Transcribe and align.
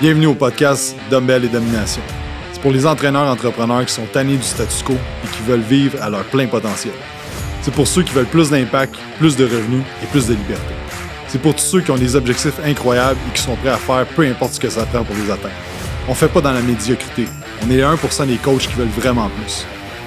Bienvenue 0.00 0.26
au 0.26 0.34
podcast 0.34 0.94
Dumbbell 1.10 1.44
et 1.44 1.48
Domination. 1.48 2.02
C'est 2.52 2.62
pour 2.62 2.70
les 2.70 2.86
entraîneurs 2.86 3.26
entrepreneurs 3.26 3.84
qui 3.84 3.92
sont 3.92 4.06
tannés 4.06 4.36
du 4.36 4.44
statu 4.44 4.84
quo 4.84 4.92
et 4.92 5.36
qui 5.36 5.42
veulent 5.42 5.58
vivre 5.58 6.00
à 6.00 6.08
leur 6.08 6.22
plein 6.26 6.46
potentiel. 6.46 6.94
C'est 7.62 7.74
pour 7.74 7.88
ceux 7.88 8.04
qui 8.04 8.12
veulent 8.12 8.26
plus 8.26 8.48
d'impact, 8.48 8.94
plus 9.18 9.36
de 9.36 9.42
revenus 9.42 9.82
et 10.00 10.06
plus 10.06 10.28
de 10.28 10.34
liberté. 10.34 10.72
C'est 11.26 11.42
pour 11.42 11.52
tous 11.56 11.64
ceux 11.64 11.80
qui 11.80 11.90
ont 11.90 11.96
des 11.96 12.14
objectifs 12.14 12.60
incroyables 12.64 13.18
et 13.28 13.36
qui 13.36 13.42
sont 13.42 13.56
prêts 13.56 13.70
à 13.70 13.76
faire 13.76 14.06
peu 14.14 14.22
importe 14.22 14.52
ce 14.52 14.60
que 14.60 14.70
ça 14.70 14.86
prend 14.86 15.02
pour 15.02 15.16
les 15.16 15.32
atteindre. 15.32 15.54
On 16.06 16.14
fait 16.14 16.28
pas 16.28 16.42
dans 16.42 16.52
la 16.52 16.62
médiocrité. 16.62 17.26
On 17.66 17.68
est 17.68 17.78
les 17.78 17.82
1% 17.82 18.26
des 18.28 18.36
coachs 18.36 18.68
qui 18.68 18.74
veulent 18.74 18.86
vraiment 18.96 19.28
plus. 19.30 19.66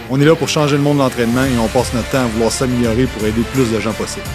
On 0.09 0.21
est 0.21 0.25
là 0.25 0.35
pour 0.35 0.47
changer 0.47 0.77
le 0.77 0.83
monde 0.83 0.99
de 0.99 1.03
l'entraînement 1.03 1.43
et 1.43 1.57
on 1.61 1.67
passe 1.67 1.93
notre 1.93 2.09
temps 2.11 2.23
à 2.23 2.27
vouloir 2.27 2.49
s'améliorer 2.49 3.07
pour 3.07 3.27
aider 3.27 3.41
plus 3.53 3.69
de 3.69 3.79
gens 3.81 3.91
possible. 3.91 4.25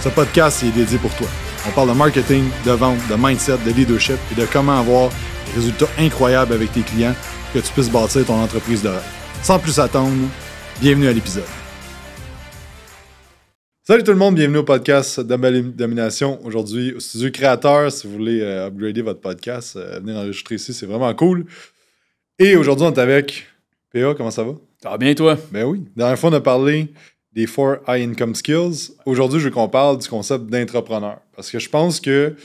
Ce 0.00 0.08
podcast 0.08 0.62
est 0.62 0.70
dédié 0.70 0.96
pour 0.96 1.14
toi. 1.16 1.28
On 1.64 1.70
parle 1.70 1.90
de 1.90 1.94
marketing, 1.94 2.42
de 2.66 2.72
vente, 2.72 2.98
de 3.08 3.14
mindset, 3.16 3.58
de 3.64 3.70
leadership 3.70 4.16
et 4.32 4.40
de 4.40 4.44
comment 4.46 4.80
avoir 4.80 5.10
des 5.10 5.60
résultats 5.60 5.86
incroyables 5.96 6.52
avec 6.54 6.72
tes 6.72 6.80
clients 6.80 7.14
pour 7.52 7.62
que 7.62 7.66
tu 7.66 7.72
puisses 7.72 7.88
bâtir 7.88 8.26
ton 8.26 8.34
entreprise 8.34 8.82
de 8.82 8.88
rêve. 8.88 9.04
Sans 9.44 9.60
plus 9.60 9.78
attendre, 9.78 10.28
bienvenue 10.80 11.06
à 11.06 11.12
l'épisode. 11.12 11.44
Salut 13.84 14.02
tout 14.02 14.10
le 14.10 14.18
monde, 14.18 14.34
bienvenue 14.34 14.58
au 14.58 14.64
podcast 14.64 15.20
Domination. 15.20 16.44
Aujourd'hui, 16.44 16.94
au 16.94 17.00
studio 17.00 17.30
créateur, 17.30 17.92
si 17.92 18.08
vous 18.08 18.14
voulez 18.14 18.40
euh, 18.40 18.66
upgrader 18.66 19.02
votre 19.02 19.20
podcast, 19.20 19.76
euh, 19.76 20.00
venir 20.00 20.16
enregistrer 20.16 20.56
ici, 20.56 20.74
c'est 20.74 20.86
vraiment 20.86 21.14
cool. 21.14 21.46
Et 22.40 22.56
aujourd'hui, 22.56 22.86
on 22.86 22.92
est 22.92 22.98
avec 22.98 23.46
PA, 23.92 24.14
comment 24.16 24.32
ça 24.32 24.42
va? 24.42 24.54
Ça 24.82 24.90
va 24.90 24.98
bien, 24.98 25.14
toi? 25.14 25.38
Ben 25.52 25.64
oui. 25.64 25.84
Dernière 25.94 26.18
fois, 26.18 26.30
on 26.30 26.32
a 26.32 26.40
parlé 26.40 26.92
des 27.32 27.46
Four 27.46 27.76
High 27.88 28.08
Income 28.10 28.34
Skills. 28.34 28.92
Aujourd'hui, 29.06 29.40
je 29.40 29.44
veux 29.46 29.50
qu'on 29.50 29.68
parle 29.68 29.98
du 29.98 30.08
concept 30.08 30.46
d'entrepreneur. 30.46 31.20
Parce 31.34 31.50
que 31.50 31.58
je 31.58 31.68
pense 31.68 32.00
que 32.00 32.36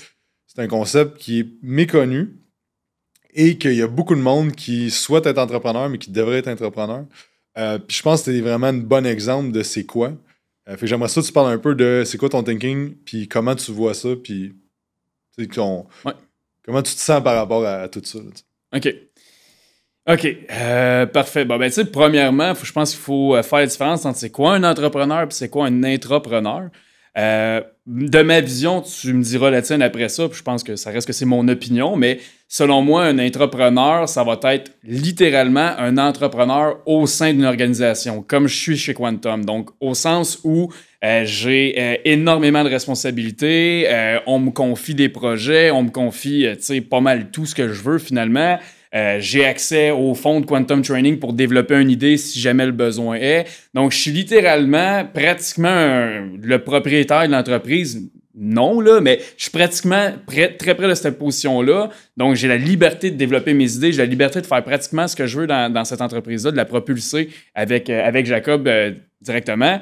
c'est 0.46 0.62
un 0.62 0.68
concept 0.68 1.18
qui 1.18 1.40
est 1.41 1.48
méconnu 1.62 2.36
et 3.34 3.58
qu'il 3.58 3.73
y 3.76 3.82
a 3.82 3.88
beaucoup 3.88 4.16
de 4.16 4.22
monde 4.22 4.54
qui 4.54 4.90
souhaite 4.90 5.26
être 5.26 5.38
entrepreneur, 5.38 5.90
mais 5.90 5.98
qui 5.98 6.10
devrait 6.12 6.38
être 6.40 6.48
entrepreneur. 6.48 7.05
Euh, 7.57 7.77
puis 7.79 7.98
je 7.98 8.02
pense 8.04 8.21
que 8.24 8.32
c'est 8.32 8.41
vraiment 8.41 8.68
un 8.68 8.74
bon 8.74 9.05
exemple 9.05 9.52
de 9.52 9.62
c'est 9.63 9.85
quoi. 9.85 10.13
Euh, 10.70 10.74
fait 10.74 10.82
que 10.82 10.88
j'aimerais 10.88 11.10
ça 11.10 11.22
que 11.22 11.26
tu 11.26 11.34
parles 11.34 11.51
un 11.51 11.57
peu 11.57 11.76
de 11.76 12.04
c'est 12.05 12.18
quoi 12.18 12.29
ton 12.29 12.44
thinking, 12.44 12.96
puis 13.05 13.27
comment 13.27 13.55
tu 13.55 13.72
vois 13.72 13.94
ça, 13.94 14.10
puis 14.16 14.55
Ouais. 15.38 16.13
comment 16.63 16.82
tu 16.82 16.94
te 16.96 16.99
sens 16.99 17.24
par 17.24 17.35
rapport 17.35 17.63
à, 17.66 17.82
à 17.82 17.88
tout 17.90 18.01
ça. 18.04 18.18
là. 18.20 18.77
OK. 18.77 18.94
OK. 20.08 20.26
euh, 20.52 21.05
parfait. 21.05 21.44
Bon, 21.44 21.58
ben, 21.58 21.68
tu 21.68 21.76
sais, 21.76 21.86
premièrement, 21.86 22.54
je 22.62 22.72
pense 22.72 22.91
qu'il 22.91 23.00
faut 23.02 23.36
euh, 23.36 23.44
faire 23.44 23.60
la 23.60 23.66
différence 23.66 24.05
entre 24.05 24.18
c'est 24.18 24.30
quoi 24.30 24.54
un 24.54 24.63
entrepreneur 24.63 25.24
et 25.24 25.27
c'est 25.32 25.50
quoi 25.50 25.66
un 25.66 25.84
intrapreneur. 25.84 26.70
Euh, 27.18 27.62
de 27.88 28.22
ma 28.22 28.40
vision, 28.40 28.82
tu 28.82 29.12
me 29.12 29.24
diras 29.24 29.50
la 29.50 29.62
tienne 29.62 29.82
après 29.82 30.08
ça, 30.08 30.30
puis 30.30 30.38
je 30.38 30.44
pense 30.44 30.63
que 30.63 30.76
ça 30.76 30.91
reste 30.91 31.08
que 31.08 31.13
c'est 31.13 31.26
mon 31.26 31.48
opinion, 31.48 31.98
mais 31.98 32.20
selon 32.48 32.82
moi, 32.84 33.04
un 33.05 33.18
intrapreneur, 33.18 34.08
ça 34.08 34.24
va 34.24 34.40
être 34.54 34.72
littéralement 34.84 35.72
un 35.78 35.98
entrepreneur 35.98 36.78
au 36.85 37.08
sein 37.08 37.34
d'une 37.34 37.46
organisation, 37.46 38.22
comme 38.22 38.48
je 38.48 38.55
suis 38.55 38.78
chez 38.78 38.94
Quantum. 38.94 39.44
Donc, 39.44 39.72
au 39.82 39.96
sens 39.96 40.40
où 40.44 40.72
j'ai 41.24 42.02
énormément 42.05 42.63
de 42.63 42.70
responsabilités, 42.70 43.88
on 44.28 44.40
me 44.40 44.52
confie 44.52 44.94
des 44.94 45.10
projets, 45.10 45.72
on 45.72 45.84
me 45.84 45.90
confie, 45.90 46.46
tu 46.58 46.62
sais, 46.62 46.82
pas 46.82 47.02
mal 47.02 47.32
tout 47.32 47.48
ce 47.48 47.55
que 47.55 47.74
je 47.74 47.82
veux 47.82 47.98
finalement. 47.98 48.60
Euh, 48.96 49.18
j'ai 49.20 49.46
accès 49.46 49.91
au 49.91 50.13
fonds 50.13 50.40
de 50.40 50.46
Quantum 50.46 50.82
Training 50.82 51.20
pour 51.20 51.34
développer 51.34 51.80
une 51.80 51.90
idée 51.90 52.18
si 52.18 52.40
jamais 52.40 52.66
le 52.66 52.71
besoin 52.71 53.16
est. 53.16 53.46
Donc, 53.74 53.91
je 53.91 53.98
suis 53.98 54.12
littéralement 54.12 55.05
pratiquement 55.05 56.21
le 56.41 56.57
propriétaire 56.60 57.27
de 57.27 57.32
l'entreprise. 57.32 58.10
Non, 58.40 58.79
là, 58.79 59.02
mais 59.02 59.20
je 59.35 59.44
suis 59.44 59.52
pratiquement 59.52 60.12
très 60.27 60.76
près 60.76 60.88
de 60.88 60.94
cette 60.94 61.18
position-là. 61.18 61.90
Donc, 62.18 62.35
j'ai 62.35 62.48
la 62.48 62.57
liberté 62.57 63.10
de 63.10 63.16
développer 63.16 63.55
mes 63.55 63.74
idées, 63.74 63.91
j'ai 63.91 63.98
la 63.98 64.06
liberté 64.06 64.41
de 64.41 64.46
faire 64.46 64.63
pratiquement 64.63 65.07
ce 65.07 65.16
que 65.16 65.25
je 65.25 65.40
veux 65.40 65.47
dans, 65.47 65.74
dans 65.74 65.84
cette 65.84 66.01
entreprise-là, 66.01 66.51
de 66.51 66.57
la 66.57 66.66
propulser 66.66 67.29
avec, 67.56 67.90
euh, 67.90 68.06
avec 68.06 68.28
Jacob 68.28 68.68
euh, 68.68 68.91
directement 69.22 69.79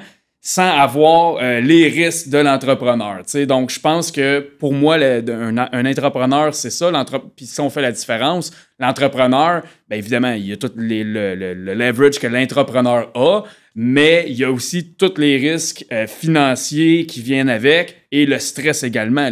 sans 0.48 0.78
avoir 0.78 1.38
euh, 1.42 1.60
les 1.60 1.88
risques 1.88 2.28
de 2.28 2.38
l'entrepreneur. 2.38 3.22
Donc, 3.48 3.70
je 3.70 3.80
pense 3.80 4.12
que 4.12 4.38
pour 4.60 4.72
moi, 4.72 4.94
un, 4.94 5.86
entrepreneur, 5.86 6.54
c'est 6.54 6.70
ça. 6.70 6.88
Puis 7.36 7.46
si 7.46 7.60
on 7.60 7.68
fait 7.68 7.82
la 7.82 7.90
différence, 7.90 8.52
l'entrepreneur, 8.78 9.62
bien 9.88 9.98
évidemment, 9.98 10.30
il 10.34 10.46
y 10.46 10.52
a 10.52 10.56
tout 10.56 10.70
le, 10.76 11.02
le- 11.02 11.54
le 11.54 11.74
leverage 11.74 12.20
que 12.20 12.28
l'entrepreneur 12.28 13.10
a, 13.16 13.42
mais 13.74 14.26
il 14.28 14.36
y 14.36 14.44
a 14.44 14.52
aussi 14.52 14.94
tous 14.94 15.18
les 15.18 15.36
risques 15.36 15.84
euh, 15.90 16.06
financiers 16.06 17.06
qui 17.06 17.22
viennent 17.22 17.50
avec 17.50 18.06
et 18.12 18.24
le 18.24 18.38
stress 18.38 18.84
également. 18.84 19.28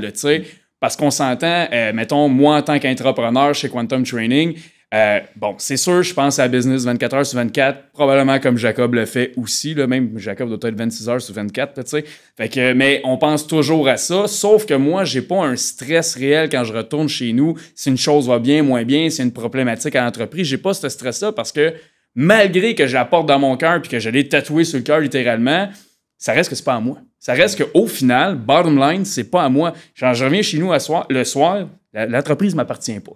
Parce 0.80 0.96
qu'on 0.96 1.12
s'entend, 1.12 1.68
euh, 1.72 1.92
mettons, 1.92 2.28
moi 2.28 2.56
en 2.56 2.62
tant 2.62 2.80
qu'entrepreneur 2.80 3.54
chez 3.54 3.68
Quantum 3.68 4.02
Training, 4.02 4.56
euh, 4.94 5.18
bon, 5.34 5.56
c'est 5.58 5.76
sûr, 5.76 6.04
je 6.04 6.14
pense 6.14 6.38
à 6.38 6.46
business 6.46 6.84
24 6.84 7.14
heures 7.14 7.26
sur 7.26 7.38
24, 7.38 7.90
probablement 7.92 8.38
comme 8.38 8.56
Jacob 8.56 8.94
le 8.94 9.06
fait 9.06 9.32
aussi, 9.36 9.74
là, 9.74 9.88
même 9.88 10.16
Jacob 10.18 10.48
doit 10.48 10.70
être 10.70 10.76
26 10.76 11.08
heures 11.08 11.20
sur 11.20 11.34
24, 11.34 11.76
là, 11.76 11.82
tu 11.82 12.00
sais. 12.38 12.74
Mais 12.74 13.00
on 13.02 13.18
pense 13.18 13.44
toujours 13.44 13.88
à 13.88 13.96
ça, 13.96 14.28
sauf 14.28 14.66
que 14.66 14.74
moi, 14.74 15.04
j'ai 15.04 15.22
pas 15.22 15.44
un 15.44 15.56
stress 15.56 16.14
réel 16.14 16.48
quand 16.48 16.62
je 16.62 16.72
retourne 16.72 17.08
chez 17.08 17.32
nous, 17.32 17.56
si 17.74 17.88
une 17.88 17.98
chose 17.98 18.28
va 18.28 18.38
bien, 18.38 18.62
moins 18.62 18.84
bien, 18.84 19.10
si 19.10 19.20
une 19.20 19.32
problématique 19.32 19.96
à 19.96 20.04
l'entreprise, 20.04 20.46
j'ai 20.46 20.58
pas 20.58 20.74
ce 20.74 20.88
stress-là 20.88 21.32
parce 21.32 21.50
que 21.50 21.74
malgré 22.14 22.76
que 22.76 22.86
je 22.86 22.94
la 22.94 23.04
porte 23.04 23.26
dans 23.26 23.40
mon 23.40 23.56
cœur 23.56 23.82
puis 23.82 23.90
que 23.90 23.98
je 23.98 24.10
l'ai 24.10 24.28
tatoué 24.28 24.62
sur 24.62 24.78
le 24.78 24.84
cœur 24.84 25.00
littéralement, 25.00 25.70
ça 26.18 26.32
reste 26.32 26.50
que 26.50 26.56
c'est 26.56 26.64
pas 26.64 26.74
à 26.74 26.80
moi. 26.80 26.98
Ça 27.18 27.34
reste 27.34 27.62
qu'au 27.62 27.86
final, 27.86 28.36
bottom 28.36 28.78
line, 28.78 29.04
c'est 29.04 29.24
pas 29.24 29.44
à 29.44 29.48
moi. 29.48 29.72
Quand 29.98 30.14
je 30.14 30.24
reviens 30.24 30.42
chez 30.42 30.58
nous 30.58 30.72
le 31.10 31.24
soir, 31.24 31.68
l'entreprise 31.92 32.54
m'appartient 32.54 33.00
pas. 33.00 33.12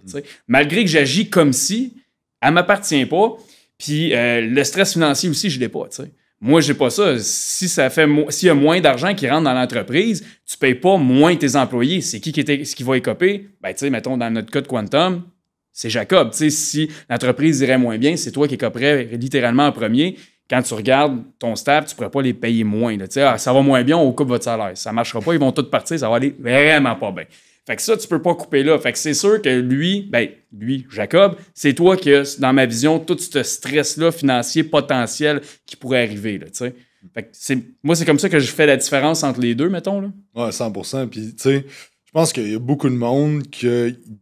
Malgré 0.46 0.84
que 0.84 0.90
j'agis 0.90 1.28
comme 1.28 1.52
si, 1.52 1.94
elle 2.40 2.52
m'appartient 2.52 3.06
pas. 3.06 3.36
Puis 3.78 4.14
euh, 4.14 4.40
le 4.40 4.64
stress 4.64 4.92
financier 4.94 5.28
aussi, 5.28 5.50
je 5.50 5.60
l'ai 5.60 5.68
pas. 5.68 5.86
tu 5.88 6.02
sais. 6.02 6.10
Moi, 6.40 6.60
j'ai 6.60 6.74
pas 6.74 6.90
ça. 6.90 7.18
Si 7.18 7.68
ça 7.68 7.90
fait 7.90 8.06
s'il 8.30 8.46
y 8.46 8.50
a 8.50 8.54
moins 8.54 8.80
d'argent 8.80 9.14
qui 9.14 9.28
rentre 9.28 9.44
dans 9.44 9.54
l'entreprise, 9.54 10.24
tu 10.46 10.56
payes 10.56 10.76
pas 10.76 10.96
moins 10.96 11.34
tes 11.34 11.56
employés. 11.56 12.00
C'est 12.00 12.20
qui 12.20 12.32
qui, 12.32 12.44
qui 12.44 12.82
va 12.82 12.96
écoper? 12.96 13.48
Ben, 13.60 13.72
tu 13.72 13.78
sais, 13.78 13.90
mettons, 13.90 14.16
dans 14.16 14.30
notre 14.30 14.50
cas 14.50 14.60
de 14.60 14.68
Quantum, 14.68 15.24
c'est 15.72 15.90
Jacob. 15.90 16.32
Si 16.32 16.90
l'entreprise 17.10 17.60
irait 17.60 17.78
moins 17.78 17.98
bien, 17.98 18.16
c'est 18.16 18.30
toi 18.30 18.46
qui 18.46 18.54
écoperais 18.54 19.04
littéralement 19.12 19.66
en 19.66 19.72
premier. 19.72 20.16
Quand 20.48 20.62
tu 20.62 20.72
regardes 20.74 21.22
ton 21.38 21.54
staff, 21.56 21.86
tu 21.86 21.92
ne 21.92 21.96
pourrais 21.96 22.10
pas 22.10 22.22
les 22.22 22.32
payer 22.34 22.64
moins. 22.64 22.96
là. 22.96 23.04
Ah, 23.16 23.36
ça 23.38 23.52
va 23.52 23.60
moins 23.62 23.82
bien, 23.84 23.96
on 23.98 24.10
coupe 24.12 24.28
votre 24.28 24.44
salaire. 24.44 24.72
Ça 24.76 24.90
ne 24.90 24.94
marchera 24.94 25.20
pas, 25.20 25.34
ils 25.34 25.40
vont 25.40 25.52
tous 25.52 25.64
partir, 25.68 25.98
ça 25.98 26.08
va 26.08 26.16
aller 26.16 26.34
vraiment 26.38 26.96
pas 26.96 27.12
bien. 27.12 27.24
Fait 27.66 27.76
que 27.76 27.82
ça, 27.82 27.98
tu 27.98 28.08
peux 28.08 28.22
pas 28.22 28.34
couper 28.34 28.62
là. 28.62 28.78
Fait 28.78 28.92
que 28.92 28.98
c'est 28.98 29.12
sûr 29.12 29.42
que 29.42 29.50
lui, 29.50 30.08
ben, 30.10 30.26
lui, 30.56 30.86
Jacob, 30.90 31.36
c'est 31.52 31.74
toi 31.74 31.98
qui 31.98 32.10
as, 32.14 32.40
dans 32.40 32.54
ma 32.54 32.64
vision, 32.64 32.98
tout 32.98 33.18
ce 33.18 33.42
stress-là 33.42 34.10
financier 34.10 34.64
potentiel 34.64 35.42
qui 35.66 35.76
pourrait 35.76 36.02
arriver. 36.02 36.38
Là, 36.38 36.46
tu 36.46 36.52
sais. 36.54 36.74
fait 37.12 37.24
que 37.24 37.28
c'est, 37.32 37.58
moi, 37.82 37.94
c'est 37.94 38.06
comme 38.06 38.18
ça 38.18 38.30
que 38.30 38.38
je 38.40 38.50
fais 38.50 38.64
la 38.64 38.78
différence 38.78 39.22
entre 39.22 39.40
les 39.40 39.54
deux, 39.54 39.68
mettons. 39.68 40.00
Là. 40.00 40.08
Ouais, 40.34 40.48
100%. 40.50 41.08
Puis, 41.08 41.34
tu 41.34 41.42
sais, 41.42 41.66
je 42.06 42.10
pense 42.10 42.32
qu'il 42.32 42.50
y 42.50 42.54
a 42.54 42.58
beaucoup 42.58 42.88
de 42.88 42.94
monde 42.94 43.42
qui 43.50 43.66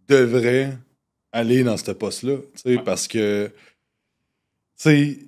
devrait 0.09 0.73
aller 1.31 1.63
dans 1.63 1.77
ce 1.77 1.93
poste-là. 1.93 2.39
Tu 2.57 2.61
sais, 2.63 2.77
Ouais. 2.79 2.83
parce 2.85 3.07
que, 3.07 3.47
tu 3.47 3.53
sais, 4.77 5.19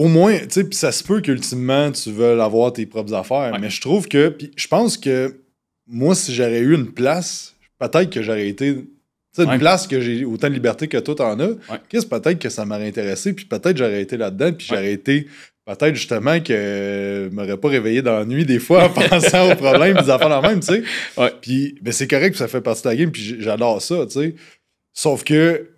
au 0.00 0.08
moins, 0.08 0.38
tu 0.38 0.46
sais, 0.48 0.64
puis 0.64 0.78
ça 0.78 0.92
se 0.92 1.04
peut 1.04 1.20
qu'ultimement, 1.20 1.92
tu 1.92 2.10
veuilles 2.10 2.40
avoir 2.40 2.72
tes 2.72 2.86
propres 2.86 3.12
affaires. 3.12 3.52
Ouais. 3.52 3.58
Mais 3.58 3.68
je 3.68 3.82
trouve 3.82 4.08
que, 4.08 4.30
puis 4.30 4.50
je 4.56 4.66
pense 4.66 4.96
que 4.96 5.42
moi, 5.86 6.14
si 6.14 6.34
j'aurais 6.34 6.60
eu 6.60 6.74
une 6.74 6.90
place, 6.90 7.54
peut-être 7.78 8.08
que 8.08 8.22
j'aurais 8.22 8.48
été. 8.48 8.76
Tu 8.76 8.86
sais, 9.32 9.44
une 9.44 9.58
place 9.58 9.86
que 9.86 10.00
j'ai 10.00 10.24
autant 10.24 10.48
de 10.48 10.54
liberté 10.54 10.88
que 10.88 10.96
toi, 10.96 11.14
t'en 11.14 11.38
as. 11.38 11.48
Ouais. 11.48 11.58
Qu'est-ce 11.90 12.06
peut-être 12.06 12.38
que 12.38 12.48
ça 12.48 12.64
m'aurait 12.64 12.88
intéressé, 12.88 13.34
puis 13.34 13.44
peut-être 13.44 13.76
j'aurais 13.76 14.00
été 14.00 14.16
là-dedans, 14.16 14.54
puis 14.54 14.66
j'aurais 14.70 14.90
été 14.90 15.26
peut-être 15.66 15.94
justement 15.94 16.40
que 16.40 16.50
euh, 16.50 17.30
m'aurais 17.30 17.58
pas 17.58 17.68
réveillé 17.68 18.00
dans 18.00 18.18
la 18.18 18.24
nuit 18.24 18.46
des 18.46 18.58
fois 18.58 18.84
en 18.84 18.88
pensant 19.08 19.52
aux 19.52 19.56
problèmes 19.56 19.98
des 19.98 20.08
affaires 20.08 20.30
dans 20.30 20.40
même, 20.40 20.60
tu 20.60 20.68
sais. 20.68 20.82
Ouais. 21.18 21.30
Puis 21.42 21.74
ben, 21.82 21.92
c'est 21.92 22.08
correct, 22.08 22.36
ça 22.36 22.48
fait 22.48 22.62
partie 22.62 22.84
de 22.84 22.88
la 22.88 22.96
game, 22.96 23.12
puis 23.12 23.36
j'adore 23.38 23.82
ça, 23.82 24.06
tu 24.06 24.12
sais. 24.12 24.34
Sauf 24.94 25.24
que 25.24 25.68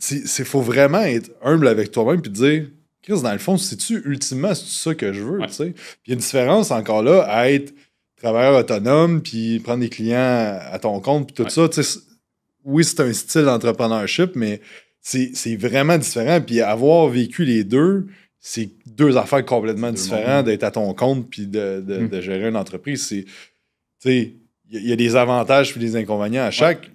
c'est 0.00 0.44
faut 0.44 0.62
vraiment 0.62 1.02
être 1.02 1.30
humble 1.42 1.68
avec 1.68 1.92
toi-même 1.92 2.20
puis 2.20 2.32
dire 2.32 2.66
Chris, 3.04 3.20
dans 3.22 3.32
le 3.32 3.38
fond, 3.38 3.56
c'est-tu 3.58 4.02
ultimement 4.06 4.54
c'est 4.54 4.66
ça 4.66 4.94
que 4.94 5.12
je 5.12 5.20
veux, 5.22 5.38
Ouais. 5.38 5.46
tu 5.48 5.52
sais? 5.52 5.70
Puis 5.72 6.02
il 6.06 6.10
y 6.10 6.12
a 6.12 6.14
une 6.14 6.20
différence 6.20 6.70
encore 6.70 7.02
là 7.02 7.20
à 7.28 7.50
être 7.50 7.72
travailleur 8.16 8.58
autonome 8.58 9.20
puis 9.22 9.60
prendre 9.60 9.80
des 9.80 9.90
clients 9.90 10.58
à 10.72 10.78
ton 10.80 10.98
compte 11.00 11.26
puis 11.26 11.34
tout 11.34 11.42
Ouais. 11.44 11.50
ça, 11.50 11.68
tu 11.68 11.82
sais. 11.82 11.98
Oui, 12.64 12.82
c'est 12.82 13.00
un 13.00 13.12
style 13.12 13.42
d'entrepreneurship, 13.42 14.30
mais 14.36 14.60
c'est 15.02 15.32
c'est 15.34 15.54
vraiment 15.56 15.98
différent. 15.98 16.40
Puis 16.40 16.62
avoir 16.62 17.08
vécu 17.08 17.44
les 17.44 17.62
deux, 17.62 18.06
c'est 18.40 18.70
deux 18.86 19.18
affaires 19.18 19.44
complètement 19.44 19.90
deux 19.90 19.96
différentes 19.98 20.46
d'être 20.46 20.64
à 20.64 20.70
ton 20.70 20.94
compte 20.94 21.28
puis 21.28 21.46
de, 21.46 21.82
de- 21.86 21.98
Mm. 21.98 22.08
de 22.08 22.20
gérer 22.22 22.48
une 22.48 22.56
entreprise. 22.56 23.06
C'est, 23.06 23.24
tu 23.24 23.30
sais, 24.00 24.32
il 24.70 24.74
y, 24.74 24.78
a- 24.78 24.80
il 24.80 24.88
y 24.88 24.92
a 24.92 24.96
des 24.96 25.14
avantages 25.14 25.72
puis 25.72 25.80
des 25.80 25.94
inconvénients 25.96 26.44
à 26.44 26.50
chaque. 26.50 26.90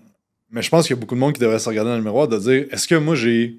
Mais 0.50 0.64
je 0.64 0.70
pense 0.72 0.88
qu'il 0.88 0.96
y 0.96 0.98
a 0.98 1.00
beaucoup 1.00 1.14
de 1.14 1.20
monde 1.20 1.34
qui 1.34 1.40
devrait 1.40 1.60
se 1.60 1.70
regarder 1.70 1.92
dans 1.92 1.98
le 1.98 2.04
miroir 2.04 2.28
de 2.28 2.40
dire 2.40 2.66
est-ce 2.72 2.88
que 2.88 2.96
moi 2.96 3.14
j'ai. 3.14 3.58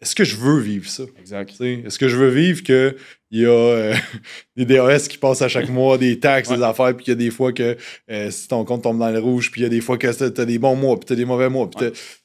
Est-ce 0.00 0.14
que 0.14 0.24
je 0.24 0.36
veux 0.36 0.58
vivre 0.58 0.88
ça? 0.88 1.02
Exact. 1.18 1.60
Est-ce 1.60 1.98
que 1.98 2.08
je 2.08 2.16
veux 2.16 2.30
vivre 2.30 2.62
qu'il 2.62 2.94
y 3.32 3.44
a 3.44 3.50
euh, 3.50 3.94
des 4.56 4.64
DRS 4.64 5.08
qui 5.08 5.18
passent 5.18 5.42
à 5.42 5.48
chaque 5.48 5.68
mois, 5.70 5.98
des 5.98 6.18
taxes, 6.18 6.48
des 6.48 6.62
affaires, 6.62 6.96
puis 6.96 7.04
qu'il 7.04 7.12
y 7.12 7.16
a 7.16 7.18
des 7.18 7.30
fois 7.30 7.52
que 7.52 7.76
euh, 8.10 8.30
si 8.30 8.48
ton 8.48 8.64
compte 8.64 8.82
tombe 8.82 8.98
dans 8.98 9.10
le 9.10 9.18
rouge, 9.18 9.50
puis 9.50 9.60
il 9.60 9.64
y 9.64 9.66
a 9.66 9.70
des 9.70 9.82
fois 9.82 9.98
que 9.98 10.10
tu 10.10 10.40
as 10.40 10.44
des 10.46 10.58
bons 10.58 10.74
mois, 10.74 10.98
puis 10.98 11.06
tu 11.06 11.12
as 11.12 11.16
des 11.16 11.26
mauvais 11.26 11.50
mois. 11.50 11.68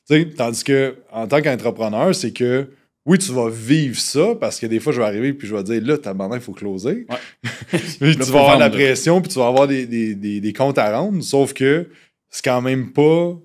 Ouais. 0.09 0.25
Tandis 0.37 0.63
que 0.63 0.95
en 1.11 1.27
tant 1.27 1.41
qu'entrepreneur, 1.41 2.15
c'est 2.15 2.31
que 2.31 2.69
oui, 3.05 3.19
tu 3.19 3.31
vas 3.33 3.49
vivre 3.49 3.99
ça 3.99 4.35
parce 4.39 4.59
que 4.59 4.65
des 4.65 4.79
fois, 4.79 4.91
je 4.91 4.99
vais 4.99 5.05
arriver 5.05 5.33
puis 5.33 5.47
je 5.47 5.55
vais 5.55 5.63
dire 5.63 5.81
là, 5.83 5.97
tabarnak, 5.97 6.41
il 6.41 6.45
faut 6.45 6.53
closer. 6.53 7.05
puis 7.99 8.17
tu 8.17 8.31
vas 8.31 8.39
avoir 8.39 8.57
la 8.57 8.69
pression 8.69 9.21
puis 9.21 9.31
tu 9.31 9.37
vas 9.37 9.47
avoir 9.47 9.67
des, 9.67 9.85
des, 9.85 10.15
des, 10.15 10.53
comptes 10.53 10.77
à 10.77 10.97
rendre. 10.97 11.21
Sauf 11.21 11.53
que 11.53 11.89
c'est 12.29 12.43
quand 12.43 12.61
même 12.61 12.93
pas. 12.93 13.37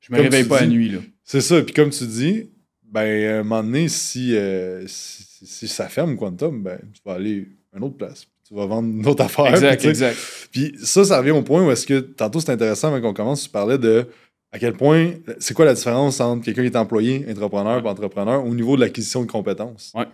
Je 0.00 0.12
me 0.12 0.20
réveille 0.22 0.44
pas 0.44 0.62
à 0.62 0.66
nuit, 0.66 0.88
là. 0.88 0.98
C'est 1.22 1.42
ça. 1.42 1.60
Puis 1.60 1.74
comme 1.74 1.90
tu 1.90 2.06
dis, 2.06 2.48
ben, 2.90 3.30
à 3.30 3.38
un 3.40 3.42
moment 3.42 3.62
donné, 3.62 3.88
si, 3.88 4.34
euh, 4.36 4.84
si, 4.86 5.68
ça 5.68 5.88
ferme 5.88 6.16
Quantum, 6.16 6.62
ben, 6.62 6.78
tu 6.94 7.00
vas 7.04 7.14
aller 7.14 7.48
à 7.72 7.78
une 7.78 7.84
autre 7.84 7.96
place. 7.96 8.26
Tu 8.46 8.54
vas 8.54 8.66
vendre 8.66 8.88
une 8.88 9.06
autre 9.06 9.24
affaire. 9.24 9.48
Exact, 9.48 9.84
exact. 9.84 10.16
Puis 10.50 10.74
ça, 10.82 11.04
ça 11.04 11.18
revient 11.18 11.32
au 11.32 11.42
point 11.42 11.66
où 11.66 11.70
est-ce 11.70 11.86
que, 11.86 12.00
tantôt 12.00 12.40
c'est 12.40 12.50
intéressant, 12.50 12.98
quand 13.00 13.08
on 13.08 13.14
commence, 13.14 13.42
tu 13.42 13.50
parlais 13.50 13.78
de 13.78 14.06
à 14.50 14.58
quel 14.58 14.72
point, 14.72 15.12
c'est 15.38 15.52
quoi 15.52 15.66
la 15.66 15.74
différence 15.74 16.20
entre 16.20 16.44
quelqu'un 16.44 16.62
qui 16.62 16.68
est 16.68 16.76
employé, 16.76 17.26
entrepreneur 17.28 17.84
et 17.84 17.88
entrepreneur 17.88 18.42
au 18.42 18.54
niveau 18.54 18.76
de 18.76 18.80
l'acquisition 18.80 19.22
de 19.22 19.30
compétences? 19.30 19.92
Oui. 19.94 20.04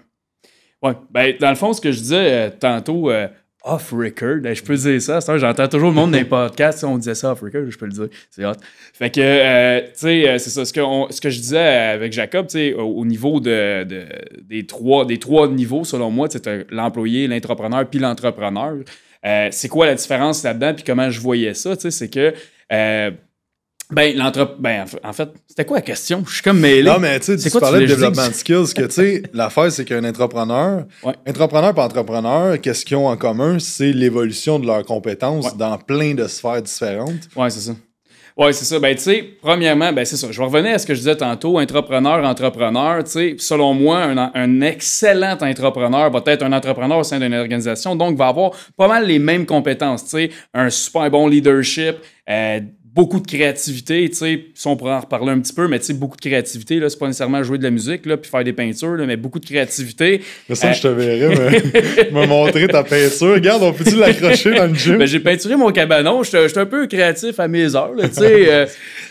Ouais. 0.82 0.94
Ben, 1.11 1.37
dans 1.38 1.50
le 1.50 1.56
fond, 1.56 1.73
ce 1.73 1.81
que 1.81 1.93
je 1.93 2.00
disais 2.00 2.32
euh, 2.32 2.50
tantôt, 2.50 3.11
euh, 3.11 3.29
off-record. 3.64 4.40
Ben, 4.43 4.55
je 4.55 4.62
peux 4.62 4.76
dire 4.76 5.00
ça. 5.00 5.19
J'entends 5.37 5.69
toujours 5.69 5.88
le 5.88 5.94
monde 5.94 6.12
dans 6.12 6.19
les 6.19 6.25
podcasts. 6.25 6.84
On 6.84 6.99
disait 6.99 7.14
ça 7.14 7.32
off-record, 7.32 7.69
je 7.69 7.78
peux 7.78 7.87
le 7.87 7.93
dire. 7.93 8.08
C'est 8.31 8.44
hot. 8.44 8.52
Fait 8.93 9.11
que, 9.11 9.20
euh, 9.20 9.81
tu 9.81 9.90
sais, 9.94 10.28
euh, 10.28 10.38
c'est 10.38 10.50
ça. 10.50 10.64
Ce 10.64 10.72
que, 10.72 11.31
je 11.31 11.38
disais 11.38 11.58
avec 11.58 12.12
Jacob, 12.12 12.46
tu 12.46 12.58
sais, 12.58 12.75
au, 12.75 13.05
niveau 13.05 13.40
de, 13.40 13.87
des, 14.43 14.66
trois, 14.66 15.06
des 15.06 15.19
trois 15.19 15.49
niveaux, 15.49 15.84
selon 15.84 16.11
moi, 16.11 16.28
tu 16.28 16.38
l'employé, 16.70 17.26
l'entrepreneur 17.26 17.88
puis 17.88 17.99
l'entrepreneur. 17.99 18.75
Euh, 19.25 19.49
c'est 19.50 19.69
quoi 19.69 19.87
la 19.87 19.94
différence 19.94 20.43
là-dedans 20.43 20.75
puis 20.75 20.84
comment 20.84 21.08
je 21.08 21.19
voyais 21.19 21.55
ça, 21.55 21.75
tu 21.76 21.82
sais, 21.82 21.90
c'est 21.90 22.11
que 22.11 22.34
ben, 23.91 24.17
l'entre... 24.17 24.57
ben, 24.59 24.87
en 25.03 25.13
fait, 25.13 25.29
c'était 25.47 25.65
quoi 25.65 25.79
la 25.79 25.83
question? 25.83 26.25
Je 26.27 26.35
suis 26.35 26.43
comme 26.43 26.61
mêlé. 26.61 26.91
Non, 26.91 26.99
mais 26.99 27.21
tu 27.21 27.39
sais, 27.39 27.51
tu 27.51 27.59
parlais 27.59 27.81
de 27.81 27.87
développement 27.87 28.29
de 28.29 28.33
skills, 28.33 28.75
que 28.75 28.85
tu 28.85 28.91
sais, 28.91 29.23
l'affaire, 29.33 29.71
c'est 29.71 29.85
qu'un 29.85 30.05
entrepreneur, 30.05 30.85
entrepreneur 31.27 31.75
par 31.75 31.85
entrepreneur, 31.85 32.61
qu'est-ce 32.61 32.85
qu'ils 32.85 32.97
ont 32.97 33.09
en 33.09 33.17
commun? 33.17 33.59
C'est 33.59 33.93
l'évolution 33.93 34.59
de 34.59 34.67
leurs 34.67 34.85
compétences 34.85 35.57
dans 35.57 35.77
plein 35.79 36.15
de 36.15 36.27
sphères 36.27 36.63
différentes. 36.63 37.29
Ouais, 37.37 37.51
c'est 37.51 37.61
ça. 37.61 37.73
Oui, 38.37 38.53
c'est 38.53 38.65
ça. 38.65 38.81
Ben, 38.81 38.97
tu 38.97 39.03
sais, 39.03 39.25
premièrement, 39.41 39.93
ben, 39.93 40.05
c'est 40.05 40.17
ça. 40.17 40.27
Je 40.33 40.39
vais 40.39 40.45
revenir 40.45 40.75
à 40.75 40.79
ce 40.79 40.87
que 40.87 40.95
je 40.95 40.99
disais 40.99 41.17
tantôt, 41.17 41.61
entrepreneur, 41.61 42.25
entrepreneur. 42.25 43.05
Tu 43.05 43.11
sais, 43.11 43.35
selon 43.39 43.75
moi, 43.75 44.03
un, 44.03 44.33
un, 44.35 44.61
excellent 44.61 45.37
entrepreneur 45.41 46.11
va 46.11 46.23
être 46.27 46.43
un 46.43 46.53
entrepreneur 46.53 46.99
au 46.99 47.05
sein 47.05 47.21
d'une 47.21 47.35
organisation, 47.35 47.95
donc 47.95 48.17
va 48.17 48.29
avoir 48.29 48.51
pas 48.77 48.89
mal 48.89 49.07
les 49.07 49.21
mêmes 49.21 49.47
compétences. 49.47 50.03
Tu 50.05 50.11
sais, 50.11 50.31
un 50.53 50.69
super 50.69 51.09
bon 51.13 51.29
leadership, 51.29 51.95
euh, 52.29 52.61
beaucoup 52.94 53.19
de 53.19 53.26
créativité, 53.26 54.08
tu 54.08 54.17
sais, 54.17 54.44
si 54.55 54.67
on 54.69 54.76
pourrait 54.76 54.93
en 54.93 55.00
reparler 55.00 55.32
un 55.32 55.41
petit 55.41 55.52
peu, 55.52 55.67
mais 55.67 55.81
tu 55.81 55.87
sais, 55.87 55.94
beaucoup 55.94 56.17
de 56.17 56.20
créativité, 56.20 56.79
là, 56.79 56.88
c'est 56.88 56.99
pas 56.99 57.08
nécessairement 57.08 57.43
jouer 57.43 57.58
de 57.58 57.64
la 57.64 57.70
musique, 57.70 58.06
là, 58.06 58.17
puis 58.17 58.31
faire 58.31 58.44
des 58.44 58.52
peintures, 58.52 58.94
là, 58.94 59.05
mais 59.05 59.17
beaucoup 59.17 59.41
de 59.41 59.46
créativité. 59.46 60.20
Mais 60.49 60.55
ça, 60.55 60.73
je 60.73 60.82
te 60.82 60.88
verrais 60.88 61.61
me 62.12 62.26
montrer 62.26 62.69
ta 62.69 62.85
peinture. 62.85 63.35
Regarde, 63.35 63.64
on 63.64 63.73
peut-tu 63.73 63.96
l'accrocher 63.96 64.55
dans 64.55 64.69
le 64.69 64.75
gym? 64.75 64.99
Ben, 64.99 65.08
j'ai 65.08 65.19
peinturé 65.19 65.56
mon 65.56 65.73
cabanon, 65.73 66.23
je 66.23 66.46
suis 66.46 66.58
un 66.58 66.67
peu 66.67 66.87
créatif 66.87 67.41
à 67.41 67.49
mes 67.49 67.75
heures, 67.75 67.94
tu 67.96 68.12
sais. 68.12 68.52
Euh, 68.52 68.67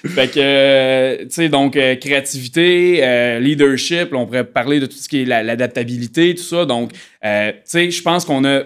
fait 0.07 0.27
que, 0.27 0.39
euh, 0.39 1.17
tu 1.23 1.25
sais, 1.31 1.49
donc, 1.49 1.75
euh, 1.75 1.95
créativité, 1.95 3.37
leadership, 3.41 4.13
on 4.13 4.25
pourrait 4.25 4.45
parler 4.45 4.79
de 4.79 4.85
tout 4.85 4.97
ce 4.97 5.09
qui 5.09 5.23
est 5.23 5.25
l'adaptabilité, 5.25 6.33
tout 6.35 6.43
ça, 6.43 6.63
donc, 6.63 6.93
tu 6.93 6.99
sais, 7.65 7.91
je 7.91 8.01
pense 8.01 8.23
qu'on 8.23 8.45
a 8.45 8.61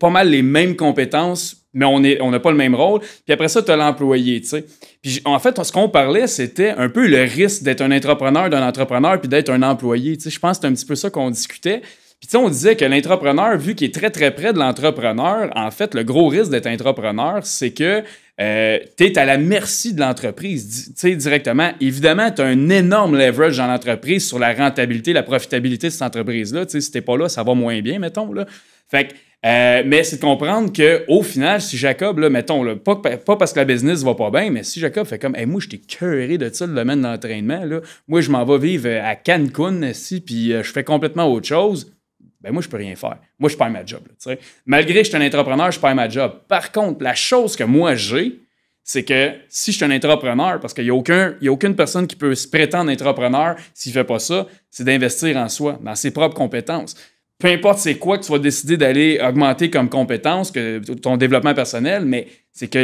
pas 0.00 0.10
mal 0.10 0.30
les 0.30 0.42
mêmes 0.42 0.74
compétences 0.74 1.57
mais 1.74 1.84
on 1.84 2.00
n'a 2.00 2.10
on 2.20 2.38
pas 2.40 2.50
le 2.50 2.56
même 2.56 2.74
rôle. 2.74 3.00
Puis 3.00 3.32
après 3.32 3.48
ça, 3.48 3.62
tu 3.62 3.70
as 3.70 3.76
l'employé, 3.76 4.40
tu 4.40 4.48
sais. 4.48 4.64
Puis 5.02 5.20
en 5.24 5.38
fait, 5.38 5.62
ce 5.62 5.72
qu'on 5.72 5.88
parlait, 5.88 6.26
c'était 6.26 6.70
un 6.70 6.88
peu 6.88 7.06
le 7.06 7.22
risque 7.22 7.62
d'être 7.62 7.82
un 7.82 7.92
entrepreneur 7.92 8.50
d'un 8.50 8.66
entrepreneur 8.66 9.20
puis 9.20 9.28
d'être 9.28 9.50
un 9.50 9.62
employé. 9.62 10.16
Tu 10.16 10.24
sais, 10.24 10.30
je 10.30 10.38
pense 10.38 10.58
que 10.58 10.62
c'est 10.62 10.68
un 10.68 10.74
petit 10.74 10.86
peu 10.86 10.94
ça 10.94 11.10
qu'on 11.10 11.30
discutait. 11.30 11.82
Puis 12.20 12.26
tu 12.26 12.32
sais, 12.32 12.36
on 12.36 12.48
disait 12.48 12.74
que 12.74 12.84
l'entrepreneur, 12.84 13.56
vu 13.58 13.76
qu'il 13.76 13.86
est 13.86 13.94
très 13.94 14.10
très 14.10 14.34
près 14.34 14.52
de 14.52 14.58
l'entrepreneur, 14.58 15.50
en 15.54 15.70
fait, 15.70 15.94
le 15.94 16.02
gros 16.02 16.26
risque 16.26 16.50
d'être 16.50 16.66
entrepreneur, 16.66 17.46
c'est 17.46 17.70
que 17.70 18.02
euh, 18.40 18.78
tu 18.96 19.04
es 19.04 19.18
à 19.18 19.24
la 19.24 19.38
merci 19.38 19.94
de 19.94 20.00
l'entreprise, 20.00 20.86
tu 20.86 20.92
sais, 20.96 21.14
directement. 21.14 21.72
Évidemment, 21.80 22.30
tu 22.32 22.42
as 22.42 22.46
un 22.46 22.68
énorme 22.70 23.16
leverage 23.16 23.56
dans 23.58 23.68
l'entreprise 23.68 24.26
sur 24.26 24.40
la 24.40 24.52
rentabilité, 24.52 25.12
la 25.12 25.22
profitabilité 25.22 25.88
de 25.88 25.92
cette 25.92 26.02
entreprise-là. 26.02 26.66
Tu 26.66 26.72
sais, 26.72 26.80
si 26.80 26.90
t'es 26.90 27.00
pas 27.02 27.16
là, 27.16 27.28
ça 27.28 27.44
va 27.44 27.54
moins 27.54 27.80
bien, 27.82 28.00
mettons, 28.00 28.32
là. 28.32 28.46
Fait 28.88 29.08
que 29.08 29.14
euh, 29.46 29.82
mais 29.86 30.02
c'est 30.02 30.16
de 30.16 30.20
comprendre 30.20 30.72
qu'au 30.72 31.22
final, 31.22 31.60
si 31.60 31.76
Jacob, 31.76 32.18
là, 32.18 32.28
mettons, 32.28 32.76
pas, 32.76 32.96
parce 32.96 33.52
que 33.52 33.60
la 33.60 33.64
business 33.64 34.02
va 34.02 34.14
pas 34.14 34.30
bien, 34.30 34.50
mais 34.50 34.64
si 34.64 34.80
Jacob 34.80 35.06
fait 35.06 35.18
comme, 35.18 35.36
moi, 35.46 35.60
je 35.60 35.68
t'ai 35.68 35.78
cœuré 35.78 36.38
de 36.38 36.52
ça, 36.52 36.66
le 36.66 36.74
domaine 36.74 37.02
d'entraînement, 37.02 37.64
là, 37.64 37.80
moi, 38.08 38.20
je 38.20 38.30
m'en 38.30 38.44
vais 38.44 38.58
vivre 38.58 38.88
à 38.88 39.14
Cancun, 39.14 39.82
ici, 39.82 40.20
puis 40.20 40.52
euh, 40.52 40.64
je 40.64 40.72
fais 40.72 40.82
complètement 40.82 41.32
autre 41.32 41.46
chose, 41.46 41.92
ben 42.40 42.52
moi, 42.52 42.62
je 42.62 42.68
peux 42.68 42.78
rien 42.78 42.96
faire. 42.96 43.18
Moi, 43.38 43.48
je 43.48 43.56
perds 43.56 43.70
ma 43.70 43.86
job. 43.86 44.00
Là, 44.26 44.34
Malgré 44.66 44.94
que 45.00 45.04
je 45.04 45.08
suis 45.08 45.16
un 45.16 45.26
entrepreneur, 45.26 45.70
je 45.70 45.78
perds 45.78 45.94
ma 45.94 46.08
job. 46.08 46.32
Par 46.48 46.72
contre, 46.72 47.02
la 47.02 47.14
chose 47.14 47.54
que 47.54 47.64
moi, 47.64 47.94
j'ai, 47.94 48.40
c'est 48.82 49.04
que 49.04 49.32
si 49.48 49.70
je 49.70 49.76
suis 49.76 49.84
un 49.84 49.90
entrepreneur, 49.90 50.58
parce 50.58 50.74
qu'il 50.74 50.84
n'y 50.84 50.90
a, 50.90 50.94
aucun, 50.94 51.34
a 51.40 51.48
aucune 51.48 51.76
personne 51.76 52.06
qui 52.08 52.16
peut 52.16 52.34
se 52.34 52.48
prétendre 52.48 52.90
entrepreneur 52.90 53.54
s'il 53.74 53.90
ne 53.90 53.94
fait 53.94 54.04
pas 54.04 54.18
ça, 54.18 54.46
c'est 54.70 54.84
d'investir 54.84 55.36
en 55.36 55.48
soi, 55.48 55.78
dans 55.82 55.94
ses 55.94 56.10
propres 56.10 56.34
compétences 56.34 56.96
peu 57.38 57.48
importe 57.48 57.78
c'est 57.78 57.94
quoi 57.94 58.18
que 58.18 58.24
tu 58.24 58.32
vas 58.32 58.40
décider 58.40 58.76
d'aller 58.76 59.20
augmenter 59.22 59.70
comme 59.70 59.88
compétence, 59.88 60.50
que 60.50 60.78
ton 60.94 61.16
développement 61.16 61.54
personnel, 61.54 62.04
mais 62.04 62.26
c'est 62.52 62.66
que 62.66 62.78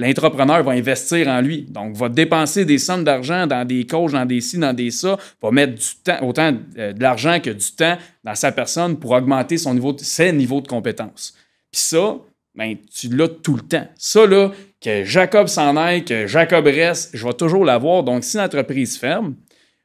l'entrepreneur 0.00 0.64
va 0.64 0.72
investir 0.72 1.28
en 1.28 1.40
lui. 1.40 1.62
Donc, 1.68 1.94
va 1.94 2.08
dépenser 2.08 2.64
des 2.64 2.78
sommes 2.78 3.04
d'argent 3.04 3.46
dans 3.46 3.64
des 3.64 3.86
coachs, 3.86 4.10
dans 4.10 4.26
des 4.26 4.40
ci, 4.40 4.58
dans 4.58 4.72
des 4.72 4.90
ça, 4.90 5.16
va 5.40 5.50
mettre 5.52 5.80
autant 6.22 6.52
euh, 6.76 6.92
de 6.92 7.00
l'argent 7.00 7.38
que 7.38 7.50
du 7.50 7.70
temps 7.70 7.96
dans 8.24 8.34
sa 8.34 8.50
personne 8.50 8.98
pour 8.98 9.12
augmenter 9.12 9.58
son 9.58 9.74
niveau, 9.74 9.96
ses 9.98 10.32
niveaux 10.32 10.60
de 10.60 10.66
compétences. 10.66 11.34
Puis 11.70 11.82
ça, 11.82 12.16
ben, 12.56 12.76
tu 12.92 13.08
l'as 13.08 13.28
tout 13.28 13.54
le 13.54 13.62
temps. 13.62 13.86
Ça, 13.96 14.26
là, 14.26 14.50
que 14.80 15.04
Jacob 15.04 15.46
s'en 15.46 15.76
aille, 15.76 16.04
que 16.04 16.26
Jacob 16.26 16.66
reste, 16.66 17.10
je 17.14 17.24
vais 17.24 17.34
toujours 17.34 17.64
l'avoir. 17.64 18.02
Donc, 18.02 18.24
si 18.24 18.36
l'entreprise 18.38 18.98
ferme, 18.98 19.36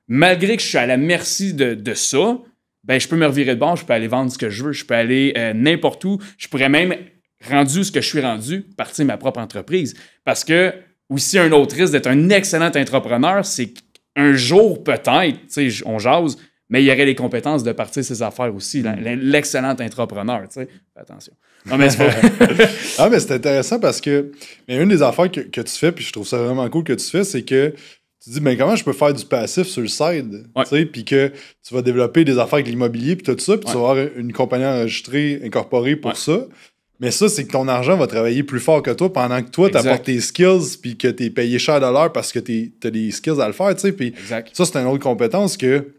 malgré 0.08 0.58
que 0.58 0.64
je 0.64 0.68
suis 0.68 0.78
à 0.80 0.88
la 0.88 0.98
merci 0.98 1.54
de, 1.54 1.76
de 1.76 1.94
ça, 1.94 2.40
ben, 2.84 3.00
je 3.00 3.08
peux 3.08 3.16
me 3.16 3.26
revirer 3.26 3.56
de 3.56 3.60
bord, 3.60 3.76
je 3.76 3.86
peux 3.86 3.94
aller 3.94 4.08
vendre 4.08 4.32
ce 4.32 4.38
que 4.38 4.50
je 4.50 4.64
veux, 4.64 4.72
je 4.72 4.86
peux 4.86 4.96
aller 4.96 5.34
euh, 5.38 5.54
n'importe 5.54 6.04
où. 6.06 6.18
Je 6.38 6.48
pourrais 6.48 6.70
même, 6.70 6.96
rendu 7.48 7.84
ce 7.84 7.92
que 7.92 8.02
je 8.02 8.08
suis 8.08 8.22
rendu, 8.22 8.62
partir 8.78 9.06
ma 9.06 9.18
propre 9.18 9.40
entreprise. 9.40 9.96
Parce 10.26 10.44
que, 10.44 10.74
aussi, 11.10 11.40
un 11.40 11.52
autre 11.52 11.76
risque 11.76 11.94
d'être 11.94 12.08
un 12.08 12.30
excellent 12.30 12.72
entrepreneur, 12.76 13.46
c'est 13.46 13.74
qu'un 14.16 14.34
jour, 14.34 14.84
peut-être, 14.84 15.40
on 15.86 16.00
jase, 16.00 16.38
mais 16.70 16.84
il 16.84 16.86
y 16.86 16.92
aurait 16.92 17.06
les 17.06 17.16
compétences 17.16 17.64
de 17.64 17.72
partir 17.72 18.04
ses 18.04 18.22
affaires 18.22 18.54
aussi. 18.54 18.84
L'excellent 19.02 19.76
entrepreneur, 19.80 20.42
tu 20.44 20.62
sais. 20.62 20.68
Attention. 20.96 21.34
Non, 21.66 21.78
mais 21.78 21.90
c'est 21.90 22.08
ah, 23.00 23.10
mais 23.10 23.20
c'est 23.20 23.34
intéressant 23.34 23.80
parce 23.80 24.00
que 24.00 24.32
mais 24.68 24.78
une 24.78 24.90
des 24.90 25.02
affaires 25.02 25.30
que, 25.30 25.42
que, 25.42 25.62
tu 25.62 25.74
fais, 25.74 25.92
puis 25.92 26.06
je 26.06 26.12
trouve 26.12 26.28
ça 26.28 26.38
vraiment 26.38 26.70
cool 26.70 26.84
que 26.84 26.94
tu 26.94 27.06
fais, 27.06 27.24
c'est 27.24 27.44
que 27.44 27.74
tu 28.24 28.32
dis, 28.32 28.42
mais 28.42 28.58
comment 28.58 28.76
je 28.76 28.84
peux 28.84 28.94
faire 28.94 29.14
du 29.14 29.26
passif 29.26 29.68
sur 29.68 29.82
le 29.82 29.88
side? 29.88 30.46
Puis 30.92 31.06
que 31.06 31.32
tu 31.66 31.74
vas 31.74 31.82
développer 31.82 32.26
des 32.26 32.38
affaires 32.38 32.56
avec 32.56 32.68
l'immobilier, 32.68 33.16
puis 33.16 33.24
tout 33.24 33.40
ça, 33.40 33.58
puis 33.58 33.66
tu 33.66 33.74
vas 33.74 33.92
avoir 33.92 33.98
une 34.18 34.34
compagnie 34.34 34.66
enregistrée, 34.66 35.42
incorporée 35.44 35.96
pour 35.96 36.18
ça. 36.18 36.46
Mais 37.00 37.12
ça, 37.12 37.30
c'est 37.30 37.46
que 37.46 37.52
ton 37.52 37.70
argent 37.70 37.96
va 37.96 38.08
travailler 38.08 38.44
plus 38.44 38.60
fort 38.60 38.84
que 38.84 38.92
toi 38.92 39.14
pendant 39.14 39.42
que 39.42 39.50
toi, 39.50 39.70
tu 39.70 39.78
apportes 39.78 40.04
tes 40.04 40.20
skills, 40.20 40.78
puis 40.82 40.98
que 40.98 41.08
tu 41.08 41.26
es 41.26 41.30
payé 41.30 41.58
cher 41.58 41.80
de 41.80 41.86
l'heure 41.86 42.12
parce 42.12 42.34
que 42.34 42.40
tu 42.40 42.74
as 42.84 42.92
des 42.92 43.12
skills 43.12 43.40
à 43.42 43.48
le 43.48 43.54
faire. 43.54 43.74
Puis 43.76 44.14
ça, 44.52 44.66
c'est 44.66 44.76
une 44.76 44.88
autre 44.88 45.02
compétence 45.02 45.56
que, 45.56 45.94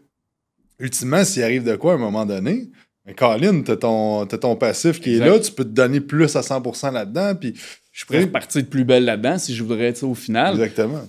ultimement, 0.79 1.23
s'il 1.25 1.41
arrive 1.41 1.63
de 1.63 1.75
quoi 1.75 1.93
à 1.93 1.95
un 1.95 1.99
moment 1.99 2.27
donné, 2.27 2.69
mais 3.05 3.15
Colin, 3.15 3.63
tu 3.63 3.75
ton, 3.77 4.27
ton 4.27 4.55
passif 4.55 5.01
qui 5.01 5.15
est 5.15 5.19
là, 5.19 5.39
tu 5.39 5.51
peux 5.51 5.63
te 5.63 5.69
donner 5.69 6.01
plus 6.01 6.35
à 6.35 6.41
100% 6.41 6.93
là-dedans. 6.93 7.33
Puis 7.33 7.55
je 7.91 8.05
pourrais 8.05 8.27
partir 8.27 8.61
de 8.61 8.67
plus 8.67 8.85
belle 8.85 9.05
là-dedans 9.05 9.39
si 9.39 9.55
je 9.55 9.63
voudrais, 9.63 10.03
au 10.03 10.13
final. 10.13 10.53
Exactement. 10.53 11.01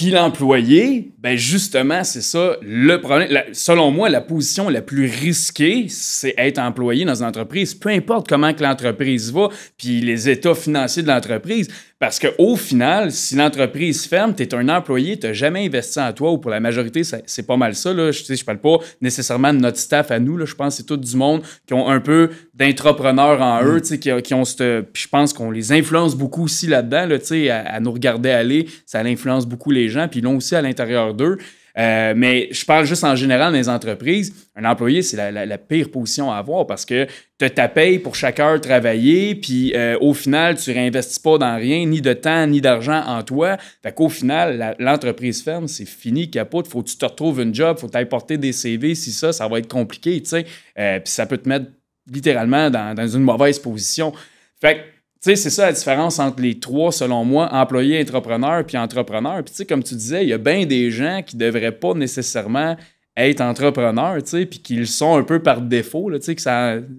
Puis 0.00 0.08
l'employé, 0.08 1.12
ben 1.18 1.36
justement, 1.36 2.04
c'est 2.04 2.22
ça 2.22 2.56
le 2.62 2.96
problème. 3.02 3.28
selon 3.52 3.90
moi, 3.90 4.08
la 4.08 4.22
position 4.22 4.70
la 4.70 4.80
plus 4.80 5.04
risquée, 5.04 5.88
c'est 5.90 6.32
être 6.38 6.58
employé 6.58 7.04
dans 7.04 7.16
une 7.16 7.28
entreprise, 7.28 7.74
peu 7.74 7.90
importe 7.90 8.26
comment 8.26 8.54
que 8.54 8.62
l'entreprise 8.62 9.30
va, 9.30 9.50
puis 9.76 10.00
les 10.00 10.30
états 10.30 10.54
financiers 10.54 11.02
de 11.02 11.08
l'entreprise. 11.08 11.68
Parce 11.98 12.18
qu'au 12.18 12.56
final, 12.56 13.12
si 13.12 13.36
l'entreprise 13.36 14.06
ferme, 14.06 14.34
tu 14.34 14.42
es 14.42 14.54
un 14.54 14.70
employé, 14.70 15.18
tu 15.18 15.26
n'as 15.26 15.34
jamais 15.34 15.66
investi 15.66 16.00
en 16.00 16.10
toi, 16.14 16.32
ou 16.32 16.38
pour 16.38 16.50
la 16.50 16.58
majorité, 16.58 17.02
c'est 17.04 17.46
pas 17.46 17.58
mal 17.58 17.74
ça. 17.74 17.92
Là. 17.92 18.10
Je 18.10 18.22
ne 18.32 18.42
parle 18.42 18.58
pas 18.58 18.78
nécessairement 19.02 19.52
de 19.52 19.58
notre 19.58 19.76
staff 19.76 20.10
à 20.10 20.18
nous. 20.18 20.38
Là. 20.38 20.46
Je 20.46 20.54
pense 20.54 20.72
que 20.72 20.76
c'est 20.78 20.86
tout 20.86 20.96
du 20.96 21.14
monde 21.14 21.42
qui 21.66 21.74
ont 21.74 21.90
un 21.90 22.00
peu 22.00 22.30
d'entrepreneurs 22.54 23.42
en 23.42 23.62
eux, 23.64 23.76
mm. 23.76 23.98
qui, 23.98 24.22
qui 24.22 24.32
ont 24.32 24.46
cette. 24.46 24.92
Puis 24.94 25.02
je 25.02 25.08
pense 25.08 25.34
qu'on 25.34 25.50
les 25.50 25.72
influence 25.72 26.16
beaucoup 26.16 26.44
aussi 26.44 26.66
là-dedans, 26.68 27.04
là, 27.04 27.16
à, 27.52 27.74
à 27.74 27.80
nous 27.80 27.92
regarder 27.92 28.30
aller. 28.30 28.66
Ça 28.86 29.00
influence 29.00 29.44
beaucoup 29.44 29.70
les 29.70 29.89
gens, 29.90 30.08
puis 30.08 30.20
ils 30.20 30.22
l'ont 30.22 30.36
aussi 30.36 30.54
à 30.56 30.62
l'intérieur 30.62 31.14
d'eux. 31.14 31.38
Euh, 31.78 32.14
mais 32.16 32.48
je 32.50 32.64
parle 32.64 32.84
juste 32.84 33.04
en 33.04 33.14
général 33.14 33.52
dans 33.52 33.58
les 33.58 33.68
entreprises. 33.68 34.48
Un 34.56 34.64
employé, 34.64 35.02
c'est 35.02 35.30
la, 35.30 35.58
pire 35.58 35.90
position 35.90 36.30
à 36.30 36.36
avoir 36.36 36.66
parce 36.66 36.84
que 36.84 37.06
tu 37.38 37.50
ta 37.50 37.68
paye 37.68 37.98
pour 37.98 38.14
chaque 38.14 38.40
heure 38.40 38.60
travaillée, 38.60 39.34
puis 39.34 39.72
euh, 39.74 39.96
au 40.00 40.12
final, 40.12 40.56
tu 40.56 40.72
réinvestis 40.72 41.20
pas 41.20 41.38
dans 41.38 41.56
rien, 41.56 41.86
ni 41.86 42.00
de 42.00 42.12
temps, 42.12 42.46
ni 42.46 42.60
d'argent 42.60 43.02
en 43.06 43.22
toi. 43.22 43.56
Fait 43.82 43.94
qu'au 43.94 44.08
final, 44.08 44.76
l'entreprise 44.78 45.42
ferme, 45.42 45.68
c'est 45.68 45.86
fini, 45.86 46.30
capote. 46.30 46.66
Faut 46.66 46.82
que 46.82 46.88
tu 46.88 46.96
te 46.96 47.04
retrouves 47.04 47.40
une 47.40 47.54
job, 47.54 47.78
faut 47.78 47.88
que 47.88 47.98
tu 47.98 48.06
porter 48.06 48.36
des 48.36 48.52
CV. 48.52 48.94
Si 48.94 49.12
ça, 49.12 49.32
ça 49.32 49.46
va 49.48 49.58
être 49.58 49.68
compliqué, 49.68 50.20
tu 50.20 50.30
sais. 50.30 50.46
Euh, 50.78 50.98
puis 50.98 51.12
ça 51.12 51.26
peut 51.26 51.38
te 51.38 51.48
mettre 51.48 51.66
littéralement 52.12 52.70
dans, 52.70 52.94
dans 52.94 53.06
une 53.06 53.22
mauvaise 53.22 53.58
position. 53.58 54.12
Fait 54.60 54.74
que 54.74 54.80
tu 55.22 55.36
c'est 55.36 55.50
ça 55.50 55.66
la 55.66 55.72
différence 55.72 56.18
entre 56.18 56.40
les 56.40 56.58
trois, 56.58 56.92
selon 56.92 57.24
moi, 57.24 57.52
employé, 57.52 58.00
entrepreneur, 58.00 58.64
puis 58.64 58.78
entrepreneur. 58.78 59.44
Puis, 59.44 59.54
tu 59.54 59.66
comme 59.66 59.82
tu 59.82 59.94
disais, 59.94 60.22
il 60.22 60.30
y 60.30 60.32
a 60.32 60.38
bien 60.38 60.64
des 60.64 60.90
gens 60.90 61.22
qui 61.22 61.36
ne 61.36 61.44
devraient 61.44 61.78
pas 61.78 61.92
nécessairement 61.92 62.76
être 63.16 63.42
entrepreneurs, 63.42 64.22
tu 64.22 64.30
sais, 64.30 64.46
puis 64.46 64.60
qu'ils 64.60 64.86
sont 64.86 65.16
un 65.16 65.22
peu 65.22 65.42
par 65.42 65.60
défaut, 65.60 66.10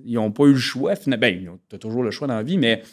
n'ont 0.05 0.31
pas 0.31 0.43
eu 0.43 0.53
le 0.53 0.59
choix. 0.59 0.93
Ben, 1.07 1.57
tu 1.69 1.75
as 1.75 1.79
toujours 1.79 2.03
le 2.03 2.11
choix 2.11 2.27
dans 2.27 2.35
la 2.35 2.43
vie, 2.43 2.59
mais, 2.59 2.81
tu 2.81 2.87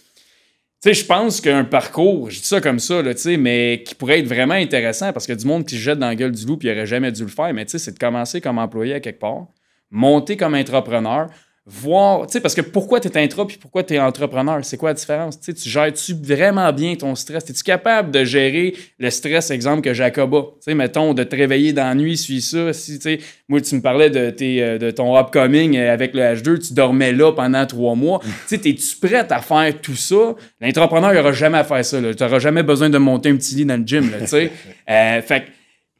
sais, 0.80 0.94
je 0.94 1.04
pense 1.04 1.40
qu'un 1.42 1.64
parcours, 1.64 2.30
je 2.30 2.38
dis 2.38 2.46
ça 2.46 2.60
comme 2.60 2.78
ça, 2.78 3.02
tu 3.14 3.36
mais 3.36 3.82
qui 3.84 3.94
pourrait 3.94 4.20
être 4.20 4.28
vraiment 4.28 4.54
intéressant 4.54 5.12
parce 5.12 5.28
a 5.28 5.34
du 5.34 5.46
monde 5.46 5.66
qui 5.66 5.74
se 5.74 5.80
jette 5.80 5.98
dans 5.98 6.06
la 6.06 6.14
gueule 6.14 6.32
du 6.32 6.46
loup 6.46 6.56
puis 6.56 6.68
il 6.68 6.74
n'aurait 6.74 6.86
jamais 6.86 7.12
dû 7.12 7.22
le 7.22 7.28
faire, 7.28 7.52
mais 7.52 7.66
tu 7.66 7.72
sais, 7.72 7.78
c'est 7.78 7.92
de 7.92 7.98
commencer 7.98 8.40
comme 8.40 8.58
employé 8.58 8.94
à 8.94 9.00
quelque 9.00 9.18
part, 9.18 9.48
monter 9.90 10.36
comme 10.36 10.54
entrepreneur, 10.54 11.28
voir, 11.70 12.26
tu 12.26 12.32
sais, 12.32 12.40
parce 12.40 12.54
que 12.54 12.62
pourquoi 12.62 12.98
tu 12.98 13.08
es 13.08 13.22
intra 13.22 13.46
puis 13.46 13.58
pourquoi 13.58 13.82
tu 13.82 13.94
es 13.94 13.98
entrepreneur, 13.98 14.64
c'est 14.64 14.78
quoi 14.78 14.90
la 14.90 14.94
différence? 14.94 15.38
Tu 15.38 15.52
tu 15.52 15.68
gères-tu 15.68 16.14
vraiment 16.14 16.72
bien 16.72 16.94
ton 16.94 17.14
stress? 17.14 17.48
Es-tu 17.50 17.62
capable 17.62 18.10
de 18.10 18.24
gérer 18.24 18.74
le 18.98 19.10
stress, 19.10 19.50
exemple, 19.50 19.82
que 19.82 19.92
Jacob 19.92 20.34
a? 20.34 20.42
Tu 20.42 20.48
sais, 20.60 20.74
mettons, 20.74 21.12
de 21.12 21.22
te 21.24 21.36
réveiller 21.36 21.74
dans 21.74 21.84
la 21.84 21.94
nuit, 21.94 22.16
suis 22.16 22.40
ça. 22.40 22.72
Si, 22.72 22.98
tu 22.98 23.20
moi, 23.48 23.60
tu 23.60 23.74
me 23.74 23.82
parlais 23.82 24.08
de, 24.08 24.30
tes, 24.30 24.62
euh, 24.62 24.78
de 24.78 24.90
ton 24.90 25.18
upcoming 25.18 25.76
avec 25.78 26.14
le 26.14 26.22
H2, 26.22 26.68
tu 26.68 26.72
dormais 26.72 27.12
là 27.12 27.32
pendant 27.32 27.66
trois 27.66 27.94
mois. 27.94 28.18
Mm. 28.18 28.28
Tu 28.48 28.56
sais, 28.56 28.68
es-tu 28.68 28.96
prête 29.06 29.30
à 29.30 29.40
faire 29.40 29.78
tout 29.80 29.96
ça? 29.96 30.34
L'entrepreneur, 30.60 31.12
il 31.12 31.16
n'aura 31.16 31.32
jamais 31.32 31.58
à 31.58 31.64
faire 31.64 31.84
ça. 31.84 31.98
Tu 32.00 32.22
n'auras 32.24 32.38
jamais 32.38 32.62
besoin 32.62 32.88
de 32.88 32.98
monter 32.98 33.28
un 33.28 33.36
petit 33.36 33.56
lit 33.56 33.66
dans 33.66 33.78
le 33.78 33.86
gym, 33.86 34.10
tu 34.20 34.26
sais. 34.26 34.50
euh, 34.90 35.20
fait 35.22 35.44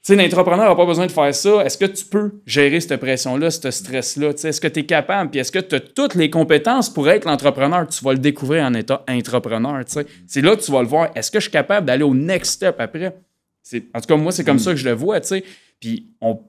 sais, 0.08 0.16
l'entrepreneur 0.16 0.68
n'a 0.68 0.74
pas 0.74 0.86
besoin 0.86 1.06
de 1.06 1.12
faire 1.12 1.34
ça. 1.34 1.64
Est-ce 1.64 1.78
que 1.78 1.84
tu 1.84 2.04
peux 2.04 2.32
gérer 2.46 2.80
cette 2.80 2.98
pression-là, 3.00 3.50
ce 3.50 3.70
stress-là? 3.70 4.30
Est-ce 4.30 4.60
que 4.60 4.68
tu 4.68 4.80
es 4.80 4.86
capable? 4.86 5.30
Puis 5.30 5.40
est-ce 5.40 5.52
que 5.52 5.58
tu 5.58 5.74
as 5.74 5.80
toutes 5.80 6.14
les 6.14 6.30
compétences 6.30 6.92
pour 6.92 7.08
être 7.08 7.24
l'entrepreneur? 7.24 7.86
Tu 7.88 8.04
vas 8.04 8.12
le 8.12 8.18
découvrir 8.18 8.64
en 8.64 8.74
état 8.74 9.04
entrepreneur. 9.08 9.82
C'est 10.26 10.42
là 10.42 10.56
que 10.56 10.62
tu 10.62 10.72
vas 10.72 10.82
le 10.82 10.88
voir. 10.88 11.10
Est-ce 11.14 11.30
que 11.30 11.38
je 11.38 11.44
suis 11.44 11.52
capable 11.52 11.86
d'aller 11.86 12.04
au 12.04 12.14
next 12.14 12.52
step 12.52 12.76
après? 12.78 13.16
En 13.94 14.00
tout 14.00 14.06
cas, 14.06 14.16
moi, 14.16 14.32
c'est 14.32 14.44
comme 14.44 14.56
mm. 14.56 14.60
ça 14.60 14.70
que 14.70 14.78
je 14.78 14.88
le 14.88 14.94
vois. 14.94 15.22
sais. 15.22 15.44
Puis 15.80 16.08
on 16.20 16.40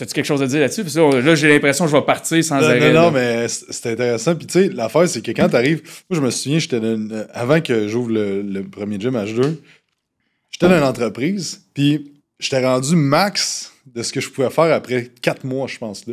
As-tu 0.00 0.14
quelque 0.14 0.24
chose 0.24 0.42
à 0.42 0.46
dire 0.46 0.60
là-dessus? 0.60 0.82
là, 0.82 1.34
j'ai 1.34 1.48
l'impression 1.48 1.84
que 1.84 1.90
je 1.90 1.96
vais 1.96 2.02
partir 2.02 2.42
sans 2.42 2.56
arrêt. 2.56 2.92
Non, 2.92 3.02
non, 3.02 3.10
mais 3.10 3.48
c'est 3.48 3.92
intéressant. 3.92 4.34
Puis, 4.34 4.46
tu 4.46 4.52
sais, 4.54 4.68
l'affaire, 4.70 5.06
c'est 5.06 5.20
que 5.20 5.32
quand 5.32 5.48
tu 5.48 5.56
arrives. 5.56 5.82
Moi, 6.08 6.18
je 6.18 6.20
me 6.20 6.30
souviens, 6.30 6.58
j'étais 6.58 6.80
avant 7.34 7.60
que 7.60 7.86
j'ouvre 7.86 8.10
le, 8.10 8.40
le, 8.40 8.62
premier 8.62 8.98
gym 8.98 9.14
H2, 9.14 9.56
j'étais 10.50 10.68
dans 10.68 10.78
une 10.78 10.84
entreprise. 10.84 11.66
Puis, 11.74 12.12
j'étais 12.40 12.64
rendu 12.64 12.96
max 12.96 13.72
de 13.86 14.02
ce 14.02 14.12
que 14.12 14.20
je 14.20 14.30
pouvais 14.30 14.50
faire 14.50 14.72
après 14.72 15.10
quatre 15.22 15.44
mois, 15.44 15.66
je 15.66 15.78
pense. 15.78 16.04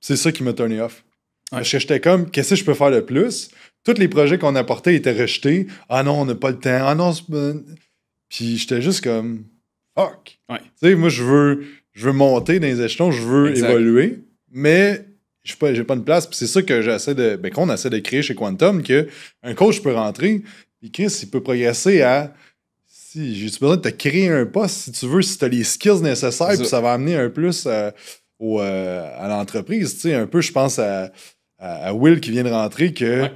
C'est 0.00 0.16
ça 0.16 0.32
qui 0.32 0.42
m'a 0.42 0.52
turné 0.52 0.80
off. 0.80 1.04
Parce 1.50 1.70
que 1.70 1.78
j'étais 1.78 2.00
comme, 2.00 2.30
qu'est-ce 2.30 2.50
que 2.50 2.56
je 2.56 2.64
peux 2.64 2.74
faire 2.74 2.90
de 2.90 3.00
plus? 3.00 3.50
Tous 3.84 3.94
les 3.94 4.08
projets 4.08 4.36
qu'on 4.36 4.56
apportait 4.56 4.96
étaient 4.96 5.12
rejetés. 5.12 5.68
Ah 5.88 6.02
non, 6.02 6.20
on 6.22 6.24
n'a 6.24 6.34
pas 6.34 6.50
le 6.50 6.58
temps. 6.58 6.80
Ah 6.82 6.94
non, 6.94 7.12
Puis 8.28 8.56
j'étais 8.56 8.82
juste 8.82 9.02
comme, 9.02 9.44
fuck. 9.96 10.40
Tu 10.50 10.88
sais, 10.88 10.94
moi, 10.96 11.08
je 11.08 11.22
veux, 11.22 11.64
je 11.92 12.06
veux 12.06 12.12
monter 12.12 12.58
dans 12.58 12.66
les 12.66 12.82
échelons, 12.82 13.12
je 13.12 13.22
veux 13.22 13.56
évoluer, 13.56 14.24
mais 14.50 15.06
je 15.44 15.52
n'ai 15.52 15.58
pas, 15.58 15.84
pas 15.84 15.94
une 15.94 16.04
place. 16.04 16.26
Puis 16.26 16.36
c'est 16.36 16.48
ça 16.48 16.62
que 16.62 16.82
j'essaie 16.82 17.14
de, 17.14 17.36
ben, 17.36 17.52
qu'on 17.52 17.72
essaie 17.72 17.90
de 17.90 17.98
créer 17.98 18.22
chez 18.22 18.34
Quantum, 18.34 18.82
que 18.82 19.08
un 19.44 19.54
coach 19.54 19.80
peut 19.80 19.94
rentrer, 19.94 20.42
puis 20.80 20.90
Chris, 20.90 21.20
il 21.22 21.30
peut 21.30 21.42
progresser 21.42 22.02
à 22.02 22.34
j'ai 23.16 23.46
besoin 23.60 23.76
de 23.76 23.82
te 23.82 23.88
créer 23.88 24.28
un 24.28 24.46
poste 24.46 24.76
si 24.76 24.92
tu 24.92 25.06
veux, 25.06 25.22
si 25.22 25.38
tu 25.38 25.44
as 25.44 25.48
les 25.48 25.64
skills 25.64 26.02
nécessaires, 26.02 26.56
puis 26.56 26.66
ça 26.66 26.80
va 26.80 26.92
amener 26.92 27.16
un 27.16 27.30
plus 27.30 27.64
euh, 27.66 27.90
euh, 28.42 29.10
à 29.18 29.28
l'entreprise. 29.28 29.94
Tu 29.94 30.00
sais, 30.00 30.14
un 30.14 30.26
peu, 30.26 30.40
je 30.40 30.52
pense 30.52 30.78
à, 30.78 31.10
Will 31.94 32.20
qui 32.20 32.30
vient 32.30 32.44
de 32.44 32.50
rentrer 32.50 32.92
que. 32.92 33.28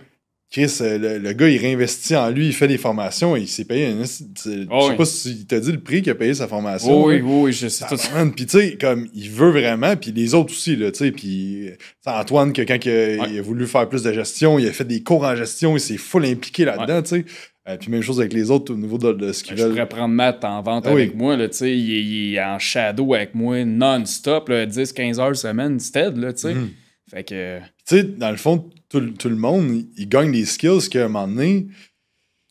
Chris, 0.50 0.78
euh, 0.80 1.20
le, 1.20 1.32
gars, 1.32 1.48
il 1.48 1.58
réinvestit 1.58 2.16
en 2.16 2.28
lui, 2.28 2.48
il 2.48 2.52
fait 2.52 2.66
des 2.66 2.76
formations 2.76 3.36
et 3.36 3.40
il 3.42 3.46
s'est 3.46 3.64
payé. 3.64 3.94
je 4.00 4.04
sais 4.04 4.96
pas 4.96 5.04
si 5.04 5.46
t'a 5.46 5.60
dit 5.60 5.70
le 5.70 5.78
prix 5.78 6.02
qu'il 6.02 6.10
a 6.10 6.16
payé 6.16 6.34
sa 6.34 6.48
formation. 6.48 7.04
oui, 7.04 7.20
oui, 7.22 7.42
oui, 7.42 7.52
je 7.52 7.68
sais 7.68 7.84
tout. 7.86 7.94
Puis, 8.34 8.46
tu 8.46 8.58
sais, 8.58 8.76
comme, 8.76 9.06
il 9.14 9.30
veut 9.30 9.50
vraiment, 9.50 9.94
puis 9.94 10.10
les 10.10 10.34
autres 10.34 10.52
aussi, 10.52 10.74
là, 10.74 10.90
tu 10.90 10.98
sais. 10.98 11.12
Puis, 11.12 11.70
Antoine, 12.04 12.52
que 12.52 12.62
quand 12.62 12.84
il 12.84 13.38
a, 13.38 13.42
voulu 13.42 13.64
faire 13.68 13.88
plus 13.88 14.02
de 14.02 14.12
gestion, 14.12 14.58
il 14.58 14.66
a 14.66 14.72
fait 14.72 14.84
des 14.84 15.04
cours 15.04 15.22
en 15.22 15.36
gestion, 15.36 15.76
il 15.76 15.80
s'est 15.80 15.98
full 15.98 16.24
impliqué 16.24 16.64
là-dedans, 16.64 17.02
tu 17.02 17.08
sais. 17.08 17.24
Euh, 17.68 17.76
puis 17.76 17.90
même 17.90 18.02
chose 18.02 18.20
avec 18.20 18.32
les 18.32 18.50
autres 18.50 18.72
au 18.72 18.76
niveau 18.76 18.96
de, 18.96 19.32
ce 19.32 19.44
qu'ils 19.44 19.54
veulent. 19.54 19.66
Je 19.66 19.72
pourrais 19.72 19.88
prendre 19.88 20.14
Matt 20.14 20.44
en 20.44 20.62
vente 20.62 20.84
ah 20.86 20.90
avec 20.90 21.14
moi. 21.14 21.36
Là, 21.36 21.46
il, 21.60 21.66
est, 21.66 22.02
il 22.02 22.34
est 22.34 22.42
en 22.42 22.58
shadow 22.58 23.14
avec 23.14 23.34
moi 23.34 23.64
non-stop, 23.64 24.48
10-15 24.48 25.20
heures 25.20 25.36
semaine, 25.36 25.78
stead. 25.78 26.16
Là, 26.16 26.34
sais. 26.34 26.54
Mhm. 26.54 26.70
Fait 27.10 27.24
que. 27.24 27.58
Tu 27.86 27.96
sais, 27.96 28.02
dans 28.04 28.30
le 28.30 28.36
fond, 28.36 28.70
tout, 28.88 29.00
le 29.00 29.36
monde, 29.36 29.84
il 29.96 30.08
gagne 30.08 30.32
des 30.32 30.46
skills 30.46 30.88
qu'à 30.90 31.04
un 31.04 31.08
moment 31.08 31.28
donné. 31.28 31.66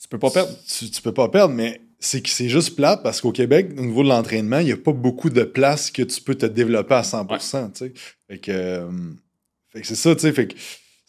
Tu 0.01 0.07
peux 0.07 0.19
pas 0.19 0.29
perdre. 0.29 0.51
Tu, 0.67 0.89
tu 0.89 1.01
peux 1.01 1.13
pas 1.13 1.29
perdre, 1.29 1.53
mais 1.53 1.81
c'est 1.99 2.21
que 2.21 2.29
c'est 2.29 2.49
juste 2.49 2.75
plate 2.75 3.03
parce 3.03 3.19
qu'au 3.19 3.31
Québec, 3.31 3.71
au 3.77 3.81
niveau 3.81 4.03
de 4.03 4.09
l'entraînement, 4.09 4.59
il 4.59 4.65
n'y 4.65 4.71
a 4.71 4.77
pas 4.77 4.93
beaucoup 4.93 5.29
de 5.29 5.43
places 5.43 5.91
que 5.91 6.01
tu 6.01 6.21
peux 6.21 6.35
te 6.35 6.45
développer 6.45 6.95
à 6.95 7.01
100%. 7.01 7.75
sais. 7.75 7.93
Fait 8.27 8.37
que, 8.37 8.51
euh, 8.51 8.89
fait 9.69 9.81
que 9.81 9.87
c'est 9.87 9.95
ça, 9.95 10.15
tu 10.15 10.21
sais. 10.21 10.31
Fait 10.31 10.47
que 10.47 10.55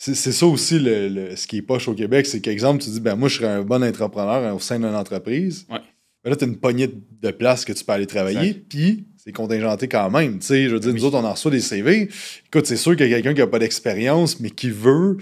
c'est 0.03 0.33
ça 0.33 0.47
aussi 0.47 0.79
le, 0.79 1.37
ce 1.37 1.47
qui 1.47 1.59
est 1.59 1.63
poche 1.63 1.87
au 1.87 1.95
Québec, 1.95 2.25
c'est 2.25 2.41
qu'exemple, 2.41 2.83
tu 2.83 2.89
dis 2.89 3.01
ben 3.01 3.17
moi 3.17 3.29
je 3.29 3.37
serais 3.37 3.49
un 3.49 3.63
bon 3.63 3.85
entrepreneur 3.85 4.55
au 4.57 4.59
sein 4.59 4.79
d'une 4.79 4.95
entreprise. 4.95 5.67
Ouais. 5.71 5.81
Ben 6.25 6.31
là, 6.31 6.37
tu 6.37 6.45
as 6.45 6.47
une 6.47 6.57
poignée 6.57 6.89
de 6.89 7.31
places 7.31 7.67
que 7.67 7.73
tu 7.73 7.85
peux 7.85 7.93
aller 7.93 8.07
travailler, 8.07 8.55
puis 8.55 9.05
c'est 9.17 9.33
contingenté 9.33 9.89
quand 9.89 10.11
même. 10.11 10.39
Tu 10.39 10.47
sais, 10.47 10.69
je 10.69 10.75
veux 10.75 10.81
dire, 10.81 10.95
nous 10.95 11.05
autres, 11.05 11.19
on 11.19 11.25
en 11.25 11.33
reçoit 11.33 11.51
des 11.51 11.61
CV. 11.61 12.09
Écoute, 12.47 12.67
c'est 12.67 12.77
sûr 12.77 12.97
qu'il 12.97 13.09
y 13.09 13.15
a 13.15 13.17
quelqu'un 13.17 13.35
qui 13.35 13.41
n'a 13.41 13.47
pas 13.47 13.59
d'expérience, 13.59 14.41
mais 14.41 14.51
qui 14.51 14.71
veut, 14.71 15.19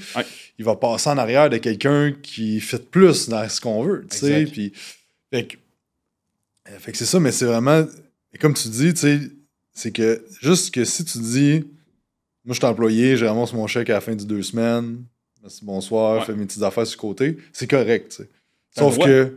il 0.59 0.65
va 0.65 0.77
passer 0.77 1.11
en 1.11 1.19
arrière 1.19 1.51
de 1.51 1.59
quelqu'un 1.59 2.13
qui 2.23 2.61
fait 2.61 2.91
plus 2.91 3.29
dans 3.29 3.49
ce 3.49 3.61
qu'on 3.61 3.83
veut. 3.83 4.07
Tu 4.11 4.19
sais, 4.19 4.45
puis. 4.45 4.73
Fait 5.33 5.45
que, 5.45 5.57
euh, 6.71 6.79
fait 6.79 6.93
que 6.93 6.99
c'est 6.99 7.05
ça, 7.05 7.21
mais 7.21 7.33
c'est 7.33 7.45
vraiment. 7.45 7.85
Comme 8.41 8.55
tu 8.55 8.69
dis, 8.69 8.95
tu 8.95 9.01
sais, 9.01 9.21
c'est 9.73 9.91
que 9.91 10.25
juste 10.41 10.73
que 10.73 10.85
si 10.85 11.05
tu 11.05 11.19
dis 11.19 11.65
moi, 12.49 12.55
je 12.55 12.61
suis 12.61 12.67
employé, 12.67 13.17
je 13.19 13.27
ramasse 13.27 13.53
mon 13.53 13.67
chèque 13.67 13.91
à 13.91 13.95
la 13.95 14.01
fin 14.01 14.17
du 14.17 14.25
deux 14.25 14.43
semaines. 14.43 15.05
Merci, 15.43 15.63
bonsoir, 15.67 16.25
fais 16.25 16.33
mes 16.33 16.47
petites 16.47 16.63
affaires 16.63 16.87
sur 16.87 16.97
le 16.97 17.01
côté. 17.09 17.37
C'est 17.53 17.69
correct, 17.69 18.23
Sauf 18.71 18.99
que 18.99 19.37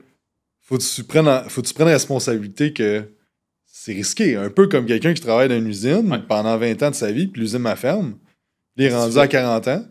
faut 0.62 0.78
que 0.78 0.96
tu 0.96 1.04
prennes, 1.04 1.50
faut 1.50 1.62
que 1.62 1.68
tu 1.68 1.74
prennes 1.74 1.88
la 1.88 1.94
responsabilité 1.96 2.72
que 2.72 3.04
c'est 3.66 3.92
risqué. 3.92 4.38
Un 4.38 4.50
peu 4.50 4.68
comme 4.68 4.86
quelqu'un 4.86 5.14
qui 5.14 5.20
travaille 5.20 5.50
dans 5.50 5.58
une 5.58 5.68
usine 5.68 6.24
pendant 6.30 6.58
20 6.58 6.84
ans 6.84 6.90
de 6.92 6.96
sa 6.96 7.12
vie, 7.12 7.28
puis 7.28 7.42
l'usine 7.42 7.60
m'a 7.60 7.76
ferme. 7.76 8.16
Il 8.78 8.86
est 8.86 8.96
rendu 8.96 9.18
à 9.18 9.28
40 9.28 9.68
ans. 9.68 9.84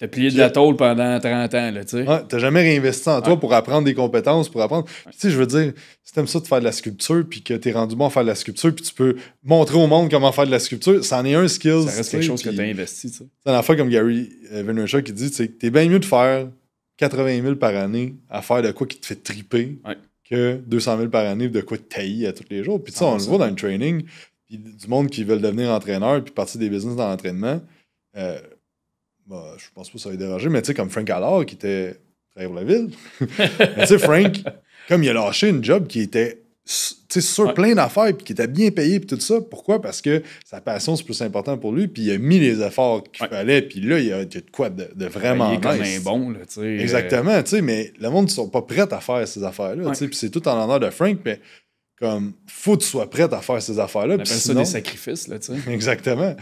T'as 0.00 0.08
plié 0.08 0.30
de 0.30 0.38
la 0.38 0.48
tôle 0.48 0.76
pendant 0.76 1.20
30 1.20 1.54
ans, 1.54 1.70
là, 1.72 1.84
tu 1.84 1.90
sais. 1.90 2.08
Ouais, 2.08 2.22
t'as 2.26 2.38
jamais 2.38 2.62
réinvesti 2.62 3.06
en 3.10 3.20
toi 3.20 3.38
pour 3.38 3.52
apprendre 3.52 3.84
des 3.84 3.92
compétences, 3.92 4.48
pour 4.48 4.62
apprendre. 4.62 4.86
Tu 5.10 5.18
sais, 5.18 5.30
je 5.30 5.36
veux 5.36 5.46
dire, 5.46 5.74
si 6.02 6.14
t'aimes 6.14 6.26
ça 6.26 6.40
de 6.40 6.46
faire 6.46 6.60
de 6.60 6.64
la 6.64 6.72
sculpture, 6.72 7.22
puis 7.28 7.42
que 7.42 7.52
t'es 7.52 7.72
rendu 7.72 7.96
bon 7.96 8.06
à 8.06 8.10
faire 8.10 8.22
de 8.22 8.28
la 8.28 8.34
sculpture, 8.34 8.74
puis 8.74 8.82
tu 8.82 8.94
peux 8.94 9.16
montrer 9.44 9.76
au 9.76 9.86
monde 9.86 10.10
comment 10.10 10.32
faire 10.32 10.46
de 10.46 10.50
la 10.50 10.58
sculpture, 10.58 11.04
ça 11.04 11.20
en 11.20 11.24
est 11.26 11.34
un 11.34 11.46
skill. 11.48 11.82
Ça 11.86 11.96
reste 11.96 12.12
quelque 12.12 12.24
chose 12.24 12.42
que 12.42 12.48
t'as 12.48 12.62
investi, 12.62 13.10
tu 13.10 13.18
sais. 13.18 13.26
C'est 13.44 13.52
la 13.52 13.62
fois 13.62 13.76
comme 13.76 13.90
Gary 13.90 14.30
Vaynerchuk 14.50 15.04
qui 15.04 15.12
dit, 15.12 15.28
tu 15.28 15.36
sais, 15.36 15.48
t'es 15.48 15.68
bien 15.68 15.86
mieux 15.86 16.00
de 16.00 16.06
faire 16.06 16.48
80 16.96 17.42
000 17.42 17.56
par 17.56 17.76
année 17.76 18.14
à 18.30 18.40
faire 18.40 18.62
de 18.62 18.70
quoi 18.72 18.86
qui 18.86 18.98
te 18.98 19.06
fait 19.06 19.22
triper 19.22 19.78
que 20.30 20.60
200 20.66 20.96
000 20.96 21.08
par 21.10 21.26
année 21.26 21.50
de 21.50 21.60
quoi 21.60 21.76
te 21.76 21.82
tailler 21.82 22.26
à 22.26 22.32
tous 22.32 22.44
les 22.48 22.64
jours. 22.64 22.82
Puis 22.82 22.94
tu 22.94 23.00
sais, 23.00 23.04
on 23.04 23.18
le 23.18 23.22
voit 23.22 23.36
dans 23.36 23.48
le 23.48 23.54
training, 23.54 24.04
puis 24.48 24.56
du 24.56 24.88
monde 24.88 25.10
qui 25.10 25.24
veulent 25.24 25.42
devenir 25.42 25.68
entraîneur, 25.68 26.24
puis 26.24 26.32
partir 26.32 26.58
des 26.58 26.70
business 26.70 26.96
dans 26.96 27.06
l'entraînement. 27.06 27.60
Euh, 28.16 28.40
bah, 29.30 29.54
je 29.58 29.66
pense 29.72 29.88
pas 29.88 29.94
que 29.94 30.00
ça 30.00 30.10
va 30.10 30.16
déranger, 30.16 30.48
mais 30.48 30.60
tu 30.60 30.66
sais, 30.66 30.74
comme 30.74 30.90
Frank 30.90 31.08
Allard 31.08 31.46
qui 31.46 31.54
était 31.54 32.00
pour 32.34 32.54
la 32.54 32.64
ville. 32.64 32.90
tu 33.20 33.26
sais, 33.86 33.98
Frank, 33.98 34.42
comme 34.88 35.04
il 35.04 35.08
a 35.08 35.12
lâché 35.12 35.48
une 35.48 35.62
job 35.62 35.86
qui 35.86 36.00
était 36.00 36.42
sur 36.64 37.54
plein 37.54 37.74
d'affaires 37.74 38.16
puis 38.16 38.24
qui 38.24 38.32
était 38.32 38.48
bien 38.48 38.70
payé 38.72 38.98
puis 38.98 39.06
tout 39.06 39.20
ça. 39.20 39.40
Pourquoi? 39.40 39.80
Parce 39.80 40.02
que 40.02 40.22
sa 40.44 40.60
passion, 40.60 40.96
c'est 40.96 41.04
plus 41.04 41.22
important 41.22 41.56
pour 41.58 41.72
lui. 41.72 41.86
Puis 41.86 42.02
il 42.02 42.10
a 42.10 42.18
mis 42.18 42.40
les 42.40 42.60
efforts 42.60 43.04
qu'il 43.04 43.26
fallait. 43.28 43.62
Puis 43.62 43.80
là, 43.80 44.00
il 44.00 44.06
y 44.06 44.12
a, 44.12 44.24
de 44.24 44.42
quoi 44.50 44.68
de, 44.68 45.06
vraiment 45.06 45.52
il 45.52 45.58
est 45.58 45.60
comme 45.60 45.80
un 45.80 46.00
bon, 46.00 46.30
là, 46.30 46.40
Exactement, 46.80 47.40
tu 47.44 47.50
sais, 47.50 47.62
mais 47.62 47.92
le 48.00 48.10
monde 48.10 48.26
ne 48.26 48.30
sont 48.30 48.48
pas 48.48 48.62
prêts 48.62 48.92
à 48.92 49.00
faire 49.00 49.28
ces 49.28 49.44
affaires-là. 49.44 49.92
Puis 49.92 50.08
c'est 50.12 50.30
tout 50.30 50.46
en 50.48 50.56
l'honneur 50.56 50.80
de 50.80 50.90
Frank, 50.90 51.18
mais 51.24 51.40
comme 52.00 52.32
faut 52.46 52.76
que 52.78 52.82
tu 52.82 52.88
sois 52.88 53.08
prête 53.10 53.32
à 53.34 53.40
faire 53.42 53.60
ces 53.60 53.78
affaires-là. 53.78 54.14
On 54.14 54.20
appelle 54.20 54.26
ça 54.26 54.54
des 54.54 54.64
sacrifices, 54.64 55.28
là, 55.28 55.38
tu 55.38 55.52
sais. 55.52 55.58
Exactement. 55.72 56.34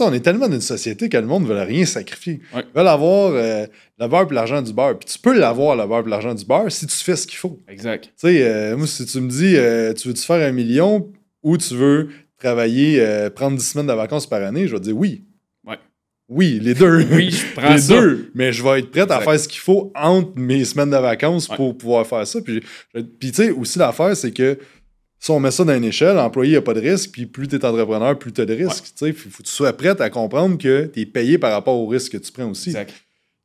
on 0.00 0.12
est 0.12 0.20
tellement 0.20 0.46
dans 0.48 0.54
une 0.54 0.60
société 0.60 1.08
que 1.08 1.16
le 1.16 1.26
monde 1.26 1.42
ne 1.42 1.48
veut 1.48 1.60
rien 1.62 1.84
sacrifier. 1.84 2.40
Ils 2.54 2.62
veulent 2.74 2.86
avoir 2.86 3.32
euh, 3.34 3.66
le 3.98 4.06
beurre 4.06 4.28
et 4.30 4.34
l'argent 4.34 4.62
du 4.62 4.72
beurre. 4.72 4.96
Puis 4.98 5.08
tu 5.12 5.18
peux 5.18 5.36
l'avoir, 5.36 5.74
le 5.76 5.84
beurre 5.86 6.06
et 6.06 6.10
l'argent 6.10 6.32
du 6.32 6.44
beurre, 6.44 6.70
si 6.70 6.86
tu 6.86 6.94
fais 6.96 7.16
ce 7.16 7.26
qu'il 7.26 7.38
faut. 7.38 7.58
Exact. 7.66 8.04
Tu 8.04 8.10
sais, 8.28 8.42
euh, 8.42 8.76
moi, 8.76 8.86
si 8.86 9.04
tu 9.04 9.20
me 9.20 9.28
dis, 9.28 9.56
euh, 9.56 9.92
tu 9.94 10.06
veux-tu 10.08 10.22
faire 10.22 10.46
un 10.48 10.52
million 10.52 11.10
ou 11.42 11.58
tu 11.58 11.74
veux 11.74 12.10
travailler, 12.38 13.04
prendre 13.34 13.56
10 13.56 13.64
semaines 13.66 13.86
de 13.88 13.92
vacances 13.92 14.28
par 14.28 14.42
année, 14.42 14.68
je 14.68 14.74
vais 14.76 14.80
dire 14.80 14.96
oui. 14.96 15.24
Ouais. 15.66 15.78
Oui, 16.28 16.60
les 16.62 16.74
deux. 16.74 17.04
Oui, 17.10 17.30
je 17.30 17.52
prends 17.54 17.74
les 17.74 17.80
ça. 17.80 18.00
deux. 18.00 18.30
Mais 18.34 18.52
je 18.52 18.62
vais 18.62 18.78
être 18.80 18.90
prêt 18.90 19.10
à 19.10 19.20
faire 19.20 19.40
ce 19.40 19.48
qu'il 19.48 19.60
faut 19.60 19.92
entre 19.94 20.32
mes 20.36 20.64
semaines 20.64 20.90
de 20.90 20.96
vacances 20.96 21.48
Ouais. 21.48 21.56
pour 21.56 21.76
pouvoir 21.76 22.06
faire 22.06 22.26
ça. 22.26 22.40
Puis, 22.40 22.62
puis 22.92 23.32
tu 23.32 23.34
sais, 23.34 23.50
aussi 23.50 23.78
l'affaire, 23.78 24.16
c'est 24.16 24.30
que 24.32 24.58
si 25.24 25.30
on 25.30 25.40
met 25.40 25.50
ça 25.50 25.64
dans 25.64 25.74
une 25.74 25.84
échelle, 25.84 26.16
l'employé 26.16 26.56
n'a 26.56 26.60
pas 26.60 26.74
de 26.74 26.80
risque, 26.80 27.12
puis 27.12 27.24
plus 27.24 27.48
tu 27.48 27.56
es 27.56 27.64
entrepreneur, 27.64 28.18
plus 28.18 28.30
tu 28.30 28.42
as 28.42 28.44
de 28.44 28.52
risque. 28.52 28.84
Tu 28.84 28.90
sais, 28.94 29.06
il 29.06 29.14
faut 29.14 29.30
que 29.30 29.42
tu 29.42 29.50
sois 29.50 29.72
prêt 29.72 29.98
à 29.98 30.10
comprendre 30.10 30.58
que 30.58 30.84
tu 30.84 31.00
es 31.00 31.06
payé 31.06 31.38
par 31.38 31.52
rapport 31.52 31.76
au 31.76 31.86
risque 31.86 32.12
que 32.12 32.18
tu 32.18 32.30
prends 32.30 32.50
aussi. 32.50 32.68
Exact. 32.68 32.92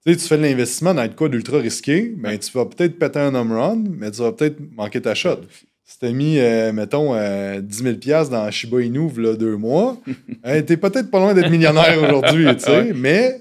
Tu 0.05 0.13
fais 0.15 0.36
de 0.36 0.41
l'investissement 0.41 0.93
dans 0.93 1.07
quoi 1.07 1.29
d'ultra 1.29 1.57
risqué, 1.59 2.13
ben, 2.17 2.38
tu 2.38 2.51
vas 2.51 2.65
peut-être 2.65 3.00
péter 3.00 3.19
un 3.19 3.33
home 3.33 3.53
run, 3.53 3.83
mais 3.98 4.12
tu 4.12 4.19
vas 4.19 4.33
peut-être 4.33 4.57
manquer 4.75 5.00
ta 5.00 5.15
shot. 5.15 5.39
Si 5.86 5.98
t'as 6.00 6.12
mis, 6.12 6.38
euh, 6.38 6.74
mettons, 6.74 7.15
euh, 7.15 7.62
10 7.62 7.83
000 7.83 7.95
piastres 7.95 8.33
dans 8.33 8.51
Shiba 8.51 8.81
Inu, 8.81 9.09
là, 9.15 9.38
deux 9.38 9.55
mois, 9.55 9.98
hein, 10.43 10.62
t'es 10.63 10.75
peut-être 10.75 11.09
pas 11.09 11.19
loin 11.19 11.33
d'être 11.33 11.50
millionnaire 11.50 11.98
aujourd'hui, 12.03 12.45
tu 12.57 12.65
sais, 12.65 12.91
mais 12.93 13.39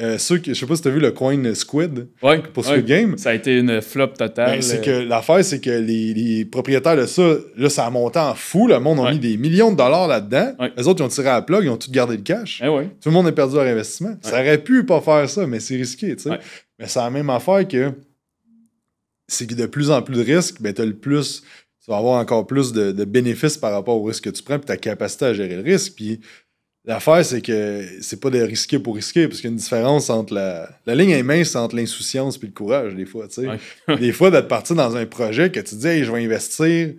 euh, 0.00 0.18
ceux 0.18 0.38
qui, 0.38 0.52
je 0.54 0.58
sais 0.58 0.66
pas 0.66 0.74
si 0.74 0.82
t'as 0.82 0.90
vu 0.90 0.98
le 0.98 1.12
coin 1.12 1.54
Squid 1.54 2.08
Ouais, 2.22 2.42
pour 2.52 2.64
ouais. 2.66 2.70
Squid 2.72 2.84
Game, 2.86 3.16
Ça 3.16 3.30
a 3.30 3.34
été 3.34 3.56
une 3.58 3.80
flop 3.80 4.08
totale. 4.08 4.50
ben, 4.56 4.62
c'est 4.62 4.80
que 4.84 4.90
l'affaire, 4.90 5.44
c'est 5.44 5.60
que 5.60 5.70
les, 5.70 6.12
les 6.14 6.44
propriétaires 6.44 6.96
de 6.96 7.06
ça, 7.06 7.36
là, 7.56 7.70
ça 7.70 7.86
a 7.86 7.90
monté 7.90 8.18
en 8.18 8.34
fou, 8.34 8.66
le 8.66 8.80
monde 8.80 8.98
a 8.98 9.02
Ouais. 9.02 9.12
mis 9.12 9.18
des 9.20 9.36
millions 9.36 9.70
de 9.70 9.76
dollars 9.76 10.08
là-dedans, 10.08 10.54
les 10.76 10.88
autres, 10.88 11.00
ils 11.00 11.04
ont 11.04 11.08
tiré 11.08 11.28
à 11.28 11.34
la 11.34 11.42
plug, 11.42 11.64
ils 11.64 11.68
ont 11.70 11.76
tout 11.76 11.90
gardé 11.92 12.16
le 12.16 12.22
cash. 12.22 12.60
eh. 12.64 12.66
Tout 12.66 13.08
le 13.08 13.10
monde 13.12 13.26
a 13.28 13.32
perdu 13.32 13.54
leur 13.54 13.66
investissement. 13.66 14.16
Ça 14.22 14.40
aurait 14.40 14.58
pu 14.58 14.84
pas 14.84 15.00
faire 15.00 15.30
ça, 15.30 15.46
mais 15.46 15.60
c'est 15.60 15.76
risqué, 15.76 16.16
tu 16.16 16.24
sais. 16.24 16.30
Ouais. 16.30 16.38
Mais 16.78 16.88
c'est 16.88 16.98
la 16.98 17.10
même 17.10 17.30
affaire 17.30 17.66
que 17.68 17.92
c'est 19.28 19.46
que 19.46 19.54
de 19.54 19.66
plus 19.66 19.90
en 19.90 20.02
plus 20.02 20.16
de 20.16 20.22
risques, 20.22 20.60
ben 20.60 20.72
t'as 20.72 20.84
le 20.84 20.96
plus. 20.96 21.42
Tu 21.84 21.90
vas 21.90 21.98
avoir 21.98 22.18
encore 22.20 22.46
plus 22.46 22.72
de, 22.72 22.92
de 22.92 23.04
bénéfices 23.04 23.58
par 23.58 23.72
rapport 23.72 23.96
au 24.00 24.04
risque 24.04 24.24
que 24.24 24.30
tu 24.30 24.42
prends 24.42 24.58
puis 24.58 24.66
ta 24.66 24.76
capacité 24.78 25.26
à 25.26 25.34
gérer 25.34 25.56
le 25.56 25.62
risque. 25.62 25.94
Puis 25.96 26.20
l'affaire, 26.84 27.24
c'est 27.24 27.40
que 27.40 27.84
c'est 28.00 28.20
pas 28.20 28.30
de 28.30 28.40
risquer 28.40 28.78
pour 28.78 28.94
risquer, 28.96 29.26
parce 29.28 29.40
qu'il 29.40 29.48
y 29.48 29.52
a 29.52 29.54
une 29.54 29.58
différence 29.58 30.10
entre 30.10 30.34
la. 30.34 30.68
La 30.86 30.94
ligne 30.94 31.10
est 31.10 31.22
mince 31.22 31.54
entre 31.56 31.76
l'insouciance 31.76 32.38
puis 32.38 32.48
le 32.48 32.54
courage, 32.54 32.94
des 32.94 33.06
fois, 33.06 33.26
tu 33.28 33.34
sais. 33.42 33.48
Ouais. 33.48 33.96
des 33.98 34.12
fois, 34.12 34.30
d'être 34.30 34.48
parti 34.48 34.74
dans 34.74 34.96
un 34.96 35.06
projet 35.06 35.50
que 35.50 35.60
tu 35.60 35.74
dis, 35.76 35.86
hey, 35.86 36.04
je 36.04 36.12
vais 36.12 36.24
investir 36.24 36.92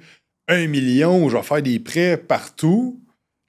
un 0.47 0.67
million 0.67 1.23
ou 1.23 1.29
je 1.29 1.37
vais 1.37 1.43
faire 1.43 1.61
des 1.61 1.79
prêts 1.79 2.17
partout 2.17 2.99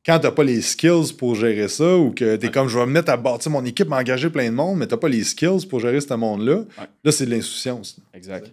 quand 0.05 0.19
t'as 0.21 0.31
pas 0.31 0.45
les 0.45 0.62
skills 0.62 1.12
pour 1.19 1.35
gérer 1.35 1.66
ça 1.69 1.97
ou 1.99 2.11
que 2.12 2.37
t'es 2.37 2.47
Ouais. 2.47 2.52
comme 2.52 2.69
je 2.69 2.78
vais 2.78 2.87
me 2.87 2.93
mettre 2.93 3.11
à 3.11 3.16
bâtir 3.16 3.50
mon 3.50 3.64
équipe, 3.64 3.88
m'engager 3.88 4.31
plein 4.31 4.47
de 4.50 4.55
monde, 4.55 4.78
mais 4.78 4.87
t'as 4.87 4.97
pas 4.97 5.09
les 5.09 5.25
skills 5.25 5.66
pour 5.69 5.81
gérer 5.81 6.00
ce 6.00 6.14
monde-là, 6.14 6.59
Ouais. 6.59 6.87
là, 7.05 7.12
c'est 7.12 7.26
de 7.26 7.31
l'insouciance. 7.33 7.97
Exact. 8.14 8.50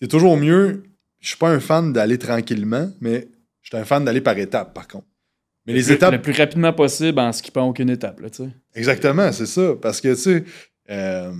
C'est 0.00 0.08
toujours 0.08 0.36
mieux. 0.36 0.82
Je 1.20 1.28
suis 1.28 1.36
pas 1.38 1.48
un 1.50 1.60
fan 1.60 1.92
d'aller 1.92 2.18
tranquillement, 2.18 2.90
mais 3.00 3.28
je 3.62 3.68
suis 3.70 3.78
un 3.78 3.84
fan 3.84 4.04
d'aller 4.04 4.20
par 4.20 4.36
étapes, 4.36 4.74
par 4.74 4.86
contre. 4.86 5.06
Mais 5.66 5.74
les 5.74 5.82
le, 5.82 5.92
étapes. 5.92 6.12
Le 6.12 6.20
plus 6.22 6.32
rapidement 6.32 6.72
possible 6.72 7.18
en 7.20 7.32
skippant 7.32 7.68
aucune 7.68 7.90
étape, 7.90 8.20
là, 8.20 8.30
tu 8.30 8.44
sais. 8.44 8.48
Exactement, 8.74 9.30
c'est 9.32 9.46
ça. 9.46 9.74
Parce 9.80 10.00
que, 10.00 10.08
tu 10.14 10.20
sais, 10.20 10.44
euh, 10.90 11.32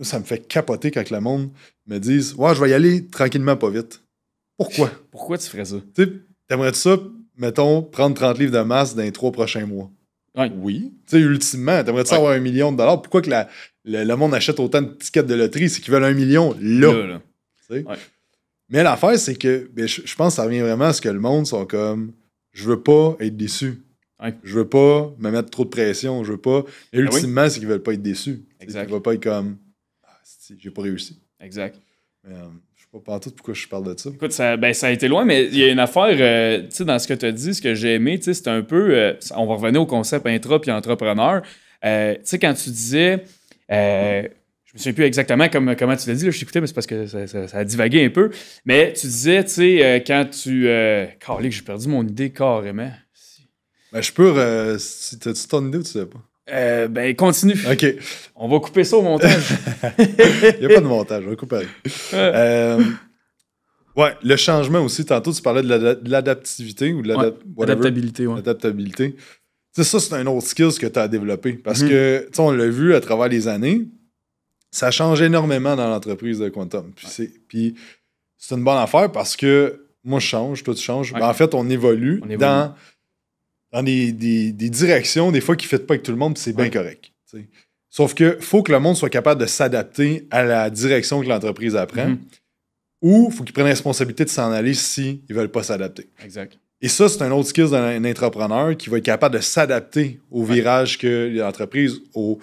ça 0.00 0.18
me 0.18 0.24
fait 0.24 0.38
capoter 0.46 0.90
quand 0.90 1.08
le 1.10 1.20
monde 1.20 1.50
me 1.86 1.98
dise 1.98 2.34
Ouais, 2.38 2.54
je 2.54 2.60
vais 2.62 2.70
y 2.70 2.74
aller 2.74 3.06
tranquillement, 3.08 3.56
pas 3.56 3.68
vite. 3.70 4.02
Pourquoi? 4.56 4.90
Pourquoi 5.10 5.38
tu 5.38 5.48
ferais 5.48 5.64
ça? 5.66 5.76
Tu 5.94 6.04
sais, 6.04 6.12
t'aimerais 6.48 6.72
ça, 6.74 6.96
mettons, 7.36 7.82
prendre 7.82 8.14
30 8.14 8.38
livres 8.38 8.52
de 8.52 8.60
masse 8.62 8.94
dans 8.94 9.02
les 9.02 9.12
trois 9.12 9.32
prochains 9.32 9.66
mois? 9.66 9.90
Ouais. 10.36 10.50
Oui. 10.56 10.94
Tu 11.06 11.16
sais, 11.18 11.20
ultimement, 11.22 11.82
t'aimerais 11.84 12.04
ça 12.06 12.12
Ouais. 12.14 12.18
avoir 12.20 12.32
un 12.34 12.40
million 12.40 12.72
de 12.72 12.78
dollars? 12.78 13.02
Pourquoi 13.02 13.20
que 13.20 13.28
la- 13.28 13.48
le, 13.84 14.04
le 14.04 14.16
monde 14.16 14.32
achète 14.34 14.60
autant 14.60 14.80
de 14.80 14.92
tickets 14.94 15.26
de 15.26 15.34
loterie? 15.34 15.68
C'est 15.68 15.82
qu'ils 15.82 15.92
veulent 15.92 16.04
un 16.04 16.14
million 16.14 16.56
là? 16.60 16.92
Là. 17.06 17.20
Ouais. 17.70 17.84
Mais 18.70 18.82
l'affaire, 18.82 19.18
c'est 19.18 19.34
que 19.34 19.68
ben, 19.74 19.86
je, 19.86 20.00
je 20.04 20.14
pense 20.14 20.32
que 20.34 20.36
ça 20.36 20.44
revient 20.44 20.60
vraiment 20.60 20.86
à 20.86 20.92
ce 20.94 21.02
que 21.02 21.08
le 21.10 21.20
monde 21.20 21.46
sont 21.46 21.66
comme 21.66 22.12
je 22.52 22.68
veux 22.68 22.82
pas 22.82 23.16
être 23.20 23.36
déçu. 23.36 23.82
Ouais. 24.22 24.34
Je 24.44 24.58
veux 24.58 24.68
pas 24.68 25.12
me 25.18 25.30
mettre 25.30 25.50
trop 25.50 25.64
de 25.64 25.70
pression. 25.70 26.22
Je 26.22 26.32
veux 26.32 26.38
pas. 26.38 26.64
Et 26.92 26.98
oui. 26.98 27.04
ultimement, 27.04 27.48
c'est 27.48 27.58
qu'ils 27.58 27.68
veulent 27.68 27.82
pas 27.82 27.94
être 27.94 28.02
déçus. 28.02 28.44
Exact. 28.60 28.84
Ils 28.88 28.92
veulent 28.92 29.02
pas 29.02 29.14
être 29.14 29.22
comme 29.22 29.56
ah, 30.04 30.20
j'ai 30.58 30.70
pas 30.70 30.82
réussi. 30.82 31.20
Exact. 31.40 31.76
Mais, 32.22 32.34
euh, 32.34 32.44
je 32.76 32.82
sais 32.82 33.04
pas 33.04 33.18
tout 33.18 33.30
pourquoi 33.30 33.54
je 33.54 33.66
parle 33.66 33.94
de 33.94 33.98
ça. 33.98 34.10
Écoute, 34.10 34.32
ça, 34.32 34.56
ben, 34.56 34.72
ça 34.72 34.88
a 34.88 34.90
été 34.90 35.08
loin, 35.08 35.24
mais 35.24 35.46
il 35.46 35.56
y 35.56 35.64
a 35.64 35.72
une 35.72 35.80
affaire, 35.80 36.14
euh, 36.20 36.62
tu 36.62 36.76
sais, 36.76 36.84
dans 36.84 36.98
ce 36.98 37.08
que 37.08 37.14
tu 37.14 37.26
as 37.26 37.32
dit, 37.32 37.54
ce 37.54 37.62
que 37.62 37.74
j'ai 37.74 37.94
aimé, 37.94 38.18
tu 38.18 38.26
sais, 38.26 38.34
c'est 38.34 38.48
un 38.48 38.62
peu. 38.62 38.94
euh, 38.94 39.14
on 39.34 39.46
va 39.46 39.54
revenir 39.54 39.82
au 39.82 39.86
concept 39.86 40.26
intra 40.26 40.60
puis 40.60 40.70
entrepreneur. 40.70 41.42
Euh, 41.84 42.14
tu 42.14 42.20
sais, 42.24 42.38
quand 42.38 42.54
tu 42.54 42.70
disais. 42.70 43.24
Je 44.74 44.78
me 44.78 44.78
souviens 44.78 44.92
plus 44.94 45.04
exactement 45.04 45.48
comme, 45.48 45.76
comment 45.76 45.96
tu 45.96 46.08
l'as 46.08 46.14
dit, 46.14 46.24
là, 46.24 46.30
je 46.30 46.38
t'écoutais, 46.38 46.60
mais 46.60 46.66
c'est 46.66 46.74
parce 46.74 46.86
que 46.86 47.06
ça, 47.06 47.26
ça- 47.26 47.46
ça 47.48 47.58
a 47.58 47.64
divagué 47.64 48.04
un 48.04 48.10
peu. 48.10 48.30
Mais 48.64 48.92
tu 48.94 49.06
disais, 49.06 49.44
tu 49.44 49.50
sais, 49.50 49.84
euh, 49.84 50.00
quand 50.06 50.26
tu. 50.30 50.68
Euh, 50.68 51.06
Calé, 51.20 51.50
j'ai 51.50 51.62
perdu 51.62 51.88
mon 51.88 52.02
idée 52.06 52.30
carrément. 52.30 52.90
Ben, 53.92 54.00
je 54.02 54.12
peux. 54.12 54.32
euh, 54.38 54.78
si 54.78 55.18
t'as-tu 55.18 55.46
ton 55.46 55.66
idée 55.68 55.78
ou 55.78 55.82
tu 55.82 55.90
sais 55.90 56.06
pas? 56.06 56.18
Euh, 56.50 56.88
ben, 56.88 57.14
continue. 57.14 57.54
Ok. 57.70 57.86
On 58.34 58.48
va 58.48 58.58
couper 58.60 58.82
ça 58.84 58.96
au 58.96 59.02
montage. 59.02 59.42
Il 59.98 60.58
n'y 60.60 60.64
a 60.66 60.68
pas 60.74 60.80
de 60.80 60.86
montage, 60.86 61.24
on 61.26 61.30
va 61.30 61.36
couper. 61.36 61.60
Euh, 62.14 62.82
ouais, 63.96 64.12
le 64.22 64.36
changement 64.36 64.80
aussi. 64.80 65.04
Tantôt, 65.04 65.32
tu 65.32 65.42
parlais 65.42 65.62
de 65.62 65.68
l'ada- 65.68 65.94
de 65.94 66.10
l'adaptivité 66.10 66.92
ou 66.92 67.02
de 67.02 67.08
l'adap- 67.08 67.36
whatever. 67.56 67.72
Adaptabilité, 67.74 68.26
ouais. 68.26 68.36
L'adaptabilité. 68.36 69.14
Tu 69.14 69.22
sais, 69.72 69.84
ça, 69.84 70.00
c'est 70.00 70.14
un 70.14 70.26
autre 70.26 70.46
skill 70.46 70.70
que 70.78 70.86
tu 70.86 70.98
as 70.98 71.08
développé. 71.08 71.52
Parce 71.52 71.82
Mhm. 71.82 71.88
que, 71.88 72.18
tu 72.26 72.34
sais, 72.34 72.40
on 72.40 72.50
l'a 72.50 72.66
vu 72.68 72.94
à 72.94 73.00
travers 73.00 73.28
les 73.28 73.48
années, 73.48 73.82
ça 74.72 74.90
change 74.90 75.22
énormément 75.22 75.76
dans 75.76 75.88
l'entreprise 75.88 76.40
de 76.40 76.48
Quantum. 76.48 76.90
Puis 76.96 77.06
c'est- 77.08 77.30
une 78.56 78.64
bonne 78.64 78.78
affaire 78.78 79.12
parce 79.12 79.36
que 79.36 79.86
moi, 80.02 80.18
je 80.18 80.26
change, 80.26 80.64
toi, 80.64 80.74
tu 80.74 80.82
changes. 80.82 81.12
Ouais. 81.12 81.20
Ben, 81.20 81.28
en 81.28 81.34
fait, 81.34 81.54
on 81.54 81.70
évolue, 81.70 82.18
On 82.22 82.24
évolue. 82.24 82.38
dans, 82.38 82.74
dans 83.70 83.82
des, 83.84 84.10
des- 84.10 84.50
des 84.50 84.68
directions, 84.70 85.30
des 85.30 85.40
fois, 85.40 85.54
qui 85.54 85.66
ne 85.66 85.68
fit 85.68 85.78
pas 85.84 85.94
avec 85.94 86.02
tout 86.02 86.10
le 86.10 86.16
monde, 86.18 86.34
puis 86.34 86.42
c'est 86.42 86.52
bien 86.56 86.68
correct. 86.70 87.12
Sauf 87.88 88.14
que 88.14 88.38
faut 88.40 88.62
que 88.62 88.72
le 88.72 88.80
monde 88.80 88.96
soit 88.96 89.10
capable 89.10 89.40
de 89.40 89.46
s'adapter 89.46 90.26
à 90.30 90.42
la 90.44 90.70
direction 90.70 91.20
que 91.20 91.28
l'entreprise 91.28 91.76
apprend. 91.76 92.08
Mhm. 92.08 92.18
Ou 93.02 93.30
faut 93.30 93.44
qu'ils 93.44 93.52
prennent 93.52 93.64
la 93.66 93.70
responsabilité 93.72 94.24
de 94.24 94.30
s'en 94.30 94.50
aller 94.50 94.72
s'ils 94.74 95.20
ne 95.28 95.34
veulent 95.34 95.50
pas 95.50 95.62
s'adapter. 95.62 96.08
Exact. 96.24 96.58
Et 96.80 96.88
ça, 96.88 97.08
c'est 97.08 97.20
un 97.22 97.30
autre 97.32 97.48
skill 97.50 97.68
d'un 97.68 98.02
entrepreneur 98.04 98.76
qui 98.76 98.88
va 98.88 98.98
être 98.98 99.04
capable 99.04 99.34
de 99.36 99.40
s'adapter 99.40 100.20
au 100.30 100.42
virage 100.44 100.98
que 100.98 101.30
l'entreprise, 101.36 102.00
au, 102.14 102.38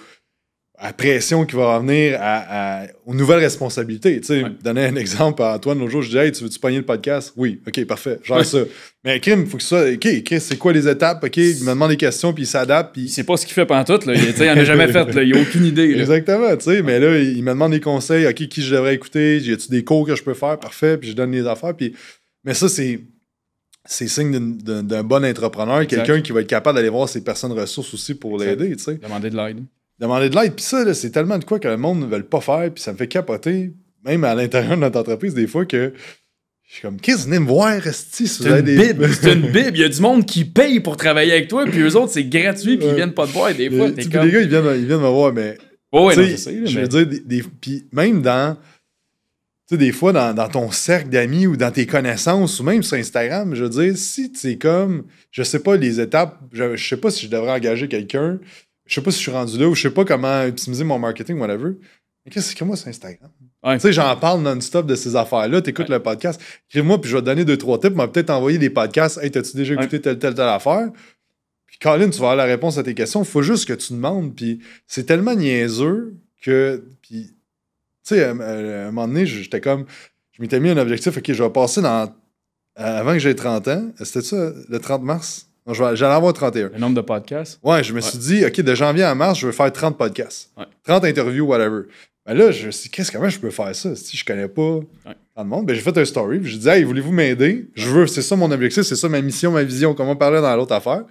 la 0.82 0.94
pression 0.94 1.46
qui 1.46 1.56
va 1.56 1.76
revenir 1.78 2.18
à, 2.22 2.82
à- 2.84 2.88
aux 3.06 3.14
nouvelles 3.14 3.40
responsabilités. 3.40 4.20
Tu 4.22 4.28
sais, 4.28 4.44
Ouais. 4.44 4.50
donner 4.64 4.86
un 4.86 4.96
exemple 4.96 5.42
à 5.42 5.56
Antoine 5.56 5.78
l'autre 5.80 5.92
jour, 5.92 6.02
je 6.02 6.08
disais 6.08 6.26
Hey, 6.28 6.32
tu 6.32 6.44
veux-tu 6.44 6.58
pogner 6.60 6.78
le 6.78 6.86
podcast? 6.86 7.34
Oui, 7.36 7.62
ok, 7.68 7.86
parfait, 7.86 8.20
genre 8.24 8.46
ça. 8.46 8.60
Mais 9.04 9.20
Kim, 9.20 9.42
il 9.42 9.48
faut 9.48 9.58
que 9.58 9.64
ça. 9.64 9.84
Ok, 9.92 10.24
Chris, 10.24 10.40
c'est 10.42 10.58
quoi 10.58 10.72
les 10.74 10.88
étapes? 10.88 11.24
Ok, 11.24 11.38
il 11.38 11.64
me 11.64 11.70
demande 11.70 11.90
des 11.92 11.98
questions, 11.98 12.34
puis 12.34 12.44
il 12.44 12.48
s'adapte, 12.48 12.94
puis. 12.94 13.10
sait 13.10 13.24
pas 13.24 13.36
ce 13.38 13.46
qu'il 13.46 13.54
fait 13.56 13.66
pendant 13.66 13.84
tout, 13.84 14.06
là. 14.08 14.14
Il, 14.16 14.24
il 14.24 14.50
en 14.50 14.58
a 14.58 14.64
jamais 14.64 14.88
fait, 14.92 15.14
là. 15.14 15.24
Il 15.24 15.36
a 15.38 15.42
aucune 15.42 15.66
idée, 15.66 15.94
là. 15.94 16.00
Exactement, 16.02 16.56
tu 16.58 16.64
sais, 16.66 16.82
mais 16.82 17.00
là, 17.00 17.18
il 17.20 17.44
me 17.44 17.50
demande 17.52 17.72
des 17.72 17.80
conseils, 17.82 18.26
OK, 18.28 18.48
qui 18.48 18.62
je 18.62 18.74
devrais 18.76 18.96
écouter, 18.96 19.38
y 19.40 19.52
a-tu 19.54 19.70
des 19.70 19.84
cours 19.84 20.06
que 20.08 20.16
je 20.16 20.24
peux 20.24 20.34
faire, 20.34 20.58
parfait, 20.60 20.98
puis 20.98 21.10
je 21.10 21.16
donne 21.16 21.32
les 21.32 21.46
affaires, 21.48 21.76
puis... 21.76 21.94
Mais 22.46 22.54
ça, 22.54 22.70
c'est... 22.70 23.00
C'est 23.86 24.08
signe 24.08 24.58
d'un 24.62 25.04
bon 25.04 25.26
entrepreneur, 25.26 25.88
quelqu'un 25.88 26.22
qui 26.22 26.32
va 26.32 26.42
être 26.42 26.48
capable 26.48 26.76
d'aller 26.78 26.90
voir 26.90 27.08
ses 27.10 27.24
personnes 27.24 27.54
ressources 27.54 27.92
aussi 27.94 28.14
pour 28.14 28.38
l'aider, 28.38 28.76
tu 28.76 28.84
sais. 28.84 28.96
Demander 28.96 29.30
de 29.30 29.36
l'aide. 29.38 29.64
Demander 30.00 30.30
de 30.30 30.36
l'aide, 30.36 30.56
puis 30.56 30.64
ça, 30.64 30.94
c'est 30.94 31.10
tellement 31.12 31.38
de 31.38 31.44
quoi 31.44 31.60
que 31.60 31.68
le 31.68 31.78
monde 31.78 32.00
ne 32.00 32.06
veut 32.06 32.24
pas 32.24 32.40
faire, 32.42 32.72
puis 32.74 32.82
ça 32.82 32.94
me 32.94 32.98
fait 32.98 33.08
capoter, 33.08 33.74
même 34.06 34.24
à 34.24 34.34
l'intérieur 34.36 34.76
de 34.78 34.82
notre 34.82 35.00
entreprise, 35.00 35.34
des 35.34 35.48
fois, 35.48 35.66
que 35.66 35.94
je 36.68 36.74
suis 36.74 36.82
comme, 36.84 37.00
qu'est-ce 37.02 37.26
venez 37.26 37.40
me 37.40 37.48
voir, 37.48 37.82
resti, 37.82 38.28
C'est 38.28 38.48
une 38.48 38.62
des... 38.62 38.78
bible. 38.78 39.10
C'est 39.22 39.34
une 39.34 39.52
bible. 39.52 39.72
Il 39.74 39.80
y 39.80 39.84
a 39.84 39.90
du 39.90 40.00
monde 40.02 40.26
qui 40.26 40.46
paye 40.46 40.80
pour 40.80 40.96
travailler 40.98 41.34
avec 41.34 41.48
toi, 41.50 41.66
puis 41.66 41.80
eux 41.82 41.96
autres, 41.98 42.14
c'est 42.14 42.24
gratuit, 42.26 42.78
puis 42.78 42.88
ils 42.88 42.96
viennent 42.96 43.14
pas 43.14 43.26
te 43.28 43.32
voir. 43.34 43.54
Des 43.54 43.70
fois, 43.70 43.92
t'es 43.92 44.06
comme. 44.06 44.26
les 44.26 44.32
gars, 44.32 44.42
ils 44.42 44.48
viennent, 44.50 44.66
ils 44.78 44.86
viennent 44.86 45.02
me 45.02 45.08
voir, 45.08 45.34
mais 45.34 45.58
Oh, 45.92 46.06
ouais, 46.08 46.16
non, 46.16 46.24
je 46.24 46.36
sais, 46.36 46.52
là, 46.52 46.66
je 46.66 46.76
mais- 46.76 46.82
veux 46.84 46.88
dire, 46.88 47.08
des, 47.08 47.20
des- 47.22 47.44
puis 47.60 47.88
même 47.92 48.22
dans. 48.22 48.56
Tu 49.68 49.76
sais, 49.76 49.78
des 49.78 49.92
fois, 49.92 50.14
dans, 50.14 50.34
dans 50.36 50.48
ton 50.48 50.70
cercle 50.72 51.10
d'amis 51.10 51.48
ou 51.48 51.58
dans 51.58 51.72
tes 51.72 51.88
connaissances 51.88 52.60
ou 52.60 52.64
même 52.64 52.84
sur 52.84 52.96
Instagram, 52.98 53.54
je 53.56 53.64
veux 53.64 53.70
dire, 53.70 53.98
si 53.98 54.32
tu 54.32 54.48
es 54.52 54.58
comme. 54.58 55.06
Je 55.32 55.42
sais 55.44 55.60
pas 55.60 55.76
les 55.76 56.00
étapes, 56.00 56.40
je, 56.54 56.76
je 56.76 56.88
sais 56.88 56.98
pas 56.98 57.10
si 57.12 57.26
je 57.26 57.32
devrais 57.32 57.52
engager 57.52 57.88
quelqu'un, 57.88 58.38
je 58.90 58.96
sais 58.96 59.02
pas 59.02 59.12
si 59.12 59.18
je 59.18 59.24
suis 59.24 59.32
rendu 59.32 59.58
là 59.60 59.68
ou 59.68 59.76
je 59.76 59.84
sais 59.84 59.92
pas 59.92 60.04
comment 60.04 60.44
optimiser 60.46 60.84
mon 60.84 60.98
marketing, 60.98 61.38
whatever. 61.38 61.74
Mais 62.26 62.32
qu'est-ce 62.32 62.56
que 62.56 62.64
moi 62.64 62.76
sur 62.76 62.88
Instagram? 62.88 63.30
Ouais. 63.64 63.76
Tu 63.76 63.82
sais, 63.82 63.94
j'en 63.94 64.16
parle 64.18 64.42
non-stop 64.42 64.88
de 64.88 64.96
ces 64.96 65.16
affaires-là. 65.16 65.62
Tu 65.62 65.70
écoutes 65.70 65.90
le 65.90 66.02
podcast. 66.02 66.42
Écrive-moi, 66.70 67.00
puis 67.00 67.10
je 67.10 67.16
vais 67.16 67.22
te 67.22 67.28
donner 67.28 67.46
deux, 67.46 67.58
trois 67.58 67.80
tips. 67.80 67.94
Je 67.94 68.02
vais 68.02 68.08
peut-être 68.08 68.32
envoyer 68.32 68.58
des 68.58 68.72
podcasts. 68.72 69.20
Hey, 69.22 69.30
t'as-tu 69.30 69.56
déjà 69.56 69.76
écouté 69.76 70.02
telle, 70.02 70.18
telle, 70.18 70.34
telle 70.34 70.48
affaire? 70.48 70.90
Puis, 71.68 71.78
Colin, 71.78 72.10
tu 72.10 72.20
vas 72.20 72.32
avoir 72.32 72.36
la 72.36 72.46
réponse 72.46 72.80
à 72.80 72.84
tes 72.84 72.96
questions. 72.96 73.22
Il 73.22 73.28
faut 73.28 73.44
juste 73.44 73.68
que 73.68 73.74
tu 73.74 73.94
demandes. 73.94 74.36
Puis, 74.36 74.60
c'est 74.88 75.06
tellement 75.06 75.36
niaiseux 75.36 76.16
que. 76.42 76.84
Puis, 77.04 77.28
tu 78.04 78.16
sais, 78.16 78.24
à, 78.24 78.32
un 78.32 78.92
moment 78.92 79.08
donné, 79.08 79.28
j'étais 79.28 79.62
comme. 79.62 79.86
Je 80.32 80.42
m'étais 80.42 80.60
mis 80.60 80.70
un 80.70 80.78
objectif. 80.78 81.16
OK, 81.16 81.32
je 81.32 81.44
vais 81.44 81.50
passer 81.52 81.82
dans. 81.82 82.12
Avant 82.76 83.14
que 83.14 83.20
j'aie 83.20 83.36
30 83.36 83.68
ans. 83.68 83.92
C'était 84.00 84.22
ça, 84.22 84.52
le 84.68 84.80
30 84.80 85.04
mars? 85.04 85.49
Non, 85.68 85.74
je 85.74 85.84
vais- 85.84 85.96
J'allais 85.96 86.14
avoir 86.16 86.34
31. 86.34 86.70
Le 86.74 86.80
nombre 86.80 86.96
de 86.96 87.02
podcasts? 87.02 87.60
Ouais, 87.64 87.84
je 87.84 87.94
me 87.94 88.02
suis 88.02 88.18
dit, 88.18 88.46
OK, 88.46 88.62
de 88.62 88.76
janvier 88.76 89.04
à 89.04 89.14
mars, 89.16 89.40
je 89.40 89.46
veux 89.48 89.52
faire 89.52 89.72
30 89.72 89.98
podcasts. 89.98 90.50
Ouais. 90.58 90.66
30 90.84 91.04
interviews, 91.06 91.46
whatever. 91.46 91.84
Ben 92.26 92.34
là, 92.36 92.52
je 92.52 92.68
me 92.68 92.72
suis 92.72 92.84
dit, 92.84 92.90
qu'est-ce 92.90 93.12
comment 93.12 93.30
je 93.30 93.40
peux 93.40 93.50
faire 93.50 93.74
ça? 93.76 93.96
Si 93.96 94.16
je 94.18 94.24
connais 94.26 94.48
pas 94.48 94.80
dans 95.36 95.44
le 95.44 95.50
monde. 95.50 95.66
Ben, 95.66 95.74
j'ai 95.76 95.82
fait 95.82 95.98
un 95.98 96.06
story, 96.06 96.40
puis 96.40 96.52
j'ai 96.52 96.58
dit, 96.58 96.68
hey, 96.70 96.84
voulez-vous 96.84 97.12
m'aider? 97.12 97.68
Je 97.76 97.88
veux, 97.90 98.08
c'est 98.08 98.22
ça 98.22 98.36
mon 98.36 98.52
objectif, 98.52 98.84
c'est 98.84 98.96
ça 98.96 99.08
ma 99.10 99.22
mission, 99.22 99.52
ma 99.52 99.64
vision, 99.64 99.94
comment 99.94 100.16
parler 100.16 100.42
dans 100.42 100.56
l'autre 100.56 100.74
affaire. 100.74 101.04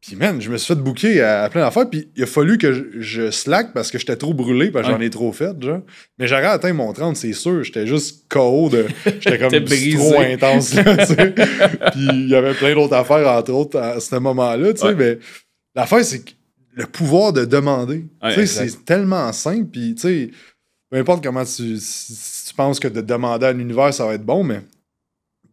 Puis, 0.00 0.16
man, 0.16 0.40
je 0.40 0.50
me 0.50 0.56
suis 0.56 0.74
fait 0.74 0.80
booker 0.80 1.20
à, 1.20 1.50
plein 1.50 1.60
d'affaires. 1.60 1.88
Puis, 1.88 2.08
il 2.16 2.22
a 2.22 2.26
fallu 2.26 2.56
que 2.56 2.72
je, 2.72 3.00
je 3.00 3.30
slack 3.30 3.74
parce 3.74 3.90
que 3.90 3.98
j'étais 3.98 4.16
trop 4.16 4.32
brûlé, 4.32 4.70
parce 4.70 4.86
que 4.86 4.92
j'en 4.92 5.00
ai 5.00 5.10
trop 5.10 5.30
fait, 5.32 5.62
genre. 5.62 5.82
Mais 6.18 6.26
j'aurais 6.26 6.46
atteint 6.46 6.72
mon 6.72 6.92
30, 6.92 7.16
c'est 7.16 7.34
sûr. 7.34 7.62
J'étais 7.62 7.86
juste 7.86 8.24
KO 8.30 8.70
de. 8.70 8.86
J'étais 9.04 9.38
comme 9.38 9.50
trop 9.50 10.20
intense, 10.20 10.74
là, 10.74 11.06
tu 11.06 11.14
sais. 11.14 11.34
Puis, 11.92 12.08
il 12.12 12.28
y 12.28 12.34
avait 12.34 12.54
plein 12.54 12.74
d'autres 12.74 12.94
affaires, 12.94 13.28
entre 13.28 13.52
autres, 13.52 13.78
à 13.78 14.00
ce 14.00 14.16
moment-là, 14.16 14.72
tu 14.72 14.80
sais. 14.80 14.94
Mais 14.94 15.18
l'affaire, 15.74 16.04
c'est 16.04 16.24
que 16.24 16.30
le 16.72 16.86
pouvoir 16.86 17.34
de 17.34 17.44
demander. 17.44 18.06
tu 18.22 18.46
sais, 18.46 18.46
c'est 18.46 18.84
tellement 18.86 19.30
simple. 19.32 19.66
Puis, 19.70 19.94
tu 19.96 20.00
sais, 20.00 20.30
peu 20.90 20.96
importe 20.96 21.22
comment 21.22 21.44
tu, 21.44 21.78
tu 21.78 22.54
penses 22.54 22.80
que 22.80 22.88
de 22.88 23.02
demander 23.02 23.46
à 23.46 23.52
l'univers, 23.52 23.92
ça 23.92 24.06
va 24.06 24.14
être 24.14 24.24
bon, 24.24 24.44
mais 24.44 24.62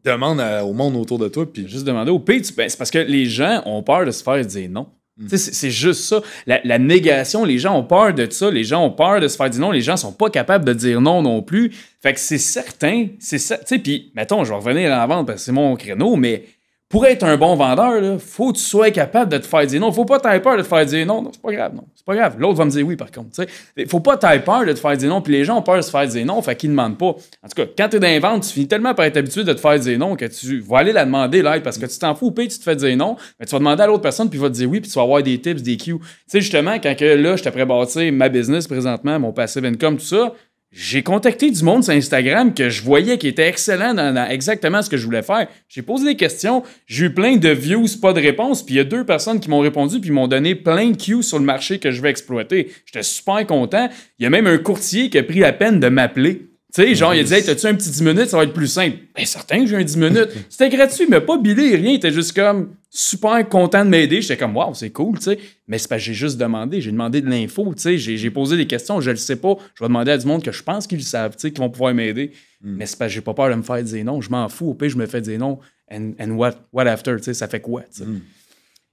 demande 0.03 0.39
au 0.63 0.73
monde 0.73 0.95
autour 0.95 1.19
de 1.19 1.27
toi. 1.27 1.51
Puis... 1.51 1.67
Juste 1.67 1.85
demander 1.85 2.11
au 2.11 2.19
pays. 2.19 2.41
Ben, 2.55 2.69
c'est 2.69 2.77
parce 2.77 2.91
que 2.91 2.99
les 2.99 3.25
gens 3.25 3.61
ont 3.65 3.83
peur 3.83 4.05
de 4.05 4.11
se 4.11 4.23
faire 4.23 4.43
dire 4.45 4.69
non. 4.69 4.87
Mm. 5.17 5.27
C'est 5.35 5.71
juste 5.71 6.01
ça. 6.01 6.21
La, 6.45 6.77
négation, 6.77 7.43
les 7.43 7.57
gens 7.57 7.77
ont 7.77 7.83
peur 7.83 8.13
de 8.13 8.27
ça. 8.29 8.51
Les 8.51 8.63
gens 8.63 8.85
ont 8.85 8.91
peur 8.91 9.19
de 9.19 9.27
se 9.27 9.35
faire 9.35 9.49
dire 9.49 9.61
non. 9.61 9.71
Les 9.71 9.81
gens 9.81 9.97
sont 9.97 10.11
pas 10.11 10.29
capables 10.29 10.65
de 10.65 10.73
dire 10.73 11.01
non 11.01 11.21
non 11.21 11.41
plus. 11.41 11.73
Fait 12.01 12.13
que 12.13 12.19
c'est 12.19 12.37
certain. 12.37 13.07
C'est 13.19 13.39
ça. 13.39 13.57
Puis, 13.57 14.11
mettons, 14.15 14.43
je 14.43 14.49
vais 14.51 14.57
revenir 14.57 14.93
à 14.93 14.97
la 14.97 15.07
vente 15.07 15.27
parce 15.27 15.39
que 15.39 15.45
c'est 15.45 15.51
mon 15.51 15.75
créneau, 15.75 16.15
mais 16.15 16.43
pour 16.89 17.05
être 17.05 17.23
un 17.23 17.35
bon 17.35 17.55
vendeur, 17.55 18.01
il 18.01 18.17
faut 18.17 18.53
que 18.53 18.57
tu 18.57 18.63
sois 18.63 18.91
capable 18.91 19.29
de 19.29 19.37
te 19.37 19.45
faire 19.45 19.65
dire 19.65 19.81
non. 19.81 19.91
Faut 19.91 20.05
pas 20.05 20.19
t'avoir 20.19 20.41
peur 20.41 20.57
de 20.57 20.61
te 20.61 20.67
faire 20.67 20.85
dire 20.85 21.05
non. 21.05 21.21
Non, 21.21 21.31
c'est 21.33 21.41
pas 21.41 21.51
grave, 21.51 21.75
non. 21.75 21.83
C'est 21.93 22.05
pas 22.05 22.15
grave. 22.15 22.35
L'autre 22.39 22.57
va 22.57 22.63
me 22.63 22.69
dire 22.69 22.87
oui, 22.87 22.95
par 22.95 23.11
contre. 23.11 23.45
Il 23.75 23.89
faut 23.89 23.99
pas 23.99 24.15
t'avoir 24.15 24.43
peur 24.43 24.65
de 24.65 24.71
te 24.71 24.79
faire 24.79 24.95
dire 24.95 25.09
non. 25.09 25.21
Puis 25.21 25.33
les 25.33 25.43
gens 25.43 25.57
ont 25.57 25.61
peur 25.61 25.75
de 25.75 25.81
se 25.81 25.91
faire 25.91 26.07
dire 26.07 26.25
non, 26.25 26.41
fait 26.41 26.55
qu'ils 26.55 26.69
demandent 26.69 26.97
pas. 26.97 27.07
En 27.07 27.47
tout 27.49 27.55
cas, 27.55 27.65
quand 27.77 27.89
tu 27.89 27.97
es 27.97 27.99
dans 27.99 28.07
les 28.07 28.19
ventes, 28.19 28.43
tu 28.43 28.53
finis 28.53 28.69
tellement 28.69 28.93
par 28.93 29.05
être 29.05 29.17
habitué 29.17 29.43
de 29.43 29.51
te 29.51 29.59
faire 29.59 29.77
dire 29.77 29.99
non 29.99 30.15
que 30.15 30.25
tu 30.25 30.61
vas 30.61 30.77
aller 30.77 30.93
la 30.93 31.03
demander 31.03 31.41
l'aide 31.41 31.61
parce 31.61 31.77
que 31.77 31.85
tu 31.85 31.99
t'en 31.99 32.15
fous, 32.15 32.31
puis 32.31 32.47
tu 32.47 32.57
te 32.57 32.63
fais 32.63 32.77
dire 32.77 32.95
non. 32.95 33.17
Mais 33.37 33.45
tu 33.45 33.51
vas 33.51 33.59
demander 33.59 33.83
à 33.83 33.87
l'autre 33.87 34.03
personne, 34.03 34.29
puis 34.29 34.39
il 34.39 34.41
va 34.41 34.49
te 34.49 34.55
dire 34.55 34.69
oui, 34.69 34.79
puis 34.79 34.89
tu 34.89 34.95
vas 34.95 35.03
avoir 35.03 35.21
des 35.21 35.41
tips, 35.41 35.61
des 35.61 35.75
cues. 35.75 35.99
Tu 35.99 36.05
sais, 36.27 36.39
justement, 36.39 36.75
quand 36.81 36.95
que, 36.95 37.03
là, 37.03 37.35
je 37.35 37.43
t'ai 37.43 37.65
bâtir 37.65 38.13
ma 38.13 38.29
business 38.29 38.65
présentement, 38.65 39.19
mon 39.19 39.33
passive 39.33 39.65
income, 39.65 39.97
tout 39.97 40.05
ça, 40.05 40.31
j'ai 40.71 41.01
contacté 41.01 41.49
du 41.49 41.63
monde 41.63 41.83
sur 41.83 41.93
Instagram 41.93 42.53
que 42.53 42.69
je 42.69 42.83
voyais 42.83 43.17
qui 43.17 43.27
était 43.27 43.47
excellent 43.47 43.93
dans, 43.93 44.29
exactement 44.29 44.81
ce 44.81 44.89
que 44.89 44.97
je 44.97 45.05
voulais 45.05 45.21
faire. 45.21 45.47
J'ai 45.69 45.81
posé 45.81 46.05
des 46.05 46.15
questions, 46.15 46.63
j'ai 46.85 47.05
eu 47.05 47.13
plein 47.13 47.37
de 47.37 47.49
views, 47.49 47.87
pas 48.01 48.13
de 48.13 48.19
réponses, 48.19 48.63
puis 48.63 48.75
il 48.75 48.77
y 48.77 48.81
a 48.81 48.83
deux 48.83 49.05
personnes 49.05 49.39
qui 49.39 49.49
m'ont 49.49 49.59
répondu 49.59 49.99
puis 50.01 50.11
m'ont 50.11 50.27
donné 50.27 50.55
plein 50.55 50.89
de 50.89 50.97
cues 50.97 51.23
sur 51.23 51.39
le 51.39 51.45
marché 51.45 51.79
que 51.79 51.91
je 51.91 52.01
vais 52.01 52.09
exploiter. 52.09 52.71
J'étais 52.85 53.03
super 53.03 53.47
content. 53.47 53.89
Il 54.19 54.23
y 54.23 54.25
a 54.25 54.29
même 54.29 54.47
un 54.47 54.57
courtier 54.57 55.09
qui 55.09 55.17
a 55.17 55.23
pris 55.23 55.39
la 55.39 55.53
peine 55.53 55.79
de 55.79 55.87
m'appeler 55.87 56.47
tu 56.73 56.81
sais, 56.81 56.95
genre, 56.95 57.15
il 57.15 57.23
disait, 57.23 57.41
t'as-tu 57.41 57.65
un 57.65 57.75
petit 57.75 57.89
10 57.89 58.01
minutes, 58.01 58.27
ça 58.27 58.37
va 58.37 58.43
être 58.43 58.53
plus 58.53 58.67
simple. 58.67 58.97
Ben, 59.15 59.25
certain 59.25 59.61
que 59.61 59.67
j'ai 59.67 59.77
un 59.77 59.83
10 59.83 59.97
minutes. 59.97 60.29
C'était 60.49 60.69
gratuit, 60.69 61.05
mais 61.09 61.21
pas 61.21 61.37
billé, 61.37 61.77
rien. 61.77 61.91
Il 61.91 61.95
était 61.95 62.11
juste 62.11 62.33
comme 62.33 62.75
super 62.89 63.47
content 63.47 63.85
de 63.85 63.89
m'aider. 63.89 64.21
J'étais 64.21 64.35
comme, 64.35 64.55
waouh, 64.55 64.73
c'est 64.73 64.89
cool, 64.89 65.17
tu 65.17 65.25
sais. 65.25 65.39
Mais 65.67 65.77
c'est 65.77 65.87
parce 65.87 66.01
que 66.01 66.07
j'ai 66.07 66.13
juste 66.13 66.37
demandé. 66.37 66.81
J'ai 66.81 66.91
demandé 66.91 67.21
de 67.21 67.29
l'info, 67.29 67.73
tu 67.73 67.81
sais. 67.81 67.97
J'ai 67.97 68.29
posé 68.31 68.57
des 68.57 68.67
questions, 68.67 68.99
je 68.99 69.11
le 69.11 69.15
sais 69.15 69.37
pas. 69.37 69.55
Je 69.75 69.83
vais 69.83 69.87
demander 69.87 70.11
à 70.11 70.17
du 70.17 70.27
monde 70.27 70.43
que 70.43 70.51
je 70.51 70.61
pense 70.61 70.87
qu'ils 70.87 70.97
le 70.97 71.05
savent, 71.05 71.35
tu 71.37 71.43
sais, 71.43 71.51
qui 71.51 71.61
vont 71.61 71.69
pouvoir 71.69 71.93
m'aider. 71.93 72.31
Hmm. 72.61 72.75
Mais 72.75 72.85
c'est 72.85 72.97
parce 72.97 73.11
que 73.11 73.15
j'ai 73.15 73.21
pas 73.21 73.33
peur 73.33 73.49
de 73.49 73.55
me 73.55 73.63
faire 73.63 73.81
dire 73.81 74.03
non. 74.03 74.19
Je 74.19 74.29
m'en 74.29 74.49
fous. 74.49 74.71
Au 74.71 74.73
pire, 74.73 74.89
je 74.89 74.97
me 74.97 75.05
fais 75.05 75.21
dire 75.21 75.39
non. 75.39 75.59
And, 75.89 76.31
what, 76.31 76.55
what 76.73 76.85
after, 76.85 77.15
tu 77.15 77.23
sais, 77.23 77.33
ça 77.33 77.47
fait 77.47 77.61
quoi, 77.61 77.83
tu 77.83 77.99
sais? 77.99 78.03
Hmm. 78.03 78.19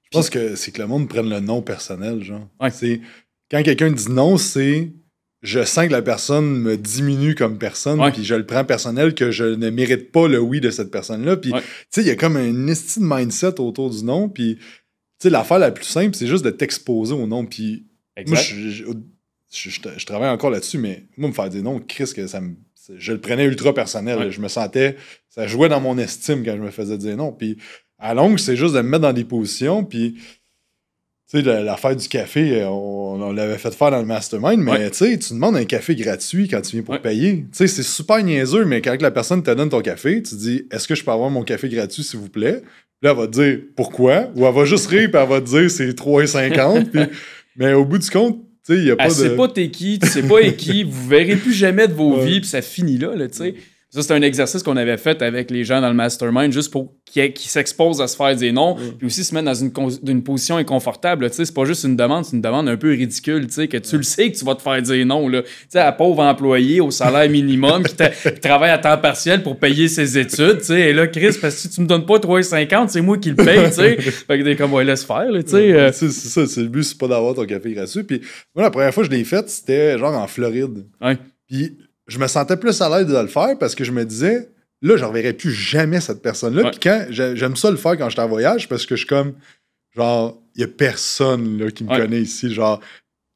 Je 0.04 0.18
pense 0.18 0.30
que 0.30 0.54
c'est 0.54 0.70
que 0.70 0.80
le 0.80 0.86
monde 0.86 1.08
prenne 1.08 1.28
le 1.28 1.40
nom 1.40 1.60
personnel, 1.60 2.22
genre. 2.22 2.46
C'est 2.70 3.00
quand 3.50 3.64
quelqu'un 3.64 3.90
dit 3.90 4.10
non, 4.10 4.36
c'est 4.36 4.92
je 5.44 5.62
sens 5.62 5.86
que 5.88 5.92
la 5.92 6.00
personne 6.00 6.58
me 6.58 6.78
diminue 6.78 7.34
comme 7.34 7.58
personne, 7.58 8.00
puis 8.12 8.24
je 8.24 8.34
le 8.34 8.46
prends 8.46 8.64
personnel 8.64 9.14
que 9.14 9.30
je 9.30 9.44
ne 9.44 9.68
mérite 9.68 10.10
pas 10.10 10.26
le 10.26 10.40
oui 10.40 10.60
de 10.60 10.70
cette 10.70 10.90
personne-là. 10.90 11.36
Puis, 11.36 11.52
tu 11.52 11.58
sais, 11.90 12.00
il 12.00 12.06
y 12.06 12.10
a 12.10 12.16
comme 12.16 12.38
un 12.38 12.66
estime 12.66 13.06
mindset 13.06 13.60
autour 13.60 13.90
du 13.90 14.02
nom, 14.04 14.30
puis, 14.30 14.56
tu 14.56 14.64
sais, 15.18 15.30
l'affaire 15.30 15.58
la 15.58 15.70
plus 15.70 15.84
simple, 15.84 16.16
c'est 16.16 16.26
juste 16.26 16.46
de 16.46 16.50
t'exposer 16.50 17.12
au 17.12 17.26
nom. 17.26 17.44
Puis, 17.44 17.86
moi, 18.26 18.38
je, 18.40 20.04
travaille 20.06 20.30
encore 20.30 20.50
là-dessus, 20.50 20.78
mais 20.78 21.04
moi, 21.18 21.28
me 21.28 21.34
faire 21.34 21.50
dire 21.50 21.62
non, 21.62 21.78
Chris, 21.78 22.10
que 22.16 22.26
ça 22.26 22.40
me, 22.40 22.54
je 22.96 23.12
le 23.12 23.20
prenais 23.20 23.44
ultra 23.44 23.74
personnel. 23.74 24.30
Je 24.30 24.40
me 24.40 24.48
sentais, 24.48 24.96
ça 25.28 25.46
jouait 25.46 25.68
dans 25.68 25.80
mon 25.80 25.98
estime 25.98 26.42
quand 26.42 26.56
je 26.56 26.62
me 26.62 26.70
faisais 26.70 26.96
dire 26.96 27.18
non. 27.18 27.32
Puis, 27.32 27.58
à 27.98 28.14
longue, 28.14 28.38
c'est 28.38 28.56
juste 28.56 28.74
de 28.74 28.80
me 28.80 28.88
mettre 28.88 29.02
dans 29.02 29.12
des 29.12 29.24
positions, 29.24 29.84
puis 29.84 30.16
tu 31.34 31.42
sais, 31.42 31.62
l'affaire 31.62 31.96
du 31.96 32.08
café, 32.08 32.62
euh, 32.62 32.68
on, 32.68 33.32
l'avait 33.32 33.58
fait 33.58 33.74
faire 33.74 33.90
dans 33.90 33.98
le 33.98 34.06
mastermind, 34.06 34.62
mais 34.62 34.90
tu 34.90 34.98
sais, 34.98 35.18
tu 35.18 35.34
demandes 35.34 35.56
un 35.56 35.64
café 35.64 35.94
gratuit 35.96 36.48
quand 36.48 36.60
tu 36.60 36.76
viens 36.76 36.82
pour 36.82 37.00
payer. 37.00 37.38
Tu 37.38 37.46
sais, 37.52 37.66
c'est 37.66 37.82
super 37.82 38.22
niaiseux, 38.22 38.64
mais 38.64 38.80
quand 38.80 39.00
la 39.00 39.10
personne 39.10 39.42
te 39.42 39.50
donne 39.50 39.70
ton 39.70 39.80
café, 39.80 40.22
tu 40.22 40.34
dis 40.36 40.66
Est-ce 40.70 40.86
que 40.86 40.94
je 40.94 41.02
peux 41.02 41.10
avoir 41.10 41.30
mon 41.30 41.42
café 41.42 41.68
gratuit, 41.68 42.04
s'il 42.04 42.20
vous 42.20 42.28
plaît? 42.28 42.62
Là, 43.02 43.10
elle 43.10 43.16
va 43.16 43.26
te 43.26 43.32
dire 43.32 43.58
pourquoi, 43.76 44.30
ou 44.36 44.46
elle 44.46 44.54
va 44.54 44.64
juste 44.64 44.86
rire, 44.86 45.10
puis 45.10 45.20
elle 45.20 45.28
va 45.28 45.40
te 45.40 45.46
dire 45.46 45.70
c'est 45.70 45.90
3,50. 45.90 47.08
mais 47.56 47.72
au 47.72 47.84
bout 47.84 47.98
du 47.98 48.08
compte, 48.08 48.38
tu 48.64 48.74
sais, 48.74 48.78
il 48.78 48.84
n'y 48.84 48.90
a 48.90 48.96
pas 48.96 49.04
elle 49.04 49.10
de. 49.10 49.14
sais 49.14 49.36
pas 49.36 49.48
t'es 49.48 49.70
qui, 49.70 49.98
tu 49.98 50.08
sais 50.08 50.22
pas 50.22 50.40
qui, 50.52 50.84
vous 50.84 51.08
verrez 51.08 51.36
plus 51.36 51.52
jamais 51.52 51.88
de 51.88 51.92
vos 51.92 52.20
vies, 52.20 52.40
puis 52.40 52.48
ça 52.48 52.62
finit 52.62 52.98
là, 52.98 53.14
là 53.14 53.28
tu 53.28 53.38
sais. 53.38 53.54
Ça, 53.94 54.02
c'est 54.02 54.12
un 54.12 54.22
exercice 54.22 54.64
qu'on 54.64 54.76
avait 54.76 54.96
fait 54.96 55.22
avec 55.22 55.52
les 55.52 55.62
gens 55.62 55.80
dans 55.80 55.86
le 55.86 55.94
mastermind, 55.94 56.52
juste 56.52 56.72
pour 56.72 56.94
qu'ils 57.04 57.32
s'exposent 57.36 58.00
à 58.00 58.08
se 58.08 58.16
faire 58.16 58.34
des 58.34 58.50
noms, 58.50 58.74
mm. 58.74 58.94
puis 58.98 59.06
aussi 59.06 59.22
se 59.22 59.32
mettre 59.32 59.46
dans 59.46 59.54
une, 59.54 59.70
une 60.08 60.24
position 60.24 60.56
inconfortable. 60.56 61.30
Tu 61.30 61.36
sais, 61.36 61.44
c'est 61.44 61.54
pas 61.54 61.64
juste 61.64 61.84
une 61.84 61.94
demande, 61.94 62.24
c'est 62.24 62.34
une 62.34 62.42
demande 62.42 62.68
un 62.68 62.76
peu 62.76 62.90
ridicule, 62.90 63.46
tu 63.46 63.52
sais, 63.52 63.68
que 63.68 63.76
tu 63.76 63.96
le 63.96 64.02
sais 64.02 64.32
que 64.32 64.36
tu 64.36 64.44
vas 64.44 64.56
te 64.56 64.62
faire 64.62 64.82
dire 64.82 65.06
non. 65.06 65.30
Tu 65.30 65.42
sais, 65.68 65.78
à 65.78 65.92
pauvre 65.92 66.24
employé 66.24 66.80
au 66.80 66.90
salaire 66.90 67.30
minimum 67.30 67.84
qui, 67.84 67.94
travaille 68.40 68.70
à 68.70 68.78
temps 68.78 68.98
partiel 68.98 69.44
pour 69.44 69.60
payer 69.60 69.86
ses 69.86 70.18
études, 70.18 70.58
tu 70.58 70.64
sais, 70.64 70.90
et 70.90 70.92
là, 70.92 71.06
Chris, 71.06 71.38
parce 71.40 71.54
que 71.54 71.60
si 71.60 71.70
tu 71.70 71.80
me 71.80 71.86
donnes 71.86 72.04
pas 72.04 72.18
3,50, 72.18 72.88
c'est 72.88 73.00
moi 73.00 73.16
qui 73.16 73.30
le 73.30 73.36
paye, 73.36 73.68
tu 73.68 73.74
sais. 73.74 73.96
fait 74.00 74.38
que 74.40 74.42
t'es 74.42 74.56
comme, 74.56 74.72
ouais, 74.72 74.82
laisse 74.82 75.04
faire, 75.04 75.30
tu 75.32 75.50
sais. 75.50 75.72
Euh. 75.72 75.92
C'est 75.92 76.10
ça, 76.10 76.48
c'est 76.48 76.62
le 76.62 76.68
but, 76.68 76.82
c'est 76.82 76.98
pas 76.98 77.06
d'avoir 77.06 77.34
ton 77.34 77.46
café 77.46 77.72
gratuit. 77.72 78.02
Puis 78.02 78.22
moi, 78.56 78.64
la 78.64 78.72
première 78.72 78.92
fois 78.92 79.04
que 79.04 79.10
je 79.12 79.16
l'ai 79.16 79.22
fait, 79.22 79.48
c'était 79.48 79.96
genre 79.98 80.14
en 80.14 80.26
Floride. 80.26 80.84
Ouais. 81.00 81.16
Puis 81.48 81.76
je 82.06 82.18
me 82.18 82.26
sentais 82.26 82.56
plus 82.56 82.80
à 82.80 82.88
l'aise 82.88 83.06
de 83.06 83.16
le 83.16 83.26
faire 83.26 83.56
parce 83.58 83.74
que 83.74 83.84
je 83.84 83.92
me 83.92 84.04
disais, 84.04 84.48
là, 84.82 84.96
je 84.96 85.04
reverrai 85.04 85.32
plus 85.32 85.52
jamais 85.52 86.00
cette 86.00 86.22
personne-là. 86.22 86.70
Puis 86.70 86.80
quand 86.82 87.06
j'aime 87.10 87.56
ça 87.56 87.70
le 87.70 87.76
faire 87.76 87.96
quand 87.96 88.08
je 88.08 88.14
suis 88.14 88.20
en 88.20 88.28
voyage 88.28 88.68
parce 88.68 88.86
que 88.86 88.94
je 88.94 89.00
suis 89.00 89.08
comme, 89.08 89.34
genre, 89.96 90.40
il 90.54 90.60
y 90.60 90.64
a 90.64 90.68
personne 90.68 91.58
là, 91.58 91.70
qui 91.70 91.84
me 91.84 91.96
connaît 91.96 92.20
ici. 92.20 92.52
Genre, 92.52 92.80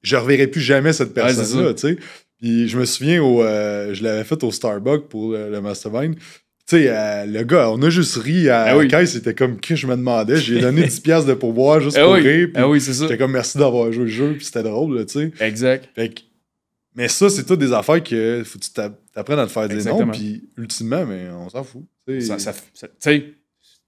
je 0.02 0.16
reverrai 0.16 0.46
plus 0.46 0.60
jamais 0.60 0.92
cette 0.92 1.14
personne-là, 1.14 1.74
tu 1.74 1.80
sais. 1.80 1.96
Puis 2.40 2.68
je 2.68 2.78
me 2.78 2.84
souviens, 2.84 3.22
au, 3.22 3.42
euh, 3.42 3.92
je 3.94 4.04
l'avais 4.04 4.22
fait 4.22 4.42
au 4.44 4.52
Starbucks 4.52 5.08
pour 5.08 5.32
le, 5.32 5.60
Mastermind. 5.60 6.14
Tu 6.14 6.76
sais, 6.76 6.86
euh, 6.88 7.24
le 7.24 7.42
gars, 7.42 7.70
on 7.70 7.82
a 7.82 7.90
juste 7.90 8.16
ri 8.16 8.48
à 8.48 8.66
ah 8.66 8.86
caisse, 8.86 9.12
c'était 9.12 9.34
comme 9.34 9.58
que 9.58 9.74
je 9.74 9.86
me 9.86 9.96
demandais. 9.96 10.36
J'ai 10.36 10.60
donné 10.60 10.82
10$ 10.86 11.26
de 11.26 11.34
pourboire 11.34 11.80
juste 11.80 11.96
ah 11.98 12.04
pour 12.04 12.14
rire. 12.14 12.50
Ah 12.54 12.68
oui, 12.68 12.80
c'est 12.80 12.92
ça. 12.92 13.04
J'étais 13.04 13.16
comme 13.16 13.32
merci 13.32 13.58
d'avoir 13.58 13.90
joué 13.90 14.04
le 14.04 14.10
jeu, 14.10 14.34
puis 14.36 14.44
c'était 14.44 14.62
drôle, 14.62 15.04
tu 15.06 15.18
sais. 15.18 15.32
Exact. 15.40 15.88
Fait 15.96 16.10
que 16.10 16.20
mais 16.98 17.06
ça, 17.06 17.30
c'est 17.30 17.44
toutes 17.44 17.60
des 17.60 17.72
affaires 17.72 18.02
que 18.02 18.42
faut 18.44 18.58
que 18.58 18.64
tu 18.64 18.70
t'apprennes 18.72 19.38
à 19.38 19.46
te 19.46 19.52
faire 19.52 19.68
des 19.68 19.84
noms, 19.84 20.08
puis 20.08 20.48
ultimement, 20.56 21.06
mais 21.06 21.28
on 21.30 21.48
s'en 21.48 21.62
fout. 21.62 21.84
Ça, 22.20 22.38
ça, 22.38 22.52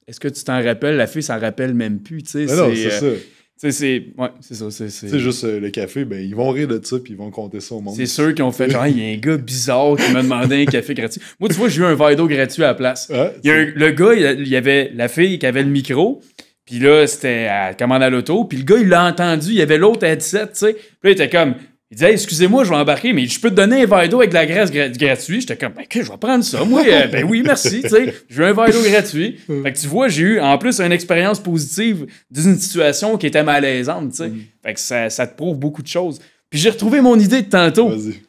est-ce 0.06 0.20
que 0.20 0.28
tu 0.28 0.44
t'en 0.44 0.62
rappelles? 0.62 0.96
La 0.96 1.08
fille 1.08 1.22
s'en 1.22 1.38
rappelle 1.38 1.74
même 1.74 1.98
plus, 1.98 2.22
tu 2.22 2.46
sais. 2.46 2.46
Non, 2.46 2.70
c'est 2.72 2.90
ça. 2.90 3.04
Euh, 3.04 3.16
c'est 3.56 4.06
ouais, 4.16 4.28
c'est 4.40 4.54
ça. 4.54 4.70
C'est 4.70 5.18
juste 5.18 5.42
euh, 5.42 5.58
le 5.58 5.70
café, 5.70 6.04
ben, 6.04 6.20
ils 6.20 6.36
vont 6.36 6.50
rire 6.50 6.68
de 6.68 6.80
ça 6.82 6.98
puis 6.98 7.12
ils 7.12 7.16
vont 7.16 7.30
compter 7.30 7.58
ça 7.58 7.74
au 7.74 7.80
monde. 7.80 7.94
C'est 7.96 8.06
sûr 8.06 8.32
qu'ils 8.32 8.44
ont 8.44 8.52
fait 8.52 8.70
genre, 8.70 8.86
il 8.86 8.98
y 8.98 9.04
a 9.04 9.12
un 9.12 9.18
gars 9.18 9.36
bizarre 9.36 9.96
qui 9.96 10.12
m'a 10.12 10.22
demandé 10.22 10.62
un 10.62 10.64
café 10.64 10.94
gratuit. 10.94 11.20
Moi, 11.40 11.48
tu 11.48 11.56
vois, 11.56 11.68
j'ai 11.68 11.80
eu 11.80 11.84
un 11.84 11.96
verre 11.96 12.14
d'eau 12.14 12.28
gratuit 12.28 12.62
à 12.62 12.68
la 12.68 12.74
place. 12.74 13.10
il 13.10 13.48
y 13.48 13.50
a 13.50 13.64
le 13.64 13.90
gars, 13.90 14.14
il 14.14 14.48
y 14.48 14.56
avait 14.56 14.92
la 14.94 15.08
fille 15.08 15.38
qui 15.40 15.46
avait 15.46 15.64
le 15.64 15.68
micro. 15.68 16.22
Puis 16.64 16.78
là, 16.78 17.04
c'était 17.08 17.48
à 17.48 17.74
commande 17.74 18.02
à 18.02 18.10
l'auto. 18.10 18.44
Puis 18.44 18.58
le 18.58 18.64
gars, 18.64 18.76
il 18.80 18.88
l'a 18.88 19.04
entendu. 19.04 19.48
Il 19.48 19.56
y 19.56 19.62
avait 19.62 19.76
l'autre 19.76 20.04
headset, 20.04 20.46
tu 20.46 20.54
sais. 20.54 20.74
Puis 20.74 20.82
là, 21.02 21.10
il 21.10 21.12
était 21.12 21.28
comme, 21.28 21.56
il 21.90 21.96
disait, 21.96 22.12
excusez-moi, 22.12 22.62
je 22.62 22.70
vais 22.70 22.76
embarquer, 22.76 23.12
mais 23.12 23.26
je 23.26 23.40
peux 23.40 23.50
te 23.50 23.56
donner 23.56 23.82
un 23.82 23.86
verre 23.86 24.08
d'eau 24.08 24.18
avec 24.18 24.30
de 24.30 24.34
la 24.34 24.46
graisse 24.46 24.70
gratuite. 24.70 25.40
J'étais 25.40 25.56
comme, 25.56 25.72
ben, 25.72 25.84
je 25.90 25.98
vais 25.98 26.18
prendre 26.18 26.44
ça. 26.44 26.64
Moi, 26.64 26.84
euh, 26.86 27.08
ben 27.08 27.24
oui, 27.24 27.42
merci, 27.44 27.82
tu 27.82 27.88
sais. 27.88 28.14
Je 28.28 28.36
veux 28.36 28.46
un 28.46 28.52
verre 28.52 28.70
d'eau 28.70 28.82
gratuit. 28.88 29.38
Fait 29.64 29.72
que 29.72 29.78
tu 29.78 29.88
vois, 29.88 30.06
j'ai 30.06 30.22
eu, 30.22 30.40
en 30.40 30.56
plus, 30.56 30.80
une 30.80 30.92
expérience 30.92 31.40
positive 31.40 32.06
d'une 32.30 32.56
situation 32.56 33.18
qui 33.18 33.26
était 33.26 33.42
malaisante, 33.42 34.10
tu 34.10 34.16
sais. 34.18 34.28
Mm. 34.28 34.40
Fait 34.64 34.74
que 34.74 34.80
ça, 34.80 35.10
ça, 35.10 35.26
te 35.26 35.36
prouve 35.36 35.58
beaucoup 35.58 35.82
de 35.82 35.88
choses. 35.88 36.20
Puis 36.48 36.60
j'ai 36.60 36.70
retrouvé 36.70 37.00
mon 37.00 37.18
idée 37.18 37.42
de 37.42 37.48
tantôt. 37.48 37.88
Vas-y. 37.88 38.22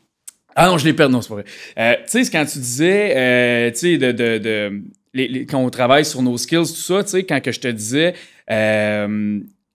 Ah 0.56 0.68
non, 0.68 0.80
je 0.80 0.86
l'ai 0.86 0.94
perdu, 0.94 1.14
non, 1.14 1.22
c'est 1.22 1.30
pas 1.30 1.36
vrai. 1.36 1.46
Euh, 1.78 1.94
tu 2.12 2.24
sais, 2.24 2.32
quand 2.32 2.46
tu 2.46 2.58
disais, 2.58 3.14
euh, 3.16 3.72
tu 3.72 3.78
sais, 3.78 3.98
de, 4.00 4.12
de, 4.12 4.38
de 4.40 4.82
les, 5.14 5.46
quand 5.46 5.60
on 5.60 5.70
travaille 5.70 6.04
sur 6.04 6.24
nos 6.24 6.38
skills, 6.38 6.68
tout 6.68 6.76
ça, 6.76 7.04
tu 7.04 7.12
sais, 7.12 7.24
quand 7.26 7.40
que 7.42 7.52
je 7.52 7.60
te 7.60 7.68
disais, 7.68 8.16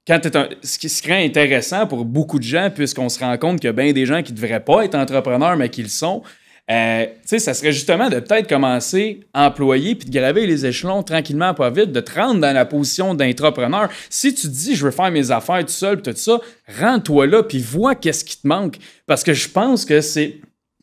quand 0.07 0.21
un, 0.37 0.49
ce 0.63 0.79
qui 0.79 0.89
serait 0.89 1.25
intéressant 1.25 1.87
pour 1.87 2.05
beaucoup 2.05 2.39
de 2.39 2.45
gens, 2.45 2.71
puisqu'on 2.75 3.09
se 3.09 3.19
rend 3.19 3.37
compte 3.39 3.61
qu'il 3.61 3.67
y 3.67 3.71
a 3.71 3.73
bien 3.73 3.93
des 3.93 4.07
gens 4.07 4.23
qui 4.23 4.33
ne 4.33 4.37
devraient 4.37 4.65
pas 4.65 4.85
être 4.85 4.95
entrepreneurs, 4.95 5.57
mais 5.57 5.69
qui 5.69 5.83
le 5.83 5.89
sont, 5.89 6.23
euh, 6.69 7.07
ça 7.25 7.55
serait 7.55 7.73
justement 7.73 8.09
de 8.09 8.19
peut-être 8.19 8.49
commencer 8.49 9.21
à 9.33 9.47
employer 9.47 9.95
puis 9.95 10.09
de 10.09 10.19
graver 10.19 10.47
les 10.47 10.67
échelons 10.67 11.05
tranquillement, 11.05 11.55
pas 11.55 11.71
vite, 11.71 11.93
de 11.93 12.01
te 12.01 12.19
rendre 12.19 12.41
dans 12.41 12.53
la 12.53 12.65
position 12.65 13.15
d'entrepreneur. 13.15 13.89
Si 14.11 14.35
tu 14.35 14.49
te 14.49 14.53
dis, 14.53 14.75
je 14.75 14.85
veux 14.85 14.91
faire 14.91 15.13
mes 15.13 15.31
affaires 15.31 15.61
tout 15.61 15.69
seul, 15.69 16.03
tout 16.03 16.13
ça, 16.17 16.41
rends-toi 16.81 17.27
là 17.29 17.43
puis 17.45 17.61
vois 17.61 17.95
qu'est-ce 17.95 18.25
qui 18.25 18.41
te 18.41 18.49
manque. 18.49 18.79
Parce 19.07 19.23
que 19.23 19.33
je 19.33 19.49
pense 19.49 19.85
que 19.85 20.01
c'est 20.01 20.41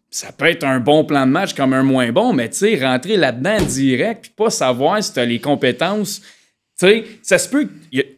ça 0.09 0.31
peut 0.31 0.45
être 0.45 0.63
un 0.63 0.79
bon 0.79 1.03
plan 1.03 1.25
de 1.25 1.31
match 1.31 1.55
comme 1.55 1.73
un 1.73 1.81
moins 1.81 2.11
bon, 2.11 2.33
mais 2.33 2.47
tu 2.47 2.57
sais, 2.59 2.85
rentrer 2.85 3.17
là-dedans 3.17 3.57
direct, 3.65 4.21
puis 4.21 4.31
pas 4.37 4.51
savoir 4.51 5.03
si 5.03 5.11
tu 5.11 5.19
as 5.19 5.25
les 5.25 5.39
compétences. 5.39 6.21
Sais, 6.83 7.05
ça 7.21 7.37
se 7.37 7.47
peut. 7.47 7.69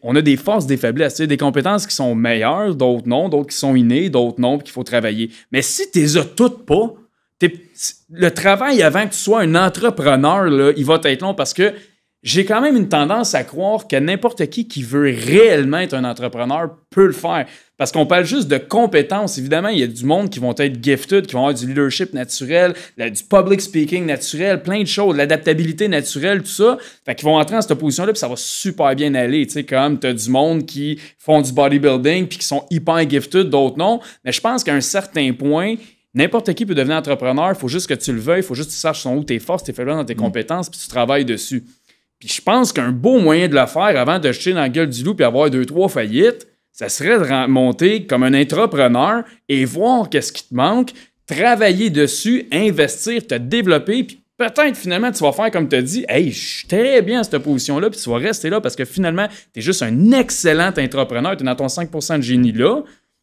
On 0.02 0.16
a 0.16 0.22
des 0.22 0.36
forces, 0.36 0.66
des 0.66 0.76
faiblesses. 0.76 1.20
Des 1.20 1.36
compétences 1.36 1.86
qui 1.86 1.94
sont 1.94 2.16
meilleures, 2.16 2.74
d'autres 2.74 3.06
non, 3.06 3.28
d'autres 3.28 3.50
qui 3.50 3.56
sont 3.56 3.76
innées, 3.76 4.10
d'autres 4.10 4.40
non, 4.40 4.58
qu'il 4.58 4.72
faut 4.72 4.82
travailler. 4.82 5.30
Mais 5.52 5.62
si 5.62 5.88
tu 5.88 6.00
les 6.00 6.16
as 6.16 6.24
toutes 6.24 6.66
pas, 6.66 6.92
le 8.10 8.30
travail 8.30 8.82
avant 8.82 9.06
que 9.06 9.12
tu 9.12 9.18
sois 9.18 9.42
un 9.42 9.54
entrepreneur, 9.54 10.46
là, 10.46 10.72
il 10.76 10.84
va 10.84 10.98
être 11.04 11.22
long 11.22 11.32
parce 11.32 11.54
que 11.54 11.74
j'ai 12.26 12.44
quand 12.44 12.60
même 12.60 12.76
une 12.76 12.88
tendance 12.88 13.36
à 13.36 13.44
croire 13.44 13.86
que 13.86 13.94
n'importe 13.94 14.44
qui 14.48 14.66
qui 14.66 14.82
veut 14.82 15.04
réellement 15.04 15.78
être 15.78 15.94
un 15.94 16.02
entrepreneur 16.02 16.70
peut 16.90 17.06
le 17.06 17.12
faire. 17.12 17.46
Parce 17.76 17.92
qu'on 17.92 18.04
parle 18.04 18.24
juste 18.24 18.48
de 18.48 18.58
compétences. 18.58 19.38
Évidemment, 19.38 19.68
il 19.68 19.78
y 19.78 19.84
a 19.84 19.86
du 19.86 20.04
monde 20.04 20.28
qui 20.28 20.40
vont 20.40 20.52
être 20.58 20.82
gifted, 20.82 21.24
qui 21.24 21.34
vont 21.34 21.46
avoir 21.46 21.54
du 21.54 21.68
leadership 21.68 22.14
naturel, 22.14 22.74
du 22.98 23.22
public 23.22 23.60
speaking 23.60 24.06
naturel, 24.06 24.60
plein 24.60 24.80
de 24.80 24.88
choses, 24.88 25.16
l'adaptabilité 25.16 25.86
naturelle, 25.86 26.42
tout 26.42 26.48
ça. 26.48 26.78
Fait 27.04 27.14
qu'ils 27.14 27.26
vont 27.26 27.36
entrer 27.36 27.54
dans 27.54 27.62
cette 27.62 27.74
position-là, 27.74 28.12
puis 28.12 28.18
ça 28.18 28.26
va 28.26 28.34
super 28.34 28.96
bien 28.96 29.14
aller. 29.14 29.46
Tu 29.46 29.52
sais, 29.52 29.64
comme 29.64 30.00
tu 30.00 30.08
as 30.08 30.12
du 30.12 30.28
monde 30.28 30.66
qui 30.66 30.98
font 31.20 31.40
du 31.40 31.52
bodybuilding, 31.52 32.26
puis 32.26 32.38
qui 32.38 32.46
sont 32.46 32.64
hyper 32.70 33.08
gifted, 33.08 33.50
d'autres 33.50 33.78
non. 33.78 34.00
Mais 34.24 34.32
je 34.32 34.40
pense 34.40 34.64
qu'à 34.64 34.74
un 34.74 34.80
certain 34.80 35.32
point, 35.32 35.76
N'importe 36.14 36.54
qui 36.54 36.64
peut 36.64 36.74
devenir 36.74 36.96
entrepreneur, 36.96 37.50
il 37.50 37.54
faut 37.56 37.68
juste 37.68 37.86
que 37.86 37.92
tu 37.92 38.10
le 38.10 38.18
veuilles, 38.18 38.40
il 38.40 38.42
faut 38.42 38.54
juste 38.54 38.70
que 38.70 38.74
tu 38.74 38.80
saches 38.80 39.04
où 39.04 39.22
tes 39.22 39.38
forces, 39.38 39.64
tes 39.64 39.74
faiblesses 39.74 39.96
dans 39.96 40.04
tes 40.06 40.14
mm. 40.14 40.18
compétences, 40.18 40.70
puis 40.70 40.80
tu 40.80 40.88
travailles 40.88 41.26
dessus. 41.26 41.62
Puis 42.18 42.28
je 42.28 42.42
pense 42.42 42.72
qu'un 42.72 42.92
beau 42.92 43.18
moyen 43.18 43.48
de 43.48 43.54
le 43.54 43.66
faire 43.66 43.98
avant 43.98 44.18
de 44.18 44.32
jeter 44.32 44.52
dans 44.52 44.60
la 44.60 44.68
gueule 44.68 44.88
du 44.88 45.04
loup 45.04 45.16
et 45.18 45.24
avoir 45.24 45.50
deux, 45.50 45.66
trois 45.66 45.88
faillites, 45.88 46.46
ça 46.72 46.88
serait 46.88 47.18
de 47.18 47.46
monter 47.46 48.06
comme 48.06 48.22
un 48.22 48.34
entrepreneur 48.38 49.24
et 49.48 49.64
voir 49.64 50.08
qu'est-ce 50.10 50.32
qui 50.32 50.48
te 50.48 50.54
manque, 50.54 50.92
travailler 51.26 51.90
dessus, 51.90 52.46
investir, 52.52 53.26
te 53.26 53.34
développer, 53.34 54.04
puis 54.04 54.20
peut-être 54.36 54.76
finalement 54.76 55.10
tu 55.10 55.22
vas 55.22 55.32
faire 55.32 55.50
comme 55.50 55.68
tu 55.68 55.76
as 55.76 55.82
dit, 55.82 56.04
hey, 56.08 56.30
je 56.30 56.46
suis 56.58 56.68
très 56.68 57.02
bien 57.02 57.20
à 57.20 57.24
cette 57.24 57.38
position-là, 57.38 57.90
puis 57.90 58.00
tu 58.00 58.10
vas 58.10 58.18
rester 58.18 58.50
là 58.50 58.60
parce 58.60 58.76
que 58.76 58.84
finalement, 58.84 59.26
tu 59.52 59.60
es 59.60 59.62
juste 59.62 59.82
un 59.82 60.12
excellent 60.12 60.68
entrepreneur, 60.68 61.36
tu 61.36 61.42
es 61.42 61.46
dans 61.46 61.56
ton 61.56 61.66
5% 61.66 62.18
de 62.18 62.22
génie 62.22 62.52
là, 62.52 62.82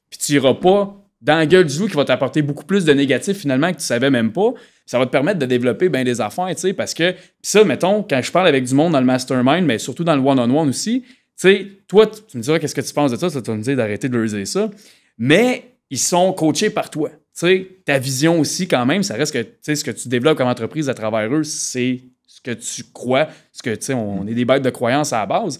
puis 0.10 0.20
tu 0.20 0.34
n'iras 0.34 0.56
pas 0.56 1.03
dans 1.24 1.38
la 1.38 1.46
gueule 1.46 1.66
du 1.66 1.80
loup 1.80 1.88
qui 1.88 1.96
va 1.96 2.04
t'apporter 2.04 2.42
beaucoup 2.42 2.66
plus 2.66 2.84
de 2.84 2.94
négatifs 2.94 3.38
finalement 3.38 3.72
que 3.72 3.78
tu 3.78 3.86
savais 3.86 4.10
même 4.10 4.34
pas. 4.34 4.54
Ça 4.86 5.00
va 5.00 5.06
te 5.06 5.12
permettre 5.12 5.40
de 5.40 5.46
développer 5.46 5.88
bien 5.88 6.04
des 6.04 6.20
affaires, 6.20 6.50
tu 6.50 6.58
sais, 6.58 6.74
parce 6.74 6.94
que, 6.94 7.12
puis 7.14 7.22
ça, 7.42 7.64
mettons, 7.64 8.04
quand 8.04 8.22
je 8.22 8.32
parle 8.32 8.48
avec 8.48 8.66
du 8.66 8.76
monde 8.76 8.92
dans 8.92 9.00
le 9.00 9.06
mastermind, 9.06 9.66
mais 9.66 9.80
surtout 9.80 10.04
dans 10.04 10.16
le 10.16 10.22
one-on-one 10.22 10.68
aussi, 10.68 11.02
tu 11.02 11.16
sais, 11.38 11.68
toi, 11.88 12.08
tu 12.08 12.38
me 12.38 12.44
diras 12.44 12.60
qu'est-ce 12.60 12.76
que 12.76 12.82
tu 12.82 12.94
penses 12.94 13.12
de 13.12 13.16
ça, 13.16 13.30
ça 13.30 13.42
tu 13.42 13.50
vas 13.50 13.58
me 13.58 13.64
dire 13.64 13.78
d'arrêter 13.78 14.10
de 14.10 14.18
leur 14.18 14.48
ça, 14.48 14.70
mais 15.18 15.64
ils 15.90 15.98
sont 15.98 16.34
coachés 16.34 16.70
par 16.70 16.90
toi. 16.90 17.10
Tu 17.10 17.16
sais, 17.34 17.68
ta 17.86 17.98
vision 18.00 18.42
aussi, 18.42 18.68
quand 18.68 18.86
même, 18.86 19.02
ça 19.02 19.16
reste 19.16 19.34
que, 19.34 19.42
tu 19.42 19.54
sais, 19.62 19.76
ce 19.76 19.84
que 19.86 19.92
tu 19.92 20.10
développes 20.10 20.38
comme 20.38 20.50
entreprise 20.50 20.90
à 20.90 20.94
travers 20.94 21.34
eux, 21.34 21.44
c'est 21.44 22.02
ce 22.28 22.42
que 22.42 22.52
tu 22.52 22.84
crois, 22.94 23.30
ce 23.54 23.64
que, 23.64 23.74
tu 23.74 23.86
sais, 23.86 23.94
on 23.94 24.28
est 24.28 24.34
des 24.34 24.44
bêtes 24.44 24.62
de 24.62 24.70
croyance 24.70 25.14
à 25.14 25.20
la 25.20 25.26
base. 25.26 25.60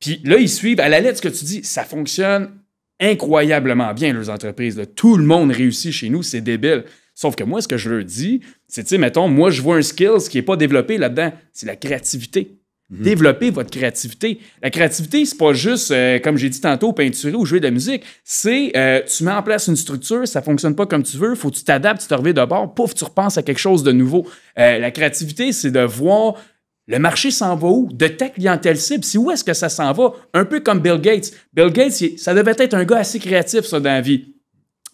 Puis 0.00 0.20
là, 0.24 0.36
ils 0.36 0.50
suivent 0.50 0.80
à 0.80 0.90
la 0.90 1.00
lettre 1.00 1.16
ce 1.16 1.22
que 1.22 1.28
tu 1.28 1.46
dis, 1.46 1.64
ça 1.64 1.84
fonctionne 1.84 2.50
incroyablement 3.00 3.92
bien, 3.94 4.12
leurs 4.12 4.30
entreprises. 4.30 4.80
Tout 4.94 5.16
le 5.16 5.24
monde 5.24 5.50
réussit 5.50 5.92
chez 5.92 6.08
nous, 6.08 6.22
c'est 6.22 6.40
débile. 6.40 6.84
Sauf 7.14 7.34
que 7.34 7.44
moi, 7.44 7.62
ce 7.62 7.68
que 7.68 7.76
je 7.76 7.88
leur 7.88 8.04
dis, 8.04 8.40
c'est, 8.68 8.82
tu 8.82 8.90
sais, 8.90 8.98
mettons, 8.98 9.28
moi, 9.28 9.50
je 9.50 9.62
vois 9.62 9.76
un 9.76 9.82
skill 9.82 10.18
qui 10.30 10.36
n'est 10.36 10.42
pas 10.42 10.56
développé 10.56 10.98
là-dedans. 10.98 11.32
C'est 11.52 11.66
la 11.66 11.76
créativité. 11.76 12.58
Mhm. 12.90 13.02
Développer 13.02 13.50
votre 13.50 13.70
créativité. 13.70 14.38
La 14.62 14.70
créativité, 14.70 15.24
c'est 15.24 15.38
pas 15.38 15.52
juste, 15.52 15.90
euh, 15.90 16.20
comme 16.20 16.36
j'ai 16.36 16.48
dit 16.48 16.60
tantôt, 16.60 16.92
peinturer 16.92 17.34
ou 17.34 17.44
jouer 17.44 17.58
de 17.58 17.64
la 17.64 17.72
musique. 17.72 18.04
C'est, 18.22 18.70
euh, 18.76 19.00
tu 19.02 19.24
mets 19.24 19.32
en 19.32 19.42
place 19.42 19.66
une 19.66 19.76
structure, 19.76 20.28
ça 20.28 20.40
fonctionne 20.40 20.76
pas 20.76 20.86
comme 20.86 21.02
tu 21.02 21.16
veux, 21.16 21.34
faut 21.34 21.50
que 21.50 21.56
tu 21.56 21.64
t'adaptes, 21.64 22.02
tu 22.02 22.06
te 22.06 22.14
reviens 22.14 22.32
de 22.32 22.44
bord, 22.44 22.72
pouf, 22.74 22.94
tu 22.94 23.02
repenses 23.02 23.38
à 23.38 23.42
quelque 23.42 23.58
chose 23.58 23.82
de 23.82 23.90
nouveau. 23.90 24.28
Euh, 24.58 24.78
la 24.78 24.90
créativité, 24.92 25.50
c'est 25.52 25.72
de 25.72 25.80
voir 25.80 26.34
le 26.88 26.98
marché 26.98 27.30
s'en 27.30 27.56
va 27.56 27.68
où? 27.68 27.88
De 27.92 28.06
ta 28.06 28.28
clientèle 28.28 28.76
cible, 28.76 29.04
c'est 29.04 29.18
où 29.18 29.30
est-ce 29.30 29.42
que 29.42 29.54
ça 29.54 29.68
s'en 29.68 29.92
va? 29.92 30.12
Un 30.34 30.44
peu 30.44 30.60
comme 30.60 30.80
Bill 30.80 31.00
Gates. 31.00 31.32
Bill 31.52 31.70
Gates, 31.70 32.18
ça 32.18 32.32
devait 32.32 32.54
être 32.56 32.74
un 32.74 32.84
gars 32.84 32.98
assez 32.98 33.18
créatif, 33.18 33.62
ça, 33.62 33.80
dans 33.80 33.90
la 33.90 34.00
vie. 34.00 34.34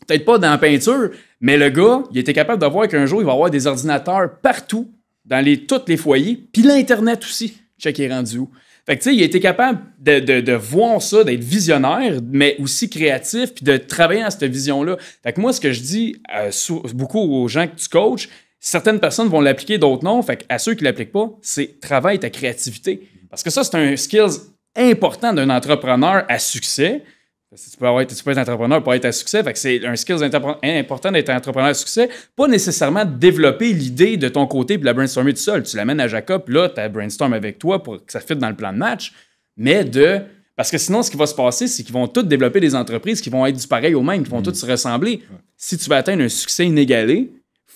Peut-être 0.06 0.24
pas 0.24 0.38
dans 0.38 0.50
la 0.50 0.58
peinture, 0.58 1.10
mais 1.40 1.56
le 1.56 1.68
gars, 1.68 2.02
il 2.10 2.18
était 2.18 2.32
capable 2.32 2.60
de 2.60 2.66
voir 2.66 2.88
qu'un 2.88 3.06
jour, 3.06 3.20
il 3.20 3.26
va 3.26 3.32
avoir 3.32 3.50
des 3.50 3.66
ordinateurs 3.66 4.38
partout, 4.40 4.90
dans 5.24 5.44
les, 5.44 5.66
tous 5.66 5.82
les 5.86 5.96
foyers, 5.96 6.48
puis 6.52 6.62
l'Internet 6.62 7.22
aussi. 7.22 7.58
Check, 7.78 8.00
est 8.00 8.08
rendu 8.08 8.38
où? 8.38 8.50
Fait 8.84 8.96
que, 8.96 9.02
tu 9.04 9.10
sais, 9.10 9.14
il 9.14 9.22
était 9.22 9.38
capable 9.38 9.80
de, 10.00 10.54
voir 10.54 11.00
ça, 11.00 11.22
d'être 11.22 11.44
visionnaire, 11.44 12.20
mais 12.24 12.56
aussi 12.58 12.90
créatif, 12.90 13.54
puis 13.54 13.64
de 13.64 13.76
travailler 13.76 14.22
dans 14.22 14.30
cette 14.30 14.50
vision-là. 14.50 14.96
Fait 15.22 15.32
que 15.32 15.40
moi, 15.40 15.52
ce 15.52 15.60
que 15.60 15.72
je 15.72 15.80
dis 15.80 16.16
euh, 16.34 16.50
beaucoup 16.92 17.20
aux 17.20 17.46
gens 17.46 17.68
que 17.68 17.76
tu 17.76 17.88
coaches, 17.88 18.28
certaines 18.62 19.00
personnes 19.00 19.28
vont 19.28 19.40
l'appliquer, 19.40 19.76
d'autres 19.76 20.04
non. 20.04 20.22
Fait 20.22 20.46
à 20.48 20.58
ceux 20.58 20.74
qui 20.74 20.84
ne 20.84 20.88
l'appliquent 20.88 21.12
pas, 21.12 21.30
c'est 21.42 21.80
travaille 21.80 22.18
ta 22.18 22.30
créativité. 22.30 23.08
Parce 23.28 23.42
que 23.42 23.50
ça, 23.50 23.64
c'est 23.64 23.74
un 23.74 23.96
skills 23.96 24.38
important 24.76 25.34
d'un 25.34 25.50
entrepreneur 25.50 26.24
à 26.28 26.38
succès. 26.38 27.02
Tu 27.50 27.76
peux, 27.76 27.86
avoir, 27.86 28.06
tu 28.06 28.14
peux 28.24 28.30
être 28.30 28.38
entrepreneur 28.38 28.82
pour 28.82 28.94
être 28.94 29.04
à 29.04 29.12
succès. 29.12 29.42
Fait 29.42 29.52
que 29.52 29.58
c'est 29.58 29.84
un 29.84 29.96
skills 29.96 30.22
important 30.62 31.12
d'être 31.12 31.28
entrepreneur 31.28 31.68
à 31.68 31.74
succès. 31.74 32.08
Pas 32.34 32.48
nécessairement 32.48 33.04
de 33.04 33.14
développer 33.14 33.74
l'idée 33.74 34.16
de 34.16 34.28
ton 34.28 34.46
côté 34.46 34.78
puis 34.78 34.86
la 34.86 34.94
brainstormer 34.94 35.34
tout 35.34 35.40
seul. 35.40 35.62
Tu 35.62 35.76
l'amènes 35.76 36.00
à 36.00 36.08
Jacob, 36.08 36.48
là, 36.48 36.70
tu 36.70 36.80
as 36.80 36.88
brainstorm 36.88 37.34
avec 37.34 37.58
toi 37.58 37.82
pour 37.82 37.96
que 37.96 38.12
ça 38.12 38.20
fitte 38.20 38.38
dans 38.38 38.48
le 38.48 38.56
plan 38.56 38.72
de 38.72 38.78
match. 38.78 39.12
Mais 39.58 39.84
de. 39.84 40.20
Parce 40.56 40.70
que 40.70 40.78
sinon, 40.78 41.02
ce 41.02 41.10
qui 41.10 41.16
va 41.16 41.26
se 41.26 41.34
passer, 41.34 41.66
c'est 41.66 41.82
qu'ils 41.82 41.92
vont 41.92 42.06
tous 42.06 42.22
développer 42.22 42.60
des 42.60 42.74
entreprises 42.74 43.20
qui 43.20 43.28
vont 43.28 43.44
être 43.44 43.56
du 43.56 43.66
pareil 43.66 43.94
au 43.94 44.02
même, 44.02 44.22
qui 44.22 44.30
vont 44.30 44.40
mm. 44.40 44.44
tous 44.44 44.54
se 44.54 44.66
ressembler. 44.66 45.22
Si 45.56 45.76
tu 45.76 45.90
veux 45.90 45.96
atteindre 45.96 46.22
un 46.22 46.28
succès 46.28 46.64
inégalé, 46.64 47.30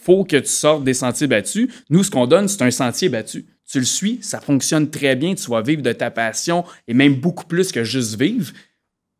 faut 0.06 0.24
que 0.24 0.36
tu 0.36 0.46
sortes 0.46 0.84
des 0.84 0.94
sentiers 0.94 1.26
battus. 1.26 1.68
Nous, 1.90 2.04
ce 2.04 2.12
qu'on 2.12 2.28
donne, 2.28 2.46
c'est 2.46 2.62
un 2.62 2.70
sentier 2.70 3.08
battu. 3.08 3.44
Tu 3.68 3.80
le 3.80 3.84
suis, 3.84 4.20
ça 4.22 4.40
fonctionne 4.40 4.88
très 4.88 5.16
bien, 5.16 5.34
tu 5.34 5.50
vas 5.50 5.60
vivre 5.62 5.82
de 5.82 5.92
ta 5.92 6.12
passion 6.12 6.64
et 6.86 6.94
même 6.94 7.16
beaucoup 7.16 7.44
plus 7.44 7.72
que 7.72 7.82
juste 7.82 8.18
vivre. 8.18 8.52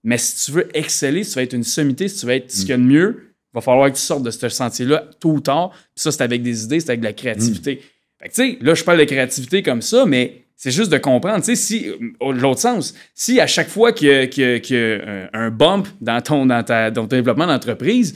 Mais 0.05 0.17
si 0.17 0.45
tu 0.45 0.53
veux 0.53 0.69
exceller, 0.77 1.25
si 1.25 1.33
tu 1.33 1.39
veux 1.41 1.43
être 1.43 1.55
une 1.55 1.65
sommité, 1.65 2.07
si 2.07 2.21
tu 2.21 2.27
veux 2.27 2.35
être 2.35 2.53
ce 2.53 2.61
qu'il 2.61 2.69
y 2.69 2.73
a 2.73 2.77
de 2.77 2.83
mieux, 2.83 3.35
il 3.53 3.55
va 3.55 3.61
falloir 3.61 3.91
que 3.91 3.97
tu 3.97 4.03
sortes 4.03 4.23
de 4.23 4.31
ce 4.31 4.49
sentier-là 4.49 5.11
tôt 5.19 5.33
ou 5.33 5.41
tard. 5.41 5.71
Puis 5.71 5.81
ça, 5.97 6.13
c'est 6.13 6.23
avec 6.23 6.45
des 6.45 6.63
idées, 6.63 6.79
c'est 6.79 6.91
avec 6.91 7.01
de 7.01 7.07
la 7.07 7.13
créativité. 7.13 7.75
Mm. 7.75 8.23
Fait 8.23 8.29
que, 8.29 8.35
tu 8.35 8.53
sais, 8.53 8.59
là, 8.61 8.75
je 8.75 8.85
parle 8.85 9.01
de 9.01 9.05
créativité 9.05 9.65
comme 9.65 9.83
ça, 9.83 10.07
mais 10.07 10.45
c'est 10.55 10.71
juste 10.71 10.93
de 10.93 10.99
comprendre, 10.99 11.45
tu 11.45 11.47
sais, 11.47 11.57
si, 11.57 11.91
l'autre 12.21 12.61
sens, 12.61 12.95
si 13.13 13.41
à 13.41 13.49
chaque 13.49 13.69
fois 13.69 13.93
qu'il 13.93 14.09
y 14.09 14.77
a, 14.77 15.29
un 15.33 15.51
bump 15.51 15.89
dans 16.01 16.21
ton, 16.23 16.47
dans 16.47 16.63
dans 16.63 16.93
ton 16.95 17.05
développement 17.05 17.49
d'entreprise, 17.49 18.15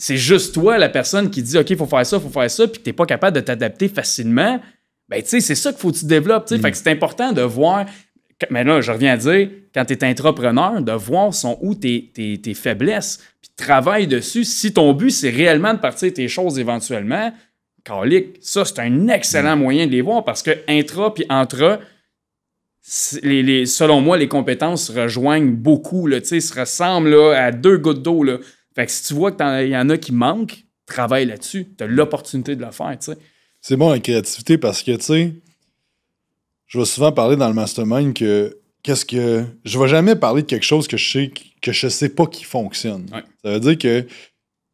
c'est 0.00 0.16
juste 0.16 0.54
toi, 0.54 0.78
la 0.78 0.88
personne 0.88 1.30
qui 1.30 1.42
dit 1.42 1.58
OK, 1.58 1.68
il 1.68 1.76
faut 1.76 1.84
faire 1.84 2.06
ça, 2.06 2.16
il 2.16 2.22
faut 2.22 2.30
faire 2.30 2.50
ça, 2.50 2.66
puis 2.66 2.80
tu 2.82 2.88
n'es 2.88 2.94
pas 2.94 3.04
capable 3.04 3.36
de 3.36 3.42
t'adapter 3.42 3.86
facilement, 3.86 4.58
ben 5.10 5.22
tu 5.22 5.28
sais, 5.28 5.40
c'est 5.40 5.54
ça 5.54 5.72
qu'il 5.72 5.80
faut 5.80 5.92
que 5.92 5.98
tu 5.98 6.06
développes. 6.06 6.48
Fait 6.48 6.70
que 6.70 6.76
c'est 6.76 6.90
important 6.90 7.32
de 7.32 7.42
voir. 7.42 7.84
Mais 8.48 8.64
là, 8.64 8.80
je 8.80 8.90
reviens 8.90 9.12
à 9.12 9.16
dire, 9.18 9.50
quand 9.74 9.84
tu 9.84 9.92
es 9.92 10.04
entrepreneur, 10.04 10.80
de 10.80 10.92
voir 10.92 11.34
sont 11.34 11.58
où 11.60 11.74
tes, 11.74 12.10
tes, 12.14 12.54
faiblesses, 12.54 13.18
puis 13.42 13.50
travaille 13.56 14.06
dessus. 14.06 14.44
Si 14.44 14.72
ton 14.72 14.94
but, 14.94 15.10
c'est 15.10 15.28
réellement 15.28 15.74
de 15.74 15.78
partir 15.78 16.10
tes 16.14 16.28
choses 16.28 16.58
éventuellement, 16.58 17.34
calique, 17.84 18.38
ça, 18.40 18.64
c'est 18.64 18.78
un 18.78 19.08
excellent 19.08 19.58
moyen 19.58 19.86
de 19.86 19.92
les 19.92 20.00
voir 20.00 20.24
parce 20.24 20.42
que 20.42 20.52
intra 20.66 21.12
puis 21.12 21.26
entre 21.28 21.78
les, 23.22 23.42
les, 23.42 23.66
selon 23.66 24.00
moi, 24.00 24.16
les 24.16 24.28
compétences 24.28 24.86
se 24.86 24.98
rejoignent 24.98 25.50
beaucoup, 25.50 26.06
là, 26.06 26.24
se 26.24 26.58
ressemblent 26.58 27.10
là, 27.10 27.44
à 27.44 27.52
deux 27.52 27.76
gouttes 27.76 28.02
d'eau. 28.02 28.24
Fait 28.80 28.86
que 28.86 28.92
si 28.92 29.04
tu 29.04 29.12
vois 29.12 29.30
qu'il 29.30 29.68
y 29.68 29.76
en 29.76 29.90
a 29.90 29.98
qui 29.98 30.10
manquent, 30.10 30.64
travaille 30.86 31.26
là-dessus. 31.26 31.66
Tu 31.76 31.84
as 31.84 31.86
l'opportunité 31.86 32.56
de 32.56 32.64
le 32.64 32.70
faire, 32.70 32.96
tu 32.98 33.12
sais. 33.12 33.18
C'est 33.60 33.76
bon 33.76 33.90
la 33.90 33.98
créativité 33.98 34.56
parce 34.56 34.82
que, 34.82 34.92
tu 34.92 35.02
sais, 35.02 35.34
je 36.66 36.78
vais 36.78 36.86
souvent 36.86 37.12
parler 37.12 37.36
dans 37.36 37.48
le 37.48 37.52
mastermind 37.52 38.14
que 38.14 38.58
qu'est-ce 38.82 39.04
que. 39.04 39.44
Je 39.66 39.78
vais 39.78 39.86
jamais 39.86 40.16
parler 40.16 40.40
de 40.40 40.46
quelque 40.46 40.64
chose 40.64 40.88
que 40.88 40.96
je 40.96 41.12
sais 41.12 41.30
que 41.60 41.72
je 41.72 41.88
sais 41.88 42.08
pas 42.08 42.26
qui 42.26 42.44
fonctionne. 42.44 43.04
Ça 43.44 43.52
veut 43.52 43.60
dire 43.60 43.76
que 43.76 44.06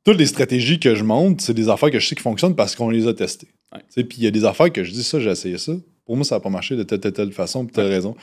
toutes 0.05 0.19
les 0.19 0.27
stratégies 0.27 0.79
que 0.79 0.95
je 0.95 1.03
montre, 1.03 1.43
c'est 1.43 1.55
des 1.55 1.69
affaires 1.69 1.91
que 1.91 1.99
je 1.99 2.07
sais 2.07 2.15
qui 2.15 2.23
fonctionnent 2.23 2.55
parce 2.55 2.77
qu'on 2.77 2.91
les 2.91 3.09
a 3.09 3.13
testées. 3.13 3.49
Puis 3.97 4.07
il 4.19 4.23
y 4.23 4.29
a 4.29 4.31
des 4.31 4.45
affaires 4.45 4.73
que 4.73 4.85
je 4.85 4.93
dis 4.93 5.03
ça, 5.03 5.19
j'ai 5.19 5.31
essayé 5.31 5.59
ça. 5.59 5.73
Pour 6.05 6.15
moi, 6.15 6.25
ça 6.25 6.37
n'a 6.37 6.41
pas 6.41 6.49
marché 6.49 6.77
de 6.77 6.85
telle, 6.85 7.01
telle, 7.01 7.13
telle 7.13 7.33
façon, 7.33 7.65
pour 7.65 7.75
telle 7.75 7.89
raison. 7.89 8.15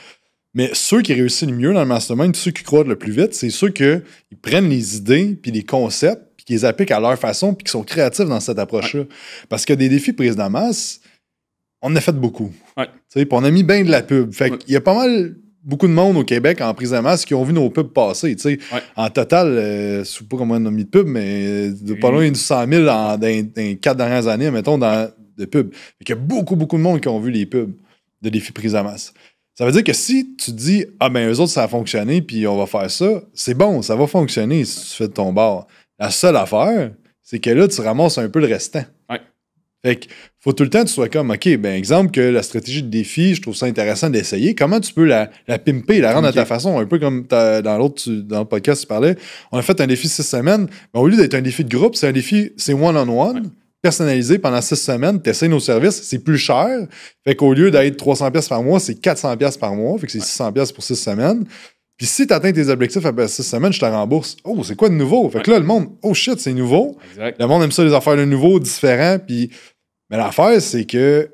Mais 0.54 0.70
ceux 0.72 1.02
qui 1.02 1.12
réussissent 1.12 1.48
le 1.48 1.56
mieux 1.56 1.72
dans 1.72 1.80
le 1.80 1.86
mastermind, 1.86 2.34
ceux 2.36 2.52
qui 2.52 2.62
croient 2.62 2.84
le 2.84 2.96
plus 2.96 3.12
vite, 3.12 3.34
c'est 3.34 3.50
ceux 3.50 3.70
qui 3.70 3.84
prennent 4.40 4.68
les 4.68 4.96
idées 4.96 5.36
puis 5.40 5.50
les 5.50 5.64
concepts 5.64 6.22
puis 6.36 6.46
qui 6.46 6.52
les 6.52 6.64
appliquent 6.64 6.92
à 6.92 7.00
leur 7.00 7.18
façon 7.18 7.54
puis 7.54 7.64
qui 7.64 7.72
sont 7.72 7.82
créatifs 7.82 8.26
dans 8.26 8.40
cette 8.40 8.58
approche-là. 8.58 9.04
Parce 9.48 9.64
que 9.64 9.72
des 9.72 9.88
défis 9.88 10.12
prise 10.12 10.36
de 10.36 10.44
masse, 10.44 11.00
on 11.82 11.90
en 11.90 11.96
a 11.96 12.00
fait 12.00 12.12
beaucoup. 12.12 12.52
Puis 13.12 13.26
on 13.30 13.44
a 13.44 13.50
mis 13.50 13.64
bien 13.64 13.84
de 13.84 13.90
la 13.90 14.02
pub. 14.02 14.32
Fait 14.32 14.56
qu'il 14.56 14.72
y 14.72 14.76
a 14.76 14.80
pas 14.80 14.94
mal 14.94 15.34
beaucoup 15.64 15.88
de 15.88 15.92
monde 15.92 16.16
au 16.16 16.24
Québec 16.24 16.60
en 16.60 16.72
prise 16.74 16.90
de 16.90 16.98
masse 16.98 17.24
qui 17.24 17.34
ont 17.34 17.42
vu 17.42 17.52
nos 17.52 17.70
pubs 17.70 17.92
passer. 17.92 18.36
En 18.96 19.10
total, 19.10 19.48
euh, 19.48 19.94
je 19.94 19.98
ne 20.00 20.04
sais 20.04 20.24
pas 20.24 20.36
comment 20.36 20.54
on 20.54 20.66
a 20.66 20.70
mis 20.70 20.84
de 20.84 20.90
pubs, 20.90 21.08
mais 21.08 21.70
de 21.70 21.94
pas 21.94 22.10
loin 22.10 22.30
de 22.30 22.36
100 22.36 22.68
000 22.68 22.84
dans, 22.84 23.18
les 23.20 23.76
quatre 23.76 23.96
dernières 23.96 24.28
années, 24.28 24.50
mettons, 24.50 24.78
dans, 24.78 25.10
de 25.36 25.44
pubs. 25.46 25.72
Il 26.00 26.08
y 26.08 26.12
a 26.12 26.16
beaucoup, 26.16 26.54
beaucoup 26.54 26.76
de 26.76 26.82
monde 26.82 27.00
qui 27.00 27.08
ont 27.08 27.18
vu 27.18 27.30
les 27.30 27.46
pubs 27.46 27.72
de 28.22 28.28
défis 28.28 28.52
prise 28.52 28.72
de 28.72 28.80
masse. 28.80 29.12
Ça 29.54 29.64
veut 29.64 29.72
dire 29.72 29.84
que 29.84 29.92
si 29.92 30.34
tu 30.36 30.52
dis 30.52 30.84
Ah 30.98 31.08
ben 31.08 31.30
eux 31.30 31.38
autres, 31.38 31.52
ça 31.52 31.62
a 31.62 31.68
fonctionné, 31.68 32.22
puis 32.22 32.46
on 32.46 32.56
va 32.56 32.66
faire 32.66 32.90
ça, 32.90 33.22
c'est 33.32 33.54
bon, 33.54 33.82
ça 33.82 33.94
va 33.94 34.06
fonctionner 34.06 34.64
si 34.64 34.90
tu 34.90 34.96
fais 34.96 35.08
de 35.08 35.12
ton 35.12 35.32
bord. 35.32 35.68
La 35.98 36.10
seule 36.10 36.36
affaire, 36.36 36.90
c'est 37.22 37.38
que 37.38 37.50
là, 37.50 37.68
tu 37.68 37.80
ramasses 37.80 38.18
un 38.18 38.28
peu 38.28 38.40
le 38.40 38.46
restant. 38.46 38.84
Ouais. 39.08 39.20
Fait 39.84 39.96
que 39.96 40.06
faut 40.40 40.52
tout 40.52 40.64
le 40.64 40.70
temps 40.70 40.82
que 40.82 40.88
tu 40.88 40.94
sois 40.94 41.08
comme, 41.08 41.30
OK, 41.30 41.56
ben 41.56 41.74
exemple 41.74 42.10
que 42.10 42.20
la 42.20 42.42
stratégie 42.42 42.82
de 42.82 42.88
défi, 42.88 43.36
je 43.36 43.42
trouve 43.42 43.54
ça 43.54 43.66
intéressant 43.66 44.10
d'essayer. 44.10 44.56
Comment 44.56 44.80
tu 44.80 44.92
peux 44.92 45.04
la, 45.04 45.30
la 45.46 45.58
pimper, 45.60 46.00
la 46.00 46.12
rendre 46.12 46.26
à 46.26 46.32
ta 46.32 46.44
façon, 46.44 46.78
un 46.78 46.86
peu 46.86 46.98
comme 46.98 47.26
dans 47.28 47.78
l'autre, 47.78 48.10
dans 48.10 48.40
le 48.40 48.44
podcast, 48.46 48.82
tu 48.82 48.86
parlais. 48.88 49.16
On 49.52 49.58
a 49.58 49.62
fait 49.62 49.80
un 49.80 49.86
défi 49.86 50.08
six 50.08 50.24
semaines. 50.24 50.66
Ben, 50.92 51.00
au 51.00 51.06
lieu 51.06 51.16
d'être 51.16 51.34
un 51.34 51.42
défi 51.42 51.64
de 51.64 51.74
groupe, 51.74 51.94
c'est 51.94 52.08
un 52.08 52.12
défi, 52.12 52.52
c'est 52.56 52.72
one-on-one, 52.72 53.50
personnalisé 53.84 54.38
pendant 54.38 54.60
six 54.62 54.76
semaines. 54.76 55.20
Tu 55.22 55.28
essaies 55.30 55.46
nos 55.46 55.60
services, 55.60 56.02
c'est 56.02 56.18
plus 56.18 56.38
cher. 56.38 56.66
Fait 57.22 57.36
qu'au 57.36 57.52
lieu 57.52 57.70
d'être 57.70 58.02
300$ 58.02 58.32
pièces 58.32 58.48
par 58.48 58.62
mois, 58.62 58.80
c'est 58.80 58.94
400$ 58.98 59.36
pièces 59.36 59.58
par 59.58 59.74
mois. 59.74 59.98
Fait 59.98 60.06
que 60.06 60.12
c'est 60.12 60.20
600$ 60.20 60.52
pièces 60.54 60.72
pour 60.72 60.82
six 60.82 60.96
semaines. 60.96 61.44
Puis 61.98 62.06
si 62.06 62.26
tu 62.26 62.32
atteins 62.32 62.50
tes 62.52 62.68
objectifs 62.70 63.04
après 63.04 63.28
six 63.28 63.42
semaines, 63.44 63.72
je 63.72 63.78
te 63.78 63.84
rembourse. 63.84 64.36
Oh, 64.42 64.64
c'est 64.64 64.74
quoi 64.74 64.88
de 64.88 64.94
nouveau? 64.94 65.28
Fait 65.28 65.42
que 65.42 65.50
là, 65.50 65.58
le 65.58 65.66
monde, 65.66 65.88
oh 66.02 66.14
shit, 66.14 66.40
c'est 66.40 66.54
nouveau. 66.54 66.96
Exact. 67.12 67.38
Le 67.38 67.46
monde 67.46 67.62
aime 67.62 67.70
ça, 67.72 67.84
les 67.84 67.92
affaires 67.94 68.16
de 68.16 68.24
nouveau, 68.24 68.58
différents. 68.58 69.18
Puis, 69.24 69.50
mais 70.10 70.16
l'affaire, 70.16 70.60
c'est 70.62 70.86
que 70.86 71.28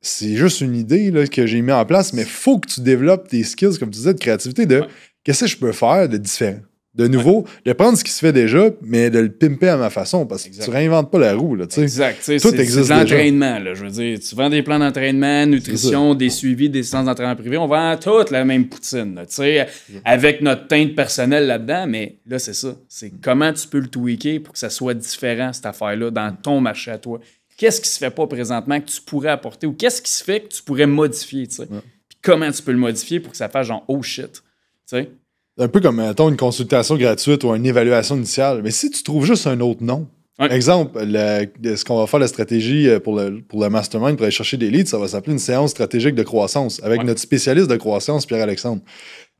c'est 0.00 0.36
juste 0.36 0.60
une 0.62 0.76
idée 0.76 1.10
là, 1.10 1.26
que 1.26 1.44
j'ai 1.46 1.60
mis 1.60 1.72
en 1.72 1.84
place, 1.84 2.12
mais 2.14 2.24
faut 2.24 2.58
que 2.60 2.68
tu 2.68 2.80
développes 2.80 3.28
tes 3.28 3.42
skills, 3.42 3.78
comme 3.78 3.90
tu 3.90 3.98
disais, 3.98 4.14
de 4.14 4.18
créativité, 4.20 4.64
de 4.64 4.80
Ouais. 4.80 4.86
qu'est-ce 5.24 5.40
que 5.40 5.50
je 5.50 5.56
peux 5.58 5.72
faire 5.72 6.08
de 6.08 6.16
différent? 6.16 6.60
De 6.92 7.06
nouveau, 7.06 7.44
de 7.64 7.72
prendre 7.72 7.96
ce 7.96 8.02
qui 8.02 8.10
se 8.10 8.18
fait 8.18 8.32
déjà, 8.32 8.68
mais 8.82 9.10
de 9.10 9.20
le 9.20 9.30
pimper 9.30 9.68
à 9.68 9.76
ma 9.76 9.90
façon, 9.90 10.26
parce 10.26 10.42
que 10.42 10.48
Exact. 10.48 10.64
tu 10.64 10.70
réinventes 10.70 11.08
pas 11.12 11.20
la 11.20 11.36
roue, 11.36 11.54
là, 11.54 11.68
tu 11.68 11.76
sais. 11.76 11.82
Exact. 11.82 12.16
Tout 12.16 12.22
c'est- 12.24 12.38
c'est 12.40 12.58
existe 12.58 12.88
de 12.88 12.94
l'entraînement. 12.94 13.58
Je 13.74 13.84
veux 13.84 13.90
dire, 13.90 14.18
tu 14.18 14.34
vends 14.34 14.50
des 14.50 14.62
plans 14.64 14.80
d'entraînement, 14.80 15.46
nutrition, 15.46 16.16
des 16.16 16.30
suivis, 16.30 16.68
des 16.68 16.82
séances 16.82 17.04
d'entraînement 17.06 17.36
privé. 17.36 17.56
On 17.58 17.68
vend 17.68 17.96
toute 17.96 18.32
la 18.32 18.44
même 18.44 18.66
poutine. 18.68 19.14
là, 19.14 19.24
tu 19.24 19.34
sais, 19.36 19.68
avec 20.04 20.40
notre 20.40 20.66
teinte 20.66 20.96
personnelle 20.96 21.46
là-dedans. 21.46 21.86
Mais 21.86 22.18
là, 22.26 22.40
c'est 22.40 22.54
ça. 22.54 22.74
C'est 22.88 23.12
comment 23.22 23.52
tu 23.52 23.68
peux 23.68 23.78
le 23.78 23.86
tweaker 23.88 24.40
pour 24.42 24.52
que 24.54 24.58
ça 24.58 24.68
soit 24.68 24.94
différent, 24.94 25.52
cette 25.52 25.66
affaire-là, 25.66 26.10
dans 26.10 26.34
ton 26.34 26.60
marché 26.60 26.90
à 26.90 26.98
toi. 26.98 27.20
Qu'est-ce 27.56 27.80
qui 27.80 27.88
se 27.88 27.98
fait 27.98 28.10
pas 28.10 28.26
présentement 28.26 28.80
que 28.80 28.86
tu 28.90 29.00
pourrais 29.00 29.28
apporter 29.30 29.66
ou 29.68 29.74
qu'est-ce 29.74 30.02
qui 30.02 30.10
se 30.10 30.24
fait 30.24 30.40
que 30.40 30.48
tu 30.48 30.62
pourrais 30.64 30.86
modifier, 30.86 31.46
tu 31.46 31.54
sais? 31.56 31.66
Puis 31.66 32.18
comment 32.20 32.50
tu 32.50 32.62
peux 32.62 32.72
le 32.72 32.78
modifier 32.78 33.20
pour 33.20 33.30
que 33.30 33.36
ça 33.38 33.48
fasse 33.48 33.68
genre 33.68 33.84
oh 33.86 34.02
shit, 34.02 34.32
tu 34.32 34.40
sais? 34.86 35.10
Un 35.60 35.68
peu 35.68 35.80
comme, 35.80 35.96
mettons, 35.96 36.28
une 36.30 36.36
consultation 36.36 36.96
gratuite 36.96 37.44
ou 37.44 37.54
une 37.54 37.66
évaluation 37.66 38.16
initiale. 38.16 38.60
Mais 38.64 38.70
si 38.70 38.90
tu 38.90 39.02
trouves 39.02 39.26
juste 39.26 39.46
un 39.46 39.60
autre 39.60 39.82
nom, 39.84 40.08
Ouais. 40.38 40.50
exemple, 40.54 40.98
le- 41.04 41.76
ce 41.76 41.84
qu'on 41.84 41.98
va 41.98 42.06
faire 42.06 42.18
la 42.20 42.26
stratégie 42.28 42.88
euh, 42.88 42.98
pour 42.98 43.14
le, 43.14 43.42
pour 43.42 43.60
le 43.62 43.68
mastermind 43.68 44.16
pour 44.16 44.22
aller 44.24 44.30
chercher 44.32 44.56
des 44.56 44.70
leads, 44.70 44.88
ça 44.88 44.96
va 44.96 45.06
s'appeler 45.06 45.34
une 45.34 45.38
séance 45.38 45.72
stratégique 45.72 46.14
de 46.14 46.22
croissance 46.22 46.80
avec 46.82 47.00
Ouais. 47.00 47.04
notre 47.06 47.20
spécialiste 47.20 47.68
de 47.68 47.76
croissance, 47.76 48.24
Pierre-Alexandre. 48.24 48.80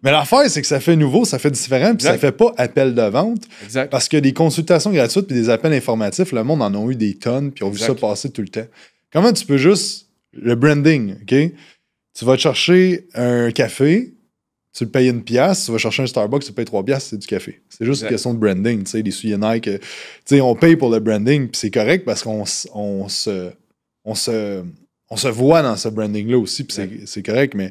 Mais 0.03 0.11
l'affaire, 0.13 0.49
c'est 0.51 0.61
que 0.61 0.67
ça 0.67 0.79
fait 0.79 0.97
nouveau, 0.97 1.25
ça 1.25 1.39
fait 1.39 1.51
différent, 1.51 1.95
puis 1.95 2.05
ça 2.07 2.19
fait 2.19 2.33
pas 2.33 2.53
appel 2.59 2.95
de 2.95 3.03
vente. 3.03 3.45
Exact. 3.65 3.91
Parce 3.91 4.09
que 4.09 4.19
des 4.19 4.35
consultations 4.35 4.91
gratuites 4.91 5.27
puis 5.27 5.37
des 5.37 5.49
appels 5.49 5.73
informatifs, 5.73 6.33
le 6.33 6.45
monde 6.45 6.61
en 6.63 6.75
a 6.75 6.91
eu 6.91 6.97
des 6.97 7.15
tonnes, 7.15 7.51
puis 7.53 7.65
on 7.65 7.71
vu 7.71 7.79
ça 7.79 7.95
passer 7.95 8.29
tout 8.31 8.43
le 8.43 8.49
temps. 8.49 8.67
Comment 9.13 9.33
tu 9.33 9.47
peux 9.47 9.57
juste. 9.57 10.07
Le 10.33 10.55
branding, 10.55 11.15
OK? 11.23 11.35
Tu 12.19 12.25
vas 12.25 12.37
te 12.37 12.41
chercher 12.43 13.07
un 13.15 13.51
café, 13.51 14.13
tu 14.73 14.85
le 14.85 14.91
payes 14.91 15.09
une 15.09 15.23
pièce, 15.25 15.65
tu 15.67 15.73
vas 15.73 15.79
chercher 15.79 16.03
un 16.03 16.07
Starbucks, 16.07 16.45
tu 16.45 16.53
payes 16.53 16.65
trois 16.65 16.85
pièces, 16.85 17.07
c'est 17.11 17.19
du 17.19 17.27
café. 17.27 17.61
C'est 17.69 17.85
juste 17.85 17.99
Exact. 18.03 18.07
une 18.09 18.15
question 18.15 18.35
de 18.35 18.39
branding, 18.39 18.85
tu 18.85 18.91
sais, 18.91 19.03
des 19.03 19.11
souliers 19.11 19.37
Nike. 19.37 19.69
euh, 19.69 19.79
Tu 19.79 20.37
sais, 20.37 20.41
on 20.41 20.55
paye 20.55 20.77
pour 20.77 20.91
le 20.91 21.01
branding, 21.01 21.49
puis 21.49 21.59
c'est 21.59 21.71
correct 21.71 22.05
parce 22.05 22.23
qu'on 22.23 22.45
on 22.75 23.09
se, 23.09 23.51
on, 24.05 24.15
se, 24.15 24.63
on 25.11 25.17
se 25.17 25.29
voit 25.29 25.63
dans 25.63 25.77
ce 25.77 25.89
branding-là 25.89 26.39
aussi, 26.39 26.65
puis 26.65 26.77
c'est- 27.07 27.23
correct, 27.23 27.55
mais. 27.55 27.71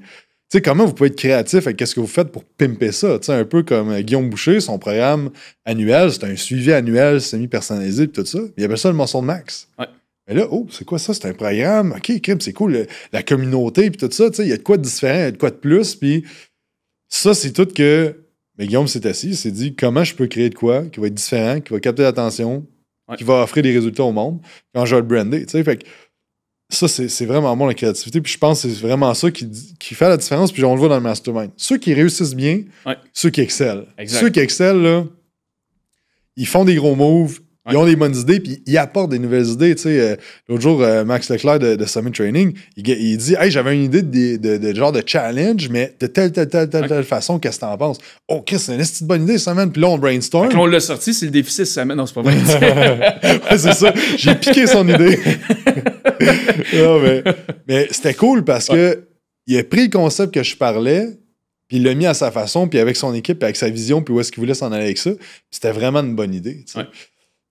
Tu 0.52 0.58
sais, 0.58 0.62
comment 0.64 0.84
vous 0.88 0.94
pouvez 0.96 1.10
être 1.10 1.16
créatif 1.16 1.68
avec 1.68 1.78
qu'est-ce 1.78 1.94
que 1.94 2.00
vous 2.00 2.08
faites 2.08 2.32
pour 2.32 2.44
pimper 2.44 2.92
ça? 2.92 3.20
Tu 3.20 3.28
sais, 3.28 3.34
un 3.34 3.46
peu 3.46 3.62
comme 3.62 3.92
euh, 3.92 4.02
Guillaume 4.02 4.32
Boucher, 4.32 4.60
son 4.62 4.80
programme 4.80 5.30
annuel, 5.64 6.12
c'est 6.12 6.24
un 6.24 6.36
suivi 6.36 6.74
annuel 6.74 7.22
semi-personnalisé 7.22 8.08
puis 8.08 8.24
tout 8.24 8.28
ça. 8.28 8.40
Il 8.58 8.64
appelle 8.64 8.80
ça 8.80 8.90
le 8.90 8.98
Muscle 8.98 9.22
Max. 9.22 9.68
Ouais. 9.78 9.86
Mais 10.28 10.34
là, 10.34 10.48
oh, 10.50 10.66
c'est 10.72 10.86
quoi 10.86 10.98
ça? 10.98 11.14
C'est 11.14 11.28
un 11.28 11.34
programme? 11.34 11.92
OK, 11.96 12.12
c'est 12.40 12.54
cool. 12.54 12.72
le- 12.72 12.88
la 13.14 13.22
communauté 13.22 13.92
puis 13.92 14.00
tout 14.00 14.12
ça, 14.12 14.32
tu 14.32 14.38
sais, 14.38 14.44
il 14.44 14.50
y 14.50 14.54
a 14.54 14.58
de 14.58 14.64
quoi 14.64 14.78
de 14.78 14.82
différent, 14.82 15.18
il 15.20 15.22
y 15.22 15.26
a 15.26 15.32
de 15.32 15.38
quoi 15.38 15.52
de 15.52 15.56
plus. 15.56 15.94
Puis 15.94 16.24
ça, 17.10 17.34
c'est 17.34 17.52
tout 17.52 17.66
que. 17.66 18.16
Mais 18.58 18.68
Guillaume 18.68 18.88
s'est 18.88 19.06
assis, 19.08 19.30
il 19.30 19.38
s'est 19.38 19.52
dit 19.52 19.74
comment 19.76 20.04
je 20.04 20.14
peux 20.16 20.28
créer 20.28 20.50
de 20.50 20.56
quoi 20.56 20.84
qui 20.86 21.00
va 21.00 21.08
être 21.08 21.14
différent, 21.14 21.60
qui 21.62 21.72
va 21.74 21.80
capter 21.80 22.04
l'attention, 22.04 22.66
Ouais. 23.08 23.16
qui 23.18 23.24
va 23.24 23.42
offrir 23.44 23.64
des 23.64 23.74
résultats 23.74 24.04
au 24.04 24.12
monde 24.12 24.40
quand 24.76 24.86
je 24.86 24.96
vais 24.96 25.02
le 25.02 25.08
brander. 25.08 25.44
Tu 25.46 25.52
sais, 25.54 25.64
fait 25.64 25.78
que 25.78 25.86
ça, 26.70 26.88
c'est 26.88 27.26
vraiment 27.26 27.56
bon 27.58 27.66
la 27.66 27.74
créativité. 27.74 28.22
Puis 28.22 28.34
je 28.34 28.38
pense 28.38 28.62
que 28.62 28.70
c'est 28.70 28.82
vraiment 28.82 29.12
ça 29.16 29.32
qui, 29.32 29.50
qui 29.80 29.96
fait 29.96 30.08
la 30.08 30.18
différence. 30.18 30.52
Puis 30.52 30.64
on 30.64 30.74
le 30.76 30.80
voit 30.80 30.90
dans 30.90 30.98
le 30.98 31.02
mastermind. 31.02 31.50
Ceux 31.58 31.78
qui 31.80 31.94
réussissent 31.96 32.36
bien, 32.36 32.64
Ouais. 32.86 32.98
ceux 33.14 33.32
qui 33.32 33.42
excellent. 33.42 33.86
Exact. 33.98 34.20
Ceux 34.20 34.30
qui 34.30 34.40
excellent, 34.42 34.80
là, 34.84 35.06
ils 36.36 36.46
font 36.48 36.66
des 36.66 36.76
gros 36.76 36.96
moves, 36.96 37.40
ils 37.70 37.76
Ouais. 37.76 37.82
ont 37.82 37.86
des 37.86 37.96
bonnes 37.96 38.16
idées, 38.16 38.40
puis 38.40 38.62
ils 38.66 38.78
apportent 38.78 39.12
des 39.12 39.20
nouvelles 39.20 39.48
idées. 39.48 39.76
Tu 39.76 39.84
sais, 39.84 40.00
euh, 40.00 40.16
L'autre 40.48 40.62
jour, 40.62 40.82
euh, 40.82 41.04
Max 41.06 41.30
Leclerc 41.30 41.60
de, 41.60 41.76
de 41.76 41.86
Summit 41.86 42.12
Training, 42.12 42.54
il, 42.78 42.88
il 42.90 43.18
dit 43.18 43.36
Hey, 43.40 43.52
j'avais 43.52 43.76
une 43.76 43.84
idée 43.84 44.02
de, 44.02 44.38
de- 44.38 44.58
de 44.58 44.76
genre 44.76 44.92
de 44.92 45.02
challenge, 45.06 45.70
mais 45.70 45.94
de 46.00 46.08
telle, 46.08 46.32
telle, 46.32 46.50
telle, 46.50 46.70
telle, 46.70 46.82
Ouais. 46.84 46.88
telle 46.88 47.04
façon, 47.04 47.40
qu'est-ce 47.40 47.58
que 47.58 47.62
t'en 47.66 47.78
penses? 47.78 47.98
Oh, 48.28 48.42
Chris, 48.42 48.60
c'est 48.60 48.74
une 48.74 48.82
esti 48.82 49.04
de 49.04 49.08
bonne 49.08 49.24
idée, 49.24 49.38
ça, 49.38 49.54
man. 49.54 49.72
Puis 49.72 49.82
là, 49.82 49.88
on 49.90 49.98
brainstorm. 49.98 50.50
Quand 50.50 50.62
on 50.62 50.66
l'a 50.66 50.80
sorti, 50.80 51.14
c'est 51.14 51.26
le 51.26 51.32
déficit 51.32 51.66
cette 51.66 51.82
semaine. 51.84 51.98
Non, 51.98 52.06
c'est 52.06 52.16
pas 52.16 52.22
vrai. 52.22 52.36
Ouais, 53.52 53.58
c'est 53.58 53.74
ça. 53.74 53.94
J'ai 54.18 54.36
piqué 54.36 54.68
son 54.68 54.88
idée. 54.88 55.20
Non, 56.74 57.00
mais 57.02 57.24
mais 57.68 57.88
c'était 57.92 58.14
cool 58.14 58.44
parce 58.44 58.68
que 58.68 59.04
il 59.48 59.58
a 59.58 59.64
pris 59.64 59.84
le 59.86 59.90
concept 59.90 60.34
que 60.34 60.44
je 60.44 60.56
parlais, 60.56 61.08
puis 61.68 61.78
il 61.78 61.84
l'a 61.84 61.94
mis 61.96 62.06
à 62.06 62.14
sa 62.14 62.32
façon, 62.32 62.68
puis 62.68 62.80
avec 62.80 62.96
son 62.96 63.14
équipe, 63.14 63.40
puis 63.40 63.46
avec 63.46 63.56
sa 63.56 63.70
vision, 63.70 64.02
puis 64.02 64.14
où 64.14 64.20
est-ce 64.20 64.32
qu'il 64.32 64.42
voulait 64.42 64.54
s'en 64.54 64.72
aller 64.72 64.84
avec 64.86 64.98
ça. 64.98 65.12
C'était 65.50 65.72
vraiment 65.72 66.00
une 66.02 66.16
bonne 66.16 66.34
idée. 66.34 66.64
tu 66.66 66.74
sais. 66.74 66.80
Ouais. 66.80 66.86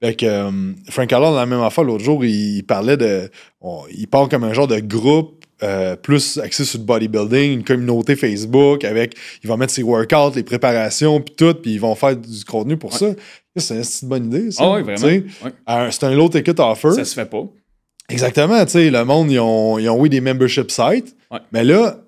Fait 0.03 0.15
que 0.15 0.27
euh, 0.27 0.51
Frank 0.91 1.13
Allard, 1.13 1.33
la 1.33 1.47
même 1.47 1.61
affaire, 1.61 1.85
l'autre 1.85 2.05
jour, 2.05 2.25
il, 2.25 2.59
il 2.59 2.63
parlait 2.63 2.97
de. 2.97 3.31
on- 3.61 3.83
il 3.93 4.07
parle 4.07 4.29
comme 4.29 4.45
un 4.45 4.53
genre 4.53 4.69
de 4.69 4.79
groupe 4.79 5.45
euh, 5.65 5.97
plus 5.97 6.39
axé 6.39 6.65
sur 6.65 6.79
le 6.79 6.85
bodybuilding, 6.85 7.53
une 7.53 7.65
communauté 7.65 8.15
Facebook 8.15 8.85
avec. 8.85 9.17
Il 9.43 9.49
va 9.49 9.57
mettre 9.57 9.73
ses 9.73 9.83
workouts, 9.83 10.37
les 10.37 10.45
préparations, 10.45 11.21
puis 11.21 11.35
tout, 11.37 11.55
puis 11.55 11.73
ils 11.75 11.81
vont 11.81 11.97
faire 11.97 12.17
du 12.17 12.45
contenu 12.45 12.77
pour 12.77 12.93
ça. 12.93 13.07
C'est 13.57 13.83
une 14.03 14.09
bonne 14.09 14.27
idée, 14.27 14.51
ça. 14.53 14.63
Ah 14.65 14.75
oui, 14.77 14.83
vraiment. 14.83 15.05
Ouais. 15.05 15.25
Euh, 15.69 15.89
C'est 15.91 16.05
un 16.05 16.15
low 16.15 16.29
ticket 16.29 16.61
offer. 16.61 16.93
Ça 16.93 17.05
se 17.05 17.15
fait 17.15 17.29
pas. 17.29 17.43
Exactement, 18.09 18.65
tu 18.65 18.71
sais, 18.73 18.91
le 18.91 19.05
monde, 19.05 19.31
ils 19.33 19.41
ont, 19.41 19.79
ils 19.79 19.89
ont 19.89 19.99
oui 20.01 20.09
des 20.09 20.21
membership 20.21 20.71
sites, 20.71 21.15
Ouais. 21.31 21.41
mais 21.53 21.63
là, 21.65 21.99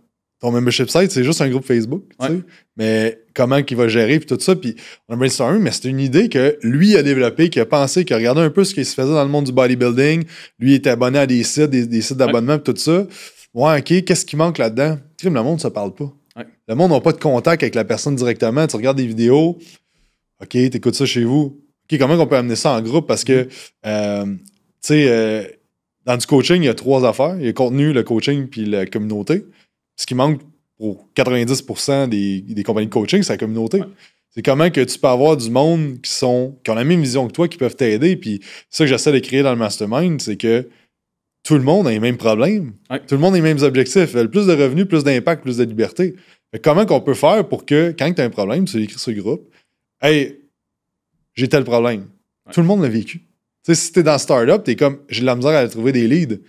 ton 0.41 0.51
membership 0.51 0.89
site, 0.89 1.11
c'est 1.11 1.25
juste 1.25 1.41
un 1.43 1.49
groupe 1.51 1.65
Facebook, 1.65 2.05
tu 2.19 2.27
sais. 2.27 2.33
Ouais. 2.33 2.41
Mais 2.77 3.21
comment 3.35 3.63
qu'il 3.63 3.77
va 3.77 3.89
gérer, 3.89 4.19
puis 4.19 4.27
tout 4.27 4.41
ça, 4.41 4.57
puis 4.57 4.75
on 5.09 5.15
a 5.15 5.17
brainstormé, 5.17 5.59
mais 5.59 5.71
c'est 5.71 5.89
une 5.89 6.01
idée 6.01 6.29
que 6.31 6.59
lui 6.63 6.97
a 6.97 7.03
développée, 7.03 7.51
qui 7.51 7.61
a 7.61 7.67
pensé, 7.67 8.05
qui 8.07 8.15
a 8.15 8.17
regardé 8.17 8.41
un 8.41 8.51
peu 8.51 8.65
ce 8.65 8.75
qui 8.75 8.85
se 8.85 8.95
faisait 8.95 9.13
dans 9.13 9.23
le 9.23 9.29
monde 9.29 9.45
du 9.45 9.53
bodybuilding. 9.53 10.25
Lui, 10.59 10.75
était 10.75 10.91
abonné 10.91 11.19
à 11.19 11.27
des 11.27 11.45
sites, 11.45 11.71
des, 11.71 11.87
des 11.87 12.01
sites 12.01 12.17
d'abonnement, 12.17 12.59
puis 12.59 12.73
tout 12.73 12.81
ça. 12.81 13.07
Ouais, 13.53 13.81
OK, 13.81 14.05
qu'est-ce 14.05 14.25
qui 14.25 14.37
manque 14.37 14.59
là-dedans? 14.59 14.99
Le 15.23 15.31
monde 15.31 15.57
ne 15.57 15.61
se 15.61 15.69
parle 15.69 15.95
pas. 15.95 16.11
Ouais. 16.37 16.47
Le 16.69 16.75
monde 16.75 16.93
n'a 16.93 17.01
pas 17.01 17.13
de 17.13 17.19
contact 17.19 17.63
avec 17.63 17.75
la 17.75 17.85
personne 17.85 18.17
directement. 18.17 18.67
Tu 18.67 18.77
regardes 18.77 18.97
des 18.97 19.07
vidéos, 19.07 19.59
OK, 20.41 20.49
t'écoutes 20.49 20.95
ça 20.95 21.05
chez 21.05 21.25
vous. 21.25 21.61
OK, 21.91 21.99
comment 21.99 22.15
on 22.15 22.27
peut 22.27 22.37
amener 22.37 22.57
ça 22.57 22.73
en 22.73 22.81
groupe? 22.81 23.07
Parce 23.07 23.25
que, 23.25 23.49
euh, 23.85 24.25
tu 24.25 24.39
sais, 24.81 25.07
euh, 25.09 25.43
dans 26.07 26.17
du 26.17 26.27
coaching, 26.27 26.63
il 26.63 26.67
y 26.67 26.69
a 26.69 26.75
trois 26.75 27.07
affaires. 27.07 27.35
Il 27.37 27.43
y 27.43 27.45
a 27.45 27.49
le 27.49 27.53
contenu, 27.53 27.93
le 27.93 28.03
coaching, 28.03 28.47
puis 28.47 28.65
la 28.65 28.87
communauté. 28.87 29.45
Ce 30.01 30.07
qui 30.07 30.15
manque 30.15 30.41
pour 30.79 31.11
90% 31.15 32.09
des, 32.09 32.41
des 32.41 32.63
compagnies 32.63 32.87
de 32.87 32.91
coaching, 32.91 33.23
c'est 33.23 33.35
la 33.35 33.37
communauté. 33.37 33.81
Ouais. 33.81 33.87
C'est 34.31 34.41
comment 34.41 34.71
que 34.71 34.81
tu 34.81 34.99
peux 34.99 35.09
avoir 35.09 35.37
du 35.37 35.51
monde 35.51 36.01
qui 36.01 36.11
sont 36.11 36.57
qui 36.65 36.71
ont 36.71 36.75
la 36.75 36.85
même 36.85 37.03
vision 37.03 37.27
que 37.29 37.33
toi, 37.33 37.49
qui 37.49 37.59
peuvent 37.59 37.77
t'aider. 37.77 38.17
Puis 38.17 38.41
ça 38.71 38.85
que 38.85 38.89
j'essaie 38.89 39.13
de 39.13 39.19
créer 39.19 39.43
dans 39.43 39.51
le 39.51 39.59
mastermind, 39.59 40.19
c'est 40.23 40.39
que 40.39 40.67
tout 41.43 41.53
le 41.53 41.61
monde 41.61 41.87
a 41.87 41.91
les 41.91 42.01
mêmes 42.01 42.17
problèmes. 42.17 42.73
Ouais. 42.89 42.99
Tout 43.01 43.15
le 43.17 43.21
monde 43.21 43.35
a 43.35 43.37
les 43.37 43.43
mêmes 43.43 43.63
objectifs. 43.63 44.13
Plus 44.13 44.47
de 44.47 44.55
revenus, 44.55 44.87
plus 44.87 45.05
d'impact, 45.05 45.43
plus 45.43 45.59
de 45.59 45.65
liberté. 45.65 46.15
Que 46.51 46.59
comment 46.59 46.87
qu'on 46.87 47.03
peut 47.03 47.13
faire 47.13 47.47
pour 47.47 47.67
que, 47.67 47.95
quand 47.99 48.11
tu 48.15 48.23
as 48.23 48.25
un 48.25 48.31
problème, 48.31 48.65
tu 48.65 48.79
l'écris 48.79 48.99
sur 48.99 49.13
le 49.13 49.21
groupe, 49.21 49.51
Hey, 50.01 50.39
j'ai 51.35 51.47
tel 51.47 51.65
problème. 51.65 52.07
Ouais. 52.47 52.55
Tout 52.55 52.61
le 52.61 52.67
monde 52.67 52.81
l'a 52.81 52.89
vécu. 52.89 53.19
Tu 53.19 53.27
sais, 53.67 53.75
si 53.75 53.93
t'es 53.93 54.03
dans 54.03 54.17
Startup, 54.17 54.65
t'es 54.65 54.77
comme, 54.77 55.01
j'ai 55.11 55.21
de 55.21 55.27
la 55.27 55.37
misère 55.37 55.51
à 55.51 55.69
trouver 55.69 55.93
des 55.93 56.09
leads. 56.09 56.41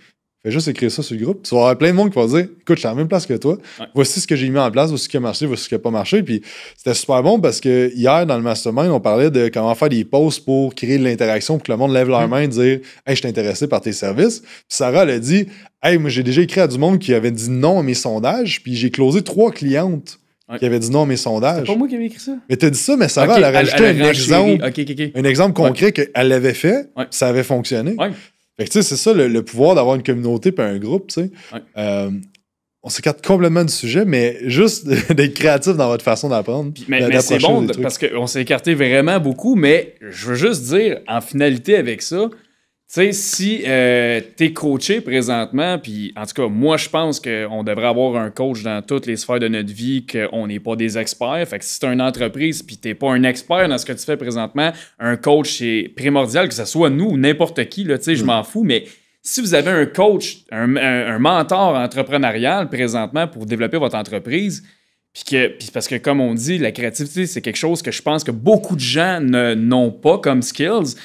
Fais 0.44 0.50
juste 0.50 0.66
écrire 0.66 0.90
ça 0.90 1.04
sur 1.04 1.14
le 1.16 1.22
groupe. 1.24 1.42
Tu 1.44 1.54
vas 1.54 1.60
avoir 1.60 1.78
plein 1.78 1.90
de 1.90 1.94
monde 1.96 2.10
qui 2.10 2.18
va 2.18 2.26
dire 2.26 2.38
Écoute, 2.40 2.74
je 2.74 2.80
suis 2.80 2.86
à 2.88 2.90
la 2.90 2.96
même 2.96 3.06
place 3.06 3.26
que 3.26 3.34
toi. 3.34 3.58
Ouais. 3.78 3.86
Voici 3.94 4.18
ce 4.20 4.26
que 4.26 4.34
j'ai 4.34 4.48
mis 4.48 4.58
en 4.58 4.72
place, 4.72 4.88
voici 4.88 5.04
ce 5.04 5.08
qui 5.08 5.16
a 5.16 5.20
marché, 5.20 5.46
voici 5.46 5.62
ce 5.64 5.68
qui 5.68 5.74
n'a 5.74 5.78
pas 5.78 5.90
marché. 5.92 6.20
Puis 6.24 6.42
c'était 6.76 6.94
super 6.94 7.22
bon 7.22 7.38
parce 7.38 7.60
que 7.60 7.92
hier, 7.94 8.26
dans 8.26 8.36
le 8.36 8.42
mastermind, 8.42 8.90
on 8.90 8.98
parlait 8.98 9.30
de 9.30 9.48
comment 9.54 9.72
faire 9.76 9.88
des 9.88 10.04
posts 10.04 10.44
pour 10.44 10.74
créer 10.74 10.98
de 10.98 11.04
l'interaction, 11.04 11.58
pour 11.58 11.62
que 11.64 11.70
le 11.70 11.78
monde 11.78 11.92
lève 11.92 12.08
leur 12.08 12.26
Mm. 12.26 12.30
main 12.30 12.40
et 12.42 12.48
dire 12.48 12.80
Hey, 13.06 13.14
je 13.14 13.20
suis 13.20 13.28
intéressé 13.28 13.68
par 13.68 13.80
tes 13.82 13.92
services. 13.92 14.40
Puis 14.40 14.48
Sarah, 14.68 15.04
elle 15.04 15.10
a 15.10 15.18
dit 15.20 15.46
Hey, 15.80 15.98
moi, 15.98 16.10
j'ai 16.10 16.24
déjà 16.24 16.42
écrit 16.42 16.60
à 16.60 16.66
du 16.66 16.76
monde 16.78 16.98
qui 16.98 17.14
avait 17.14 17.30
dit 17.30 17.48
non 17.48 17.78
à 17.78 17.82
mes 17.84 17.94
sondages, 17.94 18.62
puis 18.64 18.74
j'ai 18.74 18.90
closé 18.90 19.22
trois 19.22 19.52
clientes 19.52 20.18
Ouais. 20.48 20.58
qui 20.58 20.66
avaient 20.66 20.80
dit 20.80 20.90
non 20.90 21.04
à 21.04 21.06
mes 21.06 21.16
C'est 21.16 21.22
sondages. 21.22 21.66
pas 21.68 21.76
moi 21.76 21.86
qui 21.88 21.94
avais 21.94 22.06
écrit 22.06 22.18
ça. 22.18 22.32
Mais 22.50 22.56
t'as 22.56 22.68
dit 22.68 22.78
ça, 22.78 22.96
mais 22.96 23.08
Sarah, 23.08 23.36
elle 23.38 23.44
a 23.44 23.52
rajouté 23.52 23.86
un 23.86 24.04
exemple 24.08 25.12
un 25.14 25.24
exemple 25.24 25.52
concret 25.54 25.92
qu'elle 25.92 26.10
l'avait 26.28 26.52
fait, 26.52 26.90
Ouais. 26.96 27.04
ça 27.10 27.28
avait 27.28 27.44
fonctionné. 27.44 27.94
Ouais. 27.96 28.10
Fait 28.62 28.68
que 28.68 28.72
tu 28.74 28.82
sais, 28.82 28.88
c'est 28.88 28.96
ça 28.96 29.12
le, 29.12 29.26
le 29.26 29.42
pouvoir 29.42 29.74
d'avoir 29.74 29.96
une 29.96 30.04
communauté 30.04 30.52
puis 30.52 30.64
un 30.64 30.78
groupe, 30.78 31.08
tu 31.08 31.14
sais. 31.14 31.30
Ouais. 31.52 31.60
Euh, 31.78 32.10
on 32.84 32.88
s'écarte 32.88 33.26
complètement 33.26 33.64
du 33.64 33.72
sujet, 33.72 34.04
mais 34.04 34.38
juste 34.44 34.86
d'être 35.12 35.34
créatif 35.34 35.74
dans 35.74 35.88
votre 35.88 36.04
façon 36.04 36.28
d'apprendre. 36.28 36.72
Mais, 36.86 37.08
mais 37.08 37.20
c'est 37.20 37.38
bon 37.38 37.66
parce 37.82 37.98
qu'on 37.98 38.28
s'est 38.28 38.42
écarté 38.42 38.74
vraiment 38.74 39.18
beaucoup, 39.18 39.56
mais 39.56 39.96
je 40.00 40.28
veux 40.28 40.34
juste 40.36 40.62
dire, 40.62 41.00
en 41.08 41.20
finalité 41.20 41.76
avec 41.76 42.02
ça, 42.02 42.30
sais, 43.00 43.12
si 43.12 43.62
euh, 43.66 44.20
tu 44.36 44.44
es 44.44 44.52
coaché 44.52 45.00
présentement, 45.00 45.78
puis 45.78 46.12
en 46.16 46.26
tout 46.26 46.34
cas, 46.34 46.48
moi, 46.48 46.76
je 46.76 46.88
pense 46.88 47.20
qu'on 47.20 47.64
devrait 47.64 47.86
avoir 47.86 48.16
un 48.16 48.30
coach 48.30 48.62
dans 48.62 48.82
toutes 48.82 49.06
les 49.06 49.16
sphères 49.16 49.40
de 49.40 49.48
notre 49.48 49.72
vie, 49.72 50.04
qu'on 50.04 50.46
n'est 50.46 50.60
pas 50.60 50.76
des 50.76 50.98
experts. 50.98 51.46
Fait 51.48 51.58
que 51.58 51.64
si 51.64 51.80
tu 51.80 51.86
une 51.86 52.02
entreprise, 52.02 52.62
puis 52.62 52.76
tu 52.76 52.94
pas 52.94 53.12
un 53.12 53.22
expert 53.22 53.68
dans 53.68 53.78
ce 53.78 53.86
que 53.86 53.92
tu 53.92 54.04
fais 54.04 54.16
présentement, 54.18 54.72
un 54.98 55.16
coach, 55.16 55.58
c'est 55.58 55.90
primordial, 55.96 56.48
que 56.48 56.54
ce 56.54 56.66
soit 56.66 56.90
nous 56.90 57.10
ou 57.10 57.16
n'importe 57.16 57.66
qui, 57.68 57.84
tu 57.84 57.96
sais, 58.00 58.14
je 58.14 58.24
mm. 58.24 58.26
m'en 58.26 58.44
fous, 58.44 58.64
mais 58.64 58.84
si 59.22 59.40
vous 59.40 59.54
avez 59.54 59.70
un 59.70 59.86
coach, 59.86 60.38
un, 60.50 61.18
mentor 61.18 61.76
entrepreneurial 61.76 62.68
présentement 62.68 63.26
pour 63.28 63.46
développer 63.46 63.78
votre 63.78 63.96
entreprise, 63.96 64.64
puis 65.14 65.24
que, 65.24 65.72
parce 65.72 65.88
que 65.88 65.94
comme 65.96 66.20
on 66.20 66.34
dit, 66.34 66.58
la 66.58 66.72
créativité, 66.72 67.26
c'est 67.26 67.40
quelque 67.40 67.56
chose 67.56 67.82
que 67.82 67.90
je 67.90 68.02
pense 68.02 68.24
que 68.24 68.30
beaucoup 68.30 68.74
de 68.74 68.80
gens 68.80 69.20
n'ont 69.20 69.92
pas 69.92 70.18
comme 70.18 70.42
skills. 70.42 70.96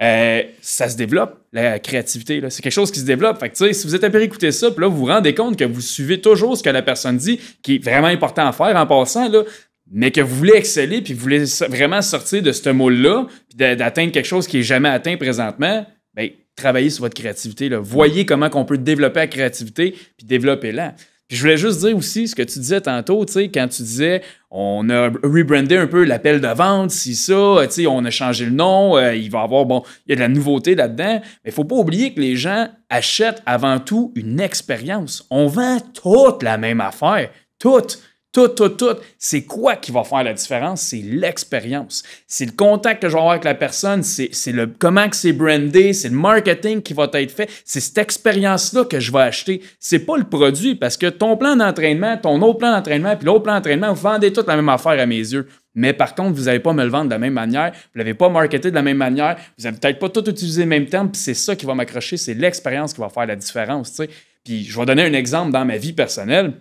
Euh, 0.00 0.42
ça 0.60 0.88
se 0.88 0.96
développe, 0.96 1.40
la 1.52 1.78
créativité. 1.80 2.40
C'est 2.50 2.62
quelque 2.62 2.72
chose 2.72 2.92
qui 2.92 3.00
se 3.00 3.04
développe. 3.04 3.40
Fait 3.40 3.50
que, 3.50 3.72
si 3.72 3.86
vous 3.86 3.94
êtes 3.94 4.04
à 4.04 4.20
écouter 4.20 4.52
ça, 4.52 4.70
puis 4.70 4.80
là, 4.80 4.88
vous 4.88 4.96
vous 4.96 5.06
rendez 5.06 5.34
compte 5.34 5.56
que 5.56 5.64
vous 5.64 5.80
suivez 5.80 6.20
toujours 6.20 6.56
ce 6.56 6.62
que 6.62 6.70
la 6.70 6.82
personne 6.82 7.16
dit, 7.16 7.40
qui 7.62 7.76
est 7.76 7.84
vraiment 7.84 8.06
important 8.06 8.46
à 8.46 8.52
faire 8.52 8.76
en 8.76 8.86
passant, 8.86 9.28
là, 9.28 9.42
mais 9.90 10.10
que 10.10 10.20
vous 10.20 10.36
voulez 10.36 10.54
exceller, 10.54 11.00
puis 11.02 11.14
vous 11.14 11.20
voulez 11.20 11.44
vraiment 11.68 12.02
sortir 12.02 12.42
de 12.42 12.52
ce 12.52 12.70
moule-là, 12.70 13.26
puis 13.48 13.56
d'atteindre 13.76 14.12
quelque 14.12 14.26
chose 14.26 14.46
qui 14.46 14.58
n'est 14.58 14.62
jamais 14.62 14.88
atteint 14.88 15.16
présentement, 15.16 15.86
bien, 16.14 16.28
travaillez 16.54 16.90
sur 16.90 17.02
votre 17.02 17.14
créativité. 17.14 17.68
Là. 17.68 17.78
Voyez 17.78 18.26
comment 18.26 18.50
on 18.54 18.64
peut 18.64 18.78
développer 18.78 19.20
la 19.20 19.26
créativité, 19.26 19.92
puis 20.16 20.26
développer-la. 20.26 20.94
Je 21.30 21.40
voulais 21.42 21.58
juste 21.58 21.80
dire 21.80 21.94
aussi 21.94 22.26
ce 22.26 22.34
que 22.34 22.42
tu 22.42 22.58
disais 22.58 22.80
tantôt, 22.80 23.22
tu 23.26 23.34
sais, 23.34 23.50
quand 23.50 23.68
tu 23.68 23.82
disais 23.82 24.22
on 24.50 24.88
a 24.88 25.08
rebrandé 25.22 25.76
un 25.76 25.86
peu 25.86 26.04
l'appel 26.04 26.40
de 26.40 26.48
vente, 26.48 26.90
si 26.90 27.14
ça, 27.14 27.56
tu 27.64 27.70
sais, 27.70 27.86
on 27.86 28.02
a 28.06 28.10
changé 28.10 28.46
le 28.46 28.52
nom, 28.52 28.96
euh, 28.96 29.14
il 29.14 29.30
va 29.30 29.40
y 29.40 29.44
avoir, 29.44 29.66
bon, 29.66 29.82
il 30.06 30.10
y 30.10 30.12
a 30.12 30.16
de 30.16 30.20
la 30.20 30.28
nouveauté 30.28 30.74
là-dedans, 30.74 31.20
mais 31.20 31.50
il 31.50 31.52
faut 31.52 31.64
pas 31.64 31.76
oublier 31.76 32.14
que 32.14 32.20
les 32.20 32.34
gens 32.34 32.68
achètent 32.88 33.42
avant 33.44 33.78
tout 33.78 34.10
une 34.14 34.40
expérience. 34.40 35.26
On 35.30 35.48
vend 35.48 35.80
toute 35.92 36.42
la 36.42 36.56
même 36.56 36.80
affaire, 36.80 37.28
toute. 37.58 37.98
Tout, 38.30 38.48
tout, 38.48 38.68
tout. 38.68 38.96
C'est 39.18 39.44
quoi 39.44 39.76
qui 39.76 39.90
va 39.90 40.04
faire 40.04 40.22
la 40.22 40.34
différence? 40.34 40.82
C'est 40.82 41.02
l'expérience. 41.02 42.02
C'est 42.26 42.44
le 42.44 42.52
contact 42.52 43.00
que 43.00 43.08
je 43.08 43.14
vais 43.14 43.18
avoir 43.18 43.32
avec 43.32 43.44
la 43.44 43.54
personne. 43.54 44.02
C'est 44.02 44.52
le 44.52 44.66
comment 44.66 45.08
que 45.08 45.16
c'est 45.16 45.32
brandé. 45.32 45.94
C'est 45.94 46.10
le 46.10 46.16
marketing 46.16 46.82
qui 46.82 46.92
va 46.92 47.08
être 47.14 47.30
fait. 47.30 47.48
C'est 47.64 47.80
cette 47.80 47.96
expérience-là 47.96 48.84
que 48.84 49.00
je 49.00 49.10
vais 49.10 49.20
acheter. 49.20 49.62
C'est 49.80 50.00
pas 50.00 50.18
le 50.18 50.24
produit 50.24 50.74
parce 50.74 50.98
que 50.98 51.06
ton 51.06 51.38
plan 51.38 51.56
d'entraînement, 51.56 52.18
ton 52.18 52.40
autre 52.42 52.58
plan 52.58 52.72
d'entraînement, 52.72 53.16
puis 53.16 53.24
l'autre 53.24 53.44
plan 53.44 53.54
d'entraînement, 53.54 53.94
vous 53.94 54.02
vendez 54.02 54.32
toute 54.32 54.46
la 54.46 54.56
même 54.56 54.68
affaire 54.68 55.00
à 55.00 55.06
mes 55.06 55.16
yeux. 55.16 55.48
Mais 55.74 55.92
par 55.92 56.14
contre, 56.14 56.36
vous 56.36 56.44
n'allez 56.44 56.60
pas 56.60 56.72
me 56.72 56.82
le 56.82 56.90
vendre 56.90 57.06
de 57.06 57.10
la 57.10 57.18
même 57.18 57.34
manière, 57.34 57.72
vous 57.72 57.98
l'avez 57.98 58.14
pas 58.14 58.28
marketé 58.28 58.70
de 58.70 58.74
la 58.74 58.82
même 58.82 58.96
manière, 58.96 59.36
vous 59.56 59.64
n'avez 59.64 59.78
peut-être 59.78 60.00
pas 60.00 60.08
tout 60.08 60.28
utilisé 60.28 60.62
le 60.62 60.68
même 60.68 60.86
terme, 60.86 61.08
puis 61.08 61.20
c'est 61.20 61.34
ça 61.34 61.54
qui 61.54 61.66
va 61.66 61.74
m'accrocher, 61.74 62.16
c'est 62.16 62.34
l'expérience 62.34 62.92
qui 62.92 63.00
va 63.00 63.08
faire 63.08 63.26
la 63.26 63.36
différence. 63.36 64.02
Puis 64.44 64.64
je 64.64 64.76
vais 64.76 64.86
donner 64.86 65.04
un 65.04 65.12
exemple 65.12 65.52
dans 65.52 65.64
ma 65.64 65.76
vie 65.76 65.92
personnelle 65.92 66.52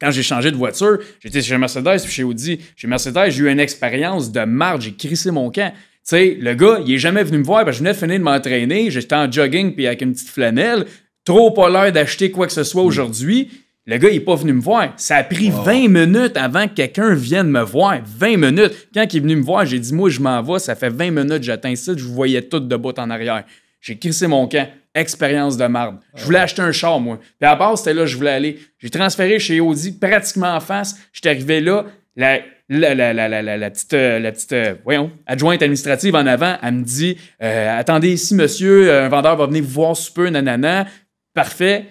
quand 0.00 0.10
j'ai 0.10 0.22
changé 0.22 0.50
de 0.50 0.56
voiture, 0.56 0.98
j'étais 1.20 1.42
chez 1.42 1.56
Mercedes 1.56 2.02
puis 2.02 2.12
chez 2.12 2.24
Audi. 2.24 2.60
Chez 2.76 2.86
Mercedes, 2.86 3.30
j'ai 3.30 3.44
eu 3.44 3.50
une 3.50 3.60
expérience 3.60 4.30
de 4.30 4.44
marge, 4.44 4.84
j'ai 4.84 4.92
crissé 4.92 5.30
mon 5.30 5.50
camp. 5.50 5.72
Tu 5.72 5.80
sais, 6.04 6.38
le 6.40 6.54
gars, 6.54 6.80
il 6.86 6.94
est 6.94 6.98
jamais 6.98 7.24
venu 7.24 7.38
me 7.38 7.44
voir 7.44 7.64
parce 7.64 7.78
que 7.78 7.84
je 7.84 7.88
venais 7.88 7.94
de 7.94 7.98
finir 7.98 8.18
de 8.18 8.24
m'entraîner, 8.24 8.90
j'étais 8.90 9.14
en 9.14 9.30
jogging 9.30 9.74
puis 9.74 9.86
avec 9.86 10.02
une 10.02 10.12
petite 10.12 10.28
flanelle, 10.28 10.86
trop 11.24 11.50
pas 11.50 11.68
l'heure 11.68 11.90
d'acheter 11.92 12.30
quoi 12.30 12.46
que 12.46 12.52
ce 12.52 12.62
soit 12.62 12.82
aujourd'hui. 12.82 13.50
Le 13.88 13.98
gars, 13.98 14.08
il 14.08 14.14
n'est 14.14 14.20
pas 14.20 14.34
venu 14.34 14.52
me 14.52 14.60
voir. 14.60 14.92
Ça 14.96 15.16
a 15.16 15.22
pris 15.22 15.50
20 15.50 15.88
minutes 15.88 16.36
avant 16.36 16.66
que 16.66 16.74
quelqu'un 16.74 17.14
vienne 17.14 17.48
me 17.48 17.62
voir. 17.62 18.00
20 18.04 18.36
minutes. 18.36 18.88
Quand 18.92 19.06
il 19.12 19.16
est 19.16 19.20
venu 19.20 19.36
me 19.36 19.44
voir, 19.44 19.64
j'ai 19.64 19.78
dit, 19.78 19.94
moi, 19.94 20.10
je 20.10 20.18
m'en 20.18 20.42
vais. 20.42 20.58
Ça 20.58 20.74
fait 20.74 20.88
20 20.90 21.12
minutes, 21.12 21.44
j'atteins 21.44 21.76
ça. 21.76 21.92
Je 21.96 22.02
vous 22.02 22.12
voyais 22.12 22.42
tout 22.42 22.58
de 22.58 22.76
bout 22.76 22.98
en 22.98 23.10
arrière. 23.10 23.44
J'ai 23.80 23.96
crissé 23.96 24.26
mon 24.26 24.48
camp 24.48 24.68
expérience 24.96 25.56
de 25.56 25.66
marde. 25.66 25.98
Je 26.14 26.24
voulais 26.24 26.40
acheter 26.40 26.62
un 26.62 26.72
char, 26.72 26.98
moi. 26.98 27.18
Puis 27.18 27.46
à 27.46 27.50
la 27.50 27.56
base, 27.56 27.78
c'était 27.78 27.94
là 27.94 28.02
que 28.02 28.08
je 28.08 28.16
voulais 28.16 28.32
aller. 28.32 28.58
J'ai 28.78 28.90
transféré 28.90 29.38
chez 29.38 29.60
Audi 29.60 29.92
pratiquement 29.92 30.54
en 30.54 30.60
face. 30.60 30.98
J'étais 31.12 31.28
arrivé 31.28 31.60
là. 31.60 31.84
La, 32.16 32.40
la, 32.68 32.94
la, 32.94 33.12
la, 33.14 33.70
petite, 33.70 33.92
la 33.92 34.32
petite 34.32 34.52
euh, 34.52 34.70
euh, 34.70 34.74
voyons, 34.84 35.12
adjointe 35.26 35.62
administrative 35.62 36.14
en 36.16 36.26
avant, 36.26 36.56
elle 36.62 36.74
me 36.74 36.82
dit 36.82 37.16
euh, 37.42 37.78
Attendez 37.78 38.12
ici, 38.12 38.34
monsieur, 38.34 38.92
un 38.92 39.08
vendeur 39.08 39.36
va 39.36 39.46
venir 39.46 39.62
vous 39.62 39.70
voir 39.70 39.96
super, 39.96 40.30
nanana. 40.30 40.86
Parfait. 41.34 41.84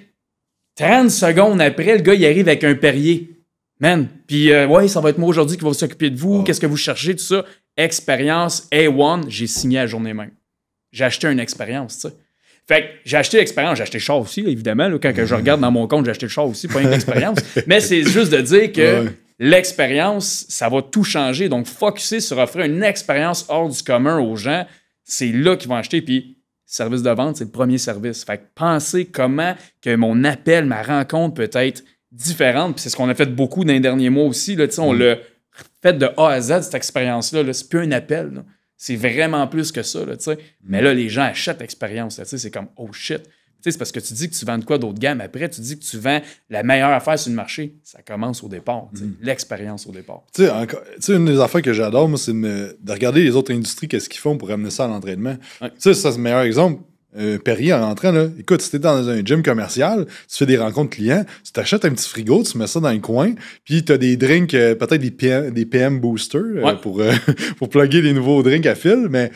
30 0.76 1.10
secondes 1.10 1.62
après, 1.62 1.96
le 1.96 2.02
gars, 2.02 2.16
il 2.16 2.26
arrive 2.26 2.48
avec 2.48 2.64
un 2.64 2.76
Perrier. 2.76 3.32
Man. 3.80 4.08
Puis, 4.28 4.54
ouais, 4.54 4.88
ça 4.88 5.00
va 5.02 5.10
être 5.10 5.18
moi 5.18 5.30
aujourd'hui 5.30 5.58
qui 5.58 5.64
va 5.64 5.74
s'occuper 5.74 6.10
de 6.10 6.18
vous. 6.18 6.44
Qu'est-ce 6.44 6.62
que 6.62 6.66
vous 6.66 6.78
cherchez, 6.78 7.16
tout 7.16 7.24
ça? 7.24 7.46
Expérience 7.78 8.68
A1, 8.72 9.26
j'ai 9.30 9.48
signé 9.48 9.78
la 9.78 9.88
journée 9.88 10.14
même. 10.14 10.32
J'ai 10.92 11.04
acheté 11.04 11.28
une 11.28 11.40
expérience, 11.40 12.00
tu 12.00 12.08
sais. 12.08 12.16
Fait 12.68 12.82
que 12.82 12.88
j'ai 13.06 13.18
acheté 13.18 13.38
l'expérience, 13.38 13.78
j'ai 13.78 13.84
acheté 13.84 14.00
le 14.00 14.04
char 14.04 14.18
aussi, 14.18 14.42
évidemment. 14.42 14.90
quand 15.02 15.14
je 15.16 15.36
regarde 15.36 15.62
dans 15.62 15.72
mon 15.72 15.88
compte, 15.88 16.06
j'ai 16.06 16.12
acheté 16.12 16.26
le 16.26 16.32
char 16.32 16.48
aussi, 16.48 16.68
pas 16.68 16.82
une 16.82 16.94
expérience. 16.94 17.40
Mais 17.68 17.80
c'est 17.80 18.04
juste 18.04 18.32
de 18.32 18.42
dire 18.42 18.72
que 18.72 19.08
l'expérience, 19.38 20.46
ça 20.50 20.68
va 20.68 20.82
tout 20.82 21.04
changer. 21.04 21.48
Donc, 21.48 21.68
focuser 21.68 22.20
sur 22.20 22.40
offrir 22.40 22.66
une 22.66 22.84
expérience 22.84 23.46
hors 23.50 23.70
du 23.70 23.84
commun 23.84 24.20
aux 24.20 24.36
gens, 24.36 24.66
c'est 25.04 25.32
là 25.32 25.56
qu'ils 25.56 25.70
vont 25.70 25.76
acheter. 25.76 26.02
Puis, 26.02 26.38
service 26.66 27.04
de 27.04 27.12
vente, 27.12 27.38
c'est 27.38 27.46
le 27.46 27.52
premier 27.52 27.78
service. 27.78 28.24
Fait 28.24 28.38
que 28.38 28.44
pensez 28.56 29.06
comment 29.06 29.56
que 29.82 29.96
mon 29.96 30.24
appel, 30.24 30.66
ma 30.66 30.82
rencontre 30.82 31.36
peut 31.36 31.50
être 31.54 31.84
différente. 32.12 32.76
Puis 32.76 32.84
c'est 32.84 32.90
ce 32.90 32.96
qu'on 32.96 33.10
a 33.10 33.16
fait 33.16 33.34
beaucoup 33.34 33.64
dans 33.64 33.74
les 33.74 33.80
derniers 33.80 34.10
mois 34.10 34.26
aussi. 34.26 34.56
Là, 34.56 34.66
on 34.80 34.94
mm. 34.94 35.00
l'a 35.00 35.16
fait 35.82 35.94
de 35.94 36.10
A 36.18 36.30
à 36.30 36.42
Z, 36.42 36.62
cette 36.64 36.74
expérience-là. 36.74 37.44
-là, 37.44 37.54
c'est 37.54 37.70
plus 37.70 37.80
un 37.80 37.92
appel. 37.92 38.44
C'est 38.78 38.96
vraiment 38.96 39.48
plus 39.48 39.72
que 39.72 39.84
ça, 39.84 40.06
là, 40.06 40.16
sais. 40.20 40.38
Mais 40.64 40.82
là, 40.82 40.94
les 40.94 41.10
gens 41.10 41.24
achètent 41.24 41.62
l'expérience, 41.62 42.22
c'est 42.24 42.52
comme 42.52 42.68
«oh 42.78 42.92
shit». 42.92 43.22
C'est 43.72 43.78
parce 43.78 43.92
que 43.92 44.00
tu 44.00 44.14
dis 44.14 44.30
que 44.30 44.36
tu 44.36 44.46
vends 44.46 44.58
de 44.58 44.66
quoi 44.66 44.78
d'autres 44.78 45.00
gammes. 45.00 45.22
Après, 45.22 45.50
tu 45.50 45.62
dis 45.62 45.80
que 45.80 45.84
tu 45.84 45.98
vends 45.98 46.22
la 46.50 46.64
meilleure 46.64 46.92
affaire 46.92 47.18
sur 47.18 47.32
le 47.32 47.36
marché. 47.36 47.76
Ça 47.84 48.02
commence 48.02 48.44
au 48.44 48.48
départ, 48.48 48.90
mm. 48.94 49.14
l'expérience 49.22 49.88
au 49.88 49.92
départ. 49.92 50.24
Tu 50.34 50.44
sais, 51.00 51.16
une 51.16 51.26
des 51.26 51.40
affaires 51.40 51.62
que 51.62 51.74
j'adore, 51.74 52.08
moi, 52.08 52.18
c'est 52.18 52.34
de, 52.34 52.78
regarder 52.88 53.24
les 53.24 53.36
autres 53.36 53.54
industries, 53.54 53.88
qu'est-ce 53.88 54.10
qu'ils 54.10 54.20
font 54.20 54.38
pour 54.38 54.52
amener 54.52 54.70
ça 54.70 54.86
à 54.86 54.88
l'entraînement. 54.88 55.36
Tu 55.62 55.68
sais, 55.80 55.94
ça, 55.94 56.12
c'est 56.12 56.18
le 56.18 56.24
meilleur 56.24 56.42
exemple. 56.42 56.82
Euh, 57.18 57.38
Perrier 57.38 57.74
en 57.74 57.82
rentrant, 57.82 58.12
là, 58.12 58.28
écoute, 58.38 58.62
si 58.62 58.72
t'es 58.72 58.80
dans 58.80 59.08
un 59.08 59.24
gym 59.24 59.42
commercial, 59.42 60.06
tu 60.06 60.38
fais 60.38 60.46
des 60.46 60.58
rencontres 60.58 60.92
clients, 60.92 61.26
tu 61.44 61.52
t'achètes 61.54 61.86
un 61.86 61.92
petit 61.92 62.10
frigo, 62.10 62.44
tu 62.44 62.58
mets 62.58 62.68
ça 62.68 62.80
dans 62.80 62.92
le 62.92 63.00
coin, 63.00 63.34
puis 63.64 63.86
tu 63.86 63.92
as 63.92 63.98
des 63.98 64.18
drinks, 64.18 64.54
euh, 64.54 64.76
peut-être 64.76 65.02
des 65.02 65.12
PM, 65.12 65.52
des 65.52 65.66
PM 65.66 66.00
boosters 66.00 66.42
euh, 66.42 66.74
pour, 66.74 67.02
pour 67.58 67.70
plugger 67.70 68.02
les 68.02 68.12
nouveaux 68.12 68.44
drinks 68.44 68.66
à 68.66 68.76
fil, 68.76 69.08
mais 69.10 69.32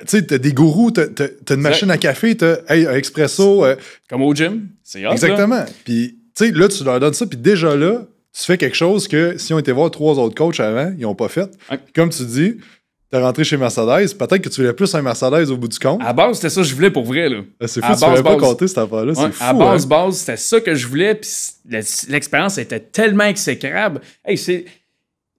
tu 0.00 0.06
sais, 0.06 0.26
t'as 0.26 0.38
des 0.38 0.52
gourous, 0.52 0.90
t'as, 0.90 1.04
as, 1.04 1.54
une 1.54 1.60
machine 1.60 1.90
à 1.90 1.98
café, 1.98 2.36
t'as 2.36 2.56
hey, 2.68 2.86
un 2.86 2.94
expresso. 2.94 3.64
Comme 4.08 4.22
au 4.22 4.34
gym, 4.34 4.68
c'est 4.82 5.02
Exactement. 5.02 5.64
Puis, 5.84 6.18
tu 6.36 6.46
sais, 6.46 6.50
là, 6.52 6.68
tu 6.68 6.82
leur 6.84 6.98
donnes 6.98 7.14
ça, 7.14 7.26
puis 7.26 7.38
déjà 7.38 7.76
là, 7.76 8.06
tu 8.32 8.44
fais 8.44 8.56
quelque 8.56 8.76
chose 8.76 9.08
que 9.08 9.36
si 9.38 9.52
on 9.52 9.58
était 9.58 9.72
voir 9.72 9.90
trois 9.90 10.18
autres 10.18 10.34
coachs 10.34 10.60
avant, 10.60 10.92
ils 10.96 11.02
n'ont 11.02 11.14
pas 11.14 11.28
fait. 11.28 11.50
Comme 11.94 12.10
tu 12.10 12.24
dis, 12.24 12.56
T'es 13.10 13.18
rentré 13.18 13.42
chez 13.42 13.56
Mercedes, 13.56 14.16
peut-être 14.16 14.38
que 14.38 14.48
tu 14.48 14.60
voulais 14.60 14.72
plus 14.72 14.94
un 14.94 15.02
Mercedes 15.02 15.50
au 15.50 15.56
bout 15.56 15.66
du 15.66 15.78
compte. 15.80 16.00
À 16.00 16.12
base, 16.12 16.36
c'était 16.36 16.50
ça 16.50 16.60
que 16.60 16.66
je 16.68 16.74
voulais 16.76 16.90
pour 16.90 17.04
vrai. 17.04 17.28
là. 17.28 17.42
Ah, 17.58 17.66
c'est 17.66 17.84
fou, 17.84 17.92
tu 17.92 18.00
base, 18.00 18.22
pas 18.22 18.36
compter 18.36 18.68
cette 18.68 18.78
affaire-là. 18.78 19.14
c'est 19.16 19.32
fou. 19.32 19.44
À 19.44 19.52
base, 19.52 19.84
hein. 19.84 19.88
base, 19.88 20.16
c'était 20.18 20.36
ça 20.36 20.60
que 20.60 20.74
je 20.76 20.86
voulais, 20.86 21.16
puis 21.16 21.28
l'expérience 22.08 22.56
était 22.58 22.78
tellement 22.78 23.24
exécrable. 23.24 24.00
Hey, 24.24 24.38
c'est. 24.38 24.64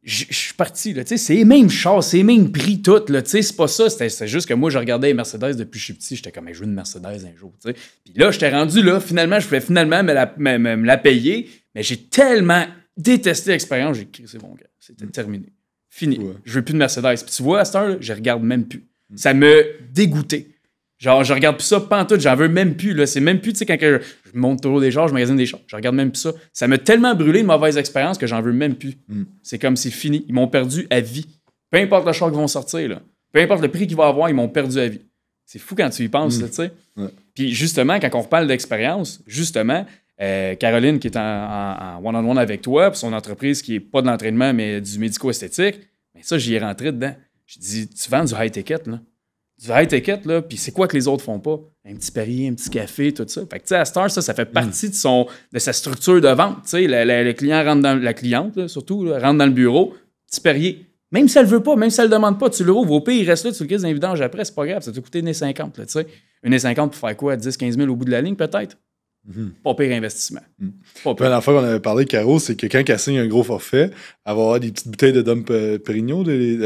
Je 0.03 0.25
suis 0.31 0.55
parti, 0.55 0.93
là, 0.93 1.03
tu 1.03 1.09
sais, 1.09 1.17
c'est 1.17 1.35
les 1.35 1.45
mêmes 1.45 1.69
chars, 1.69 2.03
c'est 2.03 2.17
les 2.17 2.23
mêmes 2.23 2.51
prix, 2.51 2.81
tout, 2.81 3.03
là, 3.07 3.21
tu 3.21 3.29
sais, 3.29 3.43
c'est 3.43 3.55
pas 3.55 3.67
ça, 3.67 3.87
c'était 3.87 4.27
juste 4.27 4.47
que 4.47 4.55
moi, 4.55 4.71
je 4.71 4.79
regardais 4.79 5.09
les 5.09 5.13
Mercedes 5.13 5.55
depuis 5.55 5.73
que 5.73 5.77
je 5.77 5.83
suis 5.83 5.93
petit, 5.93 6.15
j'étais 6.15 6.31
comme, 6.31 6.51
je 6.51 6.57
veux 6.57 6.65
une 6.65 6.73
Mercedes 6.73 7.05
un 7.05 7.37
jour, 7.37 7.53
tu 7.63 7.69
sais. 7.69 7.75
Puis 8.03 8.15
là, 8.15 8.31
j'étais 8.31 8.49
rendu 8.49 8.81
là, 8.81 8.99
finalement, 8.99 9.39
je 9.39 9.45
pouvais 9.45 9.61
finalement 9.61 10.01
me 10.03 10.11
la, 10.11 10.33
me, 10.37 10.75
la 10.87 10.97
payer, 10.97 11.47
mais 11.75 11.83
j'ai 11.83 11.97
tellement 11.97 12.65
détesté 12.97 13.51
l'expérience, 13.51 13.97
j'ai 13.97 14.03
écrit, 14.03 14.23
c'est 14.25 14.39
bon, 14.39 14.55
gars, 14.55 14.65
c'était 14.79 15.05
terminé. 15.05 15.53
Fini. 15.93 16.19
Je 16.45 16.53
veux 16.53 16.61
plus 16.63 16.73
de 16.73 16.77
Mercedes. 16.77 17.21
Puis 17.25 17.35
tu 17.35 17.43
vois, 17.43 17.59
à 17.59 17.65
cette 17.65 17.75
heure, 17.75 17.97
je 17.99 18.13
regarde 18.13 18.41
même 18.41 18.65
plus. 18.65 18.85
Ça 19.15 19.33
me 19.33 19.65
dégoûtait. 19.93 20.47
Genre, 20.97 21.23
je 21.23 21.33
regarde 21.33 21.57
plus 21.57 21.65
ça, 21.65 21.79
tout, 22.07 22.19
j'en 22.19 22.35
veux 22.35 22.47
même 22.47 22.75
plus. 22.75 22.93
Là. 22.93 23.05
C'est 23.05 23.19
même 23.19 23.41
plus, 23.41 23.53
tu 23.53 23.59
sais, 23.59 23.65
quand 23.65 23.75
je, 23.81 23.97
monte 24.33 24.61
toujours 24.61 24.79
des 24.79 24.91
chars, 24.91 25.07
je 25.07 25.13
magasine 25.13 25.35
des 25.35 25.47
chars, 25.47 25.59
je 25.65 25.75
regarde 25.75 25.95
même 25.95 26.11
plus 26.11 26.21
ça. 26.21 26.31
Ça 26.53 26.67
m'a 26.67 26.77
tellement 26.77 27.13
brûlé 27.15 27.41
une 27.41 27.47
mauvaise 27.47 27.75
expérience 27.77 28.17
que 28.17 28.27
j'en 28.27 28.41
veux 28.41 28.53
même 28.53 28.75
plus. 28.75 28.93
Mm. 29.09 29.23
C'est 29.41 29.57
comme 29.57 29.75
c'est 29.75 29.89
fini. 29.89 30.23
Ils 30.29 30.33
m'ont 30.33 30.47
perdu 30.47 30.87
à 30.91 31.01
vie. 31.01 31.25
Peu 31.71 31.79
importe 31.79 32.05
le 32.05 32.13
char 32.13 32.29
qu'ils 32.29 32.37
vont 32.37 32.47
sortir, 32.47 32.87
là. 32.87 33.01
peu 33.33 33.41
importe 33.41 33.61
le 33.61 33.69
prix 33.69 33.87
qu'ils 33.87 33.97
vont 33.97 34.03
avoir, 34.03 34.29
ils 34.29 34.35
m'ont 34.35 34.47
perdu 34.47 34.79
à 34.79 34.87
vie. 34.87 35.01
C'est 35.43 35.59
fou 35.59 35.75
quand 35.75 35.89
tu 35.89 36.03
y 36.03 36.07
penses, 36.07 36.39
mm. 36.39 36.49
tu 36.49 36.55
sais. 36.55 36.71
Puis 37.33 37.51
justement, 37.51 37.99
quand 37.99 38.13
on 38.13 38.21
reparle 38.21 38.47
d'expérience, 38.47 39.21
justement, 39.25 39.85
euh, 40.21 40.55
Caroline, 40.55 40.99
qui 40.99 41.07
est 41.07 41.17
en 41.17 41.99
one-on-one 42.03 42.37
avec 42.37 42.61
toi, 42.61 42.91
puis 42.91 42.99
son 42.99 43.13
entreprise 43.13 43.61
qui 43.61 43.73
n'est 43.73 43.79
pas 43.79 44.01
de 44.01 44.07
l'entraînement, 44.07 44.53
mais 44.53 44.79
du 44.79 44.99
médico-esthétique, 44.99 45.79
mais 46.13 46.21
ça, 46.23 46.37
j'y 46.37 46.53
ai 46.53 46.59
rentré 46.59 46.91
dedans. 46.91 47.15
Je 47.45 47.59
dis, 47.59 47.89
tu 47.89 48.09
vends 48.09 48.23
du 48.23 48.33
high 48.37 48.51
ticket, 48.51 48.79
là. 48.85 48.99
du 49.59 49.69
high 49.69 49.87
ticket, 49.87 50.19
là, 50.25 50.41
puis 50.41 50.57
c'est 50.57 50.71
quoi 50.71 50.87
que 50.87 50.95
les 50.95 51.07
autres 51.07 51.23
font 51.23 51.39
pas? 51.39 51.59
Un 51.85 51.95
petit 51.95 52.11
parier, 52.11 52.47
un 52.47 52.53
petit 52.53 52.69
café, 52.69 53.11
tout 53.11 53.25
ça. 53.27 53.41
Fait 53.41 53.59
que, 53.59 53.63
tu 53.63 53.69
sais, 53.69 53.75
à 53.75 53.85
Star, 53.85 54.11
ça, 54.11 54.21
ça 54.21 54.33
fait 54.33 54.45
partie 54.45 54.89
de, 54.89 54.95
son, 54.95 55.25
de 55.51 55.59
sa 55.59 55.73
structure 55.73 56.21
de 56.21 56.27
vente. 56.27 56.63
Tu 56.63 56.69
sais, 56.69 56.85
le, 56.87 57.31
client 57.33 57.63
rentre 57.63 57.81
dans, 57.81 57.99
la 57.99 58.13
cliente, 58.13 58.67
surtout, 58.67 59.09
rentre 59.11 59.37
dans 59.39 59.45
le 59.45 59.51
bureau, 59.51 59.95
petit 60.29 60.41
parier. 60.41 60.85
Même 61.11 61.27
si 61.27 61.37
elle 61.39 61.47
veut 61.47 61.63
pas, 61.63 61.75
même 61.75 61.89
si 61.89 61.99
elle 61.99 62.07
le 62.07 62.13
demande 62.13 62.39
pas, 62.39 62.49
tu 62.49 62.63
le 62.63 62.71
rouvres 62.71 62.93
au 62.93 63.01
pire, 63.01 63.15
il 63.15 63.27
reste 63.27 63.43
là, 63.43 63.51
tu 63.51 63.63
le 63.63 63.67
crises 63.67 63.81
dans 63.81 63.91
vidange 63.91 64.21
après, 64.21 64.45
c'est 64.45 64.55
pas 64.55 64.65
grave, 64.65 64.81
ça 64.81 64.91
t'a 64.91 65.01
coûté 65.01 65.21
1,50, 65.21 65.71
tu 65.73 65.83
sais. 65.87 66.07
1,50 66.45 66.75
pour 66.75 66.95
faire 66.95 67.17
quoi? 67.17 67.35
10, 67.35 67.57
15 67.57 67.75
000 67.75 67.89
au 67.89 67.95
bout 67.95 68.05
de 68.05 68.11
la 68.11 68.21
ligne, 68.21 68.35
peut-être? 68.35 68.77
Mhm. 69.27 69.51
Pas 69.63 69.75
pire 69.75 69.91
investissement. 69.91 70.41
Mm 70.57 70.69
-hmm. 71.05 71.45
qu'on 71.45 71.57
avait 71.63 71.79
parlé, 71.79 72.05
Caro, 72.05 72.39
c'est 72.39 72.55
que 72.55 72.65
quand 72.65 72.83
elle 72.89 72.99
signe 72.99 73.19
un 73.19 73.27
gros 73.27 73.43
forfait, 73.43 73.91
elle 73.91 73.91
va 74.25 74.31
avoir 74.31 74.59
des 74.59 74.71
petites 74.71 74.87
bouteilles 74.87 75.13
de 75.13 75.21
Dom 75.21 75.43
Perignon, 75.43 76.23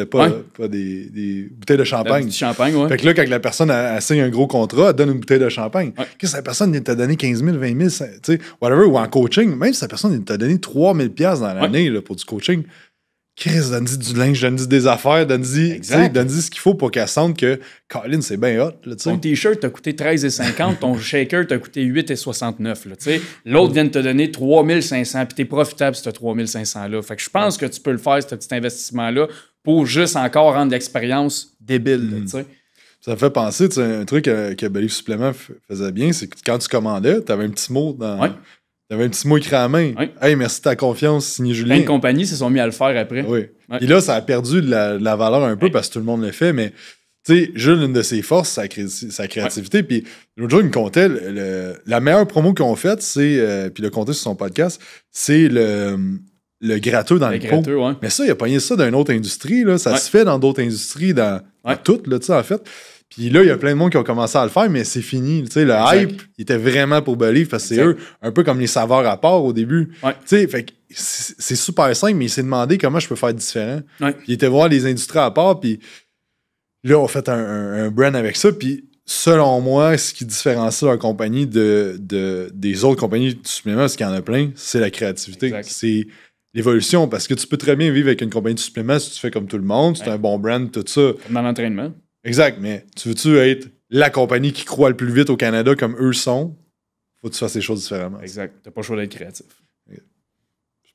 pas, 0.10 0.68
des, 0.70 1.10
des, 1.10 1.50
bouteilles 1.52 1.78
de 1.78 1.84
champagne. 1.84 2.26
Du 2.28 2.32
champagne, 2.32 2.74
ouais. 2.76 2.88
Fait 2.88 2.98
que 2.98 3.06
là, 3.06 3.14
quand 3.14 3.28
la 3.28 3.42
personne 3.42 3.72
signe 4.00 4.22
un 4.22 4.30
gros 4.30 4.48
contrat, 4.48 4.90
elle 4.90 4.96
donne 4.96 5.12
une 5.12 5.20
bouteille 5.20 5.40
de 5.40 5.50
champagne. 5.50 5.92
Qu'est-ce 6.18 6.32
que 6.32 6.38
la 6.38 6.44
personne 6.44 6.82
t'a 6.82 6.96
donné 6.96 7.18
15 7.18 7.44
000, 7.44 7.58
20 7.58 7.90
000, 7.90 8.10
tu 8.24 8.34
sais, 8.34 8.40
whatever, 8.62 8.86
ou 8.86 8.98
en 8.98 9.08
coaching, 9.10 9.54
même 9.56 9.74
si 9.74 9.82
la 9.82 9.90
personne 9.90 10.24
t'a 10.24 10.38
donné 10.38 10.58
3 10.58 10.96
000 10.96 11.10
dans 11.18 11.54
l'année 11.54 11.92
pour 12.02 12.16
du 12.16 12.24
coaching, 12.24 12.64
Chris, 13.36 13.70
donne-y 13.70 13.98
du 13.98 14.14
linge, 14.18 14.42
donne-y 14.42 14.66
des 14.66 14.88
affaires, 14.88 15.28
donne-y 15.28 15.80
donne 16.10 16.30
ce 16.30 16.50
qu'il 16.50 16.62
faut 16.62 16.74
pour 16.74 16.90
qu'elle 16.90 17.08
sente 17.08 17.38
que 17.38 17.60
Colin, 17.90 18.22
c'est 18.22 18.38
bien 18.38 18.62
hot. 18.62 18.72
Là, 18.86 18.96
ton 18.96 19.18
t-shirt 19.18 19.60
t'a 19.60 19.70
coûté 19.70 19.92
13,50, 19.92 20.78
ton 20.80 20.98
shaker 20.98 21.46
t'a 21.46 21.58
coûté 21.58 21.84
8,69. 21.84 23.20
L'autre 23.44 23.74
vient 23.74 23.84
de 23.84 23.90
te 23.90 24.00
donner 24.00 24.32
3500, 24.32 25.26
puis 25.26 25.36
t'es 25.36 25.46
profitable 25.46 25.98
ce 25.98 26.10
3500-là. 26.10 27.02
Fait 27.02 27.18
que 27.18 27.22
je 27.22 27.30
pense 27.30 27.58
que 27.58 27.66
tu 27.66 27.82
peux 27.82 27.92
le 27.92 27.98
faire, 27.98 28.24
ce 28.24 28.36
petit 28.36 28.56
investissement-là, 28.56 29.28
pour 29.64 29.86
juste 29.86 30.16
encore 30.16 30.54
rendre 30.54 30.72
l'expérience 30.72 31.58
débile. 31.60 32.24
Mm. 32.24 32.28
Ça 33.02 33.12
me 33.12 33.16
fait 33.18 33.30
penser, 33.30 33.68
un 33.80 34.06
truc 34.06 34.26
que, 34.26 34.54
que 34.54 34.66
Belief 34.66 34.94
Supplément 34.94 35.32
faisait 35.68 35.92
bien, 35.92 36.14
c'est 36.14 36.28
que 36.28 36.38
quand 36.44 36.58
tu 36.58 36.70
commandais, 36.70 37.22
tu 37.22 37.32
avais 37.32 37.44
un 37.44 37.50
petit 37.50 37.74
mot 37.74 37.94
dans, 37.94 38.34
T'avais 38.90 39.06
un 39.06 39.10
petit 39.10 39.28
mot 39.28 39.38
écrit 39.38 39.56
à 39.56 39.62
la 39.62 39.68
main. 39.68 39.94
Hey, 40.22 40.36
merci 40.36 40.60
de 40.60 40.64
ta 40.64 40.76
confiance, 40.76 41.26
signé 41.26 41.56
Julien. 41.56 41.76
Plein 41.76 41.84
de 41.84 41.88
compagnies 41.88 42.28
se 42.28 42.36
sont 42.36 42.52
mis 42.52 42.60
à 42.60 42.66
le 42.66 42.72
faire 42.72 42.96
après. 42.98 43.26
Oui. 43.28 43.48
Et 43.82 43.88
là, 43.88 44.00
ça 44.00 44.16
a 44.16 44.22
perdu 44.22 44.62
de 44.62 44.70
la, 44.70 45.16
valeur 45.16 45.44
un 45.44 45.58
peu 45.58 45.72
parce 45.72 45.88
que 45.88 45.94
tout 45.94 46.00
le 46.00 46.06
monde 46.06 46.22
le 46.22 46.32
fait, 46.32 46.54
mais 46.54 46.72
tu 47.26 47.36
sais, 47.36 47.52
Jules, 47.56 47.82
une 47.82 47.94
de 47.94 48.04
ses 48.04 48.22
forces, 48.22 48.50
sa, 48.50 48.64
sa 48.88 49.28
créativité. 49.28 49.82
Puis 49.82 50.04
l'autre 50.38 50.52
jour, 50.52 50.60
il 50.60 50.68
me 50.68 50.72
contait, 50.72 51.10
la 51.86 52.00
meilleure 52.00 52.28
promo 52.28 52.54
qu'on 52.54 52.74
a 52.74 52.76
faite, 52.76 53.02
c'est, 53.02 53.40
euh, 53.40 53.72
puis 53.72 53.82
le 53.82 53.90
comptait 53.90 54.14
sur 54.14 54.22
son 54.22 54.36
podcast, 54.36 54.80
c'est 55.12 55.48
le, 55.48 56.20
le 56.62 56.78
gratteux 56.78 57.18
dans 57.18 57.30
le, 57.30 57.38
le 57.38 57.50
pot. 57.50 57.64
Mais 58.04 58.12
ça, 58.12 58.24
il 58.24 58.30
a 58.30 58.36
pogné 58.36 58.60
ça 58.60 58.76
d'une 58.76 58.94
autre 58.94 59.12
industrie. 59.12 59.64
Là. 59.64 59.80
Ça 59.80 59.98
se 59.98 60.12
fait 60.12 60.26
dans 60.26 60.38
d'autres 60.38 60.62
industries, 60.62 61.16
dans, 61.16 61.42
dans 61.64 61.78
toutes, 61.78 62.06
là, 62.06 62.20
en 62.30 62.44
fait. 62.44 62.62
Puis 63.16 63.30
là, 63.30 63.44
il 63.44 63.48
y 63.48 63.52
a 63.52 63.58
plein 63.58 63.72
de 63.72 63.76
monde 63.76 63.92
qui 63.92 63.98
ont 63.98 64.04
commencé 64.04 64.38
à 64.38 64.44
le 64.44 64.50
faire, 64.50 64.70
mais 64.70 64.84
c'est 64.84 65.02
fini. 65.02 65.44
Tu 65.44 65.52
sais, 65.52 65.64
le 65.64 65.74
hype, 65.74 66.22
il 66.38 66.42
était 66.42 66.58
vraiment 66.58 67.02
pour 67.02 67.16
Believe 67.16 67.48
parce 67.48 67.64
que 67.64 67.76
c'est 67.76 67.82
eux, 67.82 67.96
un 68.22 68.32
peu 68.32 68.44
comme 68.44 68.60
les 68.60 68.68
saveurs 68.68 69.08
à 69.08 69.20
part 69.20 69.42
au 69.42 69.54
début. 69.54 69.94
Tu 70.02 70.12
sais, 70.26 70.48
fait 70.48 70.66
c'est 70.90 71.56
super 71.56 71.94
simple, 71.96 72.16
mais 72.16 72.26
il 72.26 72.30
s'est 72.30 72.44
demandé 72.44 72.78
comment 72.78 73.00
je 73.00 73.08
peux 73.08 73.16
faire 73.16 73.34
différent. 73.34 73.82
Puis 74.00 74.14
il 74.28 74.34
était 74.34 74.48
voir 74.48 74.68
les 74.68 74.86
industries 74.86 75.20
à 75.20 75.32
part, 75.32 75.62
puis 75.62 75.80
là, 76.84 77.00
on 77.00 77.08
fait 77.08 77.30
un, 77.30 77.90
brand 77.90 78.16
avec 78.16 78.36
ça. 78.36 78.52
Puis 78.52 78.90
selon 79.06 79.62
moi, 79.62 79.98
ce 79.98 80.14
qui 80.14 80.26
différencie 80.26 80.84
leur 80.84 81.00
compagnie 81.00 81.48
de, 81.48 81.98
de 82.00 82.50
des 82.54 82.84
autres 82.84 83.00
compagnies 83.00 83.36
de 83.36 83.48
suppléments, 83.48 83.82
parce 83.82 83.96
qu'il 83.96 84.06
y 84.06 84.10
en 84.10 84.14
a 84.14 84.22
plein, 84.22 84.52
c'est 84.56 84.82
la 84.82 84.90
créativité. 84.90 85.54
C'est 85.64 86.06
l'évolution, 86.54 87.08
parce 87.08 87.28
que 87.28 87.34
tu 87.34 87.48
peux 87.48 87.58
très 87.58 87.78
bien 87.78 87.92
vivre 87.92 88.08
avec 88.08 88.22
une 88.22 88.30
compagnie 88.30 88.56
de 88.56 88.60
suppléments 88.60 89.00
si 89.00 89.12
tu 89.12 89.20
fais 89.20 89.32
comme 89.32 89.48
tout 89.48 89.58
le 89.58 89.64
monde, 89.64 89.98
c'est 89.98 90.10
un 90.10 90.18
bon 90.18 90.38
brand, 90.38 90.70
tout 90.70 90.84
ça. 90.86 91.12
Dans 91.30 91.42
l'entraînement. 91.42 91.94
Exact, 92.26 92.58
mais 92.60 92.86
tu 92.96 93.10
veux-tu 93.10 93.38
être 93.38 93.70
la 93.90 94.10
compagnie 94.10 94.52
qui 94.52 94.66
croit 94.66 94.90
le 94.90 94.98
plus 94.98 95.14
vite 95.14 95.30
au 95.30 95.38
Canada 95.38 95.76
comme 95.76 95.96
eux 96.00 96.14
sont? 96.14 96.56
Faut 97.22 97.30
que 97.30 97.34
tu 97.34 97.40
fasses 97.40 97.56
les 97.56 97.62
choses 97.62 97.84
différemment. 97.84 98.20
Exact. 98.20 98.54
T'as 98.64 98.72
pas 98.72 98.82
le 98.82 98.86
choix 98.86 98.98
d'être 98.98 99.16
créatif. 99.16 99.46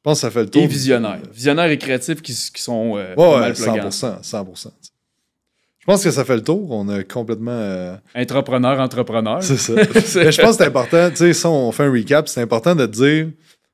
Je 0.01 0.03
pense 0.03 0.19
que 0.19 0.21
ça 0.23 0.31
fait 0.31 0.45
le 0.45 0.49
tour. 0.49 0.63
Et 0.63 0.67
visionnaire. 0.67 1.21
Visionnaire 1.31 1.71
et 1.71 1.77
créatif 1.77 2.23
qui, 2.23 2.33
sont 2.33 2.97
euh, 2.97 3.15
ouais, 3.17 3.53
100%, 3.53 4.23
100%. 4.23 4.69
Je 5.79 5.85
pense 5.85 6.03
que 6.03 6.11
ça 6.11 6.25
fait 6.25 6.37
le 6.37 6.43
tour. 6.43 6.71
On 6.71 6.89
a 6.89 7.03
complètement. 7.05 7.51
Euh... 7.53 7.97
Entrepreneur, 8.15 8.81
entrepreneur. 8.81 9.43
C'est 9.43 9.59
ça. 9.59 9.75
je 9.83 10.41
pense 10.41 10.57
que 10.57 10.63
c'est 10.63 10.67
important. 10.67 11.11
Tu 11.11 11.17
sais, 11.17 11.33
si 11.35 11.45
on 11.45 11.71
fait 11.71 11.85
un 11.85 11.93
recap, 11.93 12.29
c'est 12.29 12.41
important 12.41 12.75
de 12.75 12.87
te 12.87 12.93
dire. 12.93 13.29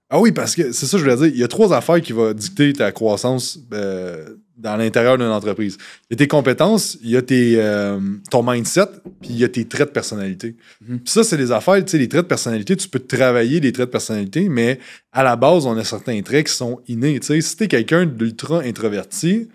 Ah 0.09 0.20
oui, 0.20 0.30
parce 0.30 0.54
que 0.54 0.72
c'est 0.72 0.86
ça, 0.86 0.98
je 0.98 1.02
voulais 1.02 1.16
dire. 1.16 1.26
Il 1.26 1.36
y 1.36 1.44
a 1.44 1.48
trois 1.48 1.72
affaires 1.72 2.00
qui 2.00 2.12
vont 2.12 2.32
dicter 2.32 2.72
ta 2.72 2.92
croissance 2.92 3.59
euh, 3.72 4.36
dans 4.57 4.76
l'intérieur 4.76 5.18
d'une 5.18 5.26
entreprise. 5.26 5.76
Il 6.09 6.12
y 6.12 6.14
a 6.14 6.16
tes 6.18 6.28
compétences, 6.28 6.96
il 7.02 7.11
y 7.11 7.16
a 7.16 7.22
tes, 7.22 7.54
euh, 7.57 7.98
ton 8.30 8.44
mindset, 8.44 8.86
puis 9.20 9.30
il 9.30 9.38
y 9.38 9.44
a 9.44 9.48
tes 9.48 9.64
traits 9.64 9.88
de 9.88 9.92
personnalité. 9.92 10.54
Mhm. 10.80 11.00
Puis 11.00 11.12
ça, 11.12 11.24
c'est 11.24 11.36
des 11.36 11.50
affaires, 11.50 11.84
tu 11.84 11.90
sais, 11.90 11.98
les 11.98 12.09
traits 12.09 12.22
de 12.22 12.28
personnalité, 12.28 12.76
tu 12.76 12.88
peux 12.88 13.00
travailler 13.00 13.59
les 13.59 13.72
traits 13.72 13.88
de 13.88 13.92
personnalité, 13.92 14.48
mais 14.48 14.78
à 15.12 15.24
la 15.24 15.34
base, 15.34 15.66
on 15.66 15.76
a 15.76 15.82
certains 15.82 16.22
traits 16.22 16.46
qui 16.46 16.52
sont 16.52 16.80
innés. 16.86 17.18
Tu 17.18 17.26
sais, 17.26 17.40
si 17.40 17.57
t'es 17.57 17.66
quelqu'un 17.66 18.07
d'ultra 18.07 18.61
introverti, 18.61 19.48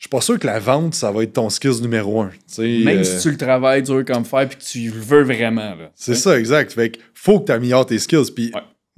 je 0.00 0.04
suis 0.04 0.08
pas 0.08 0.22
sûr 0.22 0.38
que 0.38 0.46
la 0.46 0.58
vente, 0.60 0.94
ça 0.94 1.10
va 1.10 1.24
être 1.24 1.34
ton 1.34 1.50
skills 1.50 1.82
numéro 1.82 2.22
un. 2.22 2.30
Même 2.58 3.04
si 3.04 3.16
euh, 3.16 3.20
tu 3.20 3.30
le 3.32 3.36
travailles 3.36 3.82
dur 3.82 4.02
comme 4.06 4.24
faire 4.24 4.48
puis 4.48 4.56
que 4.56 4.62
tu 4.62 4.90
le 4.90 4.98
veux 4.98 5.24
vraiment. 5.24 5.74
C'est 5.94 6.14
ça, 6.14 6.38
exact. 6.38 6.72
Fait 6.72 6.90
que 6.90 7.00
faut 7.12 7.40
que 7.40 7.46
tu 7.46 7.52
améliores 7.52 7.84
tes 7.84 7.98
skills. 7.98 8.32
Puis 8.34 8.50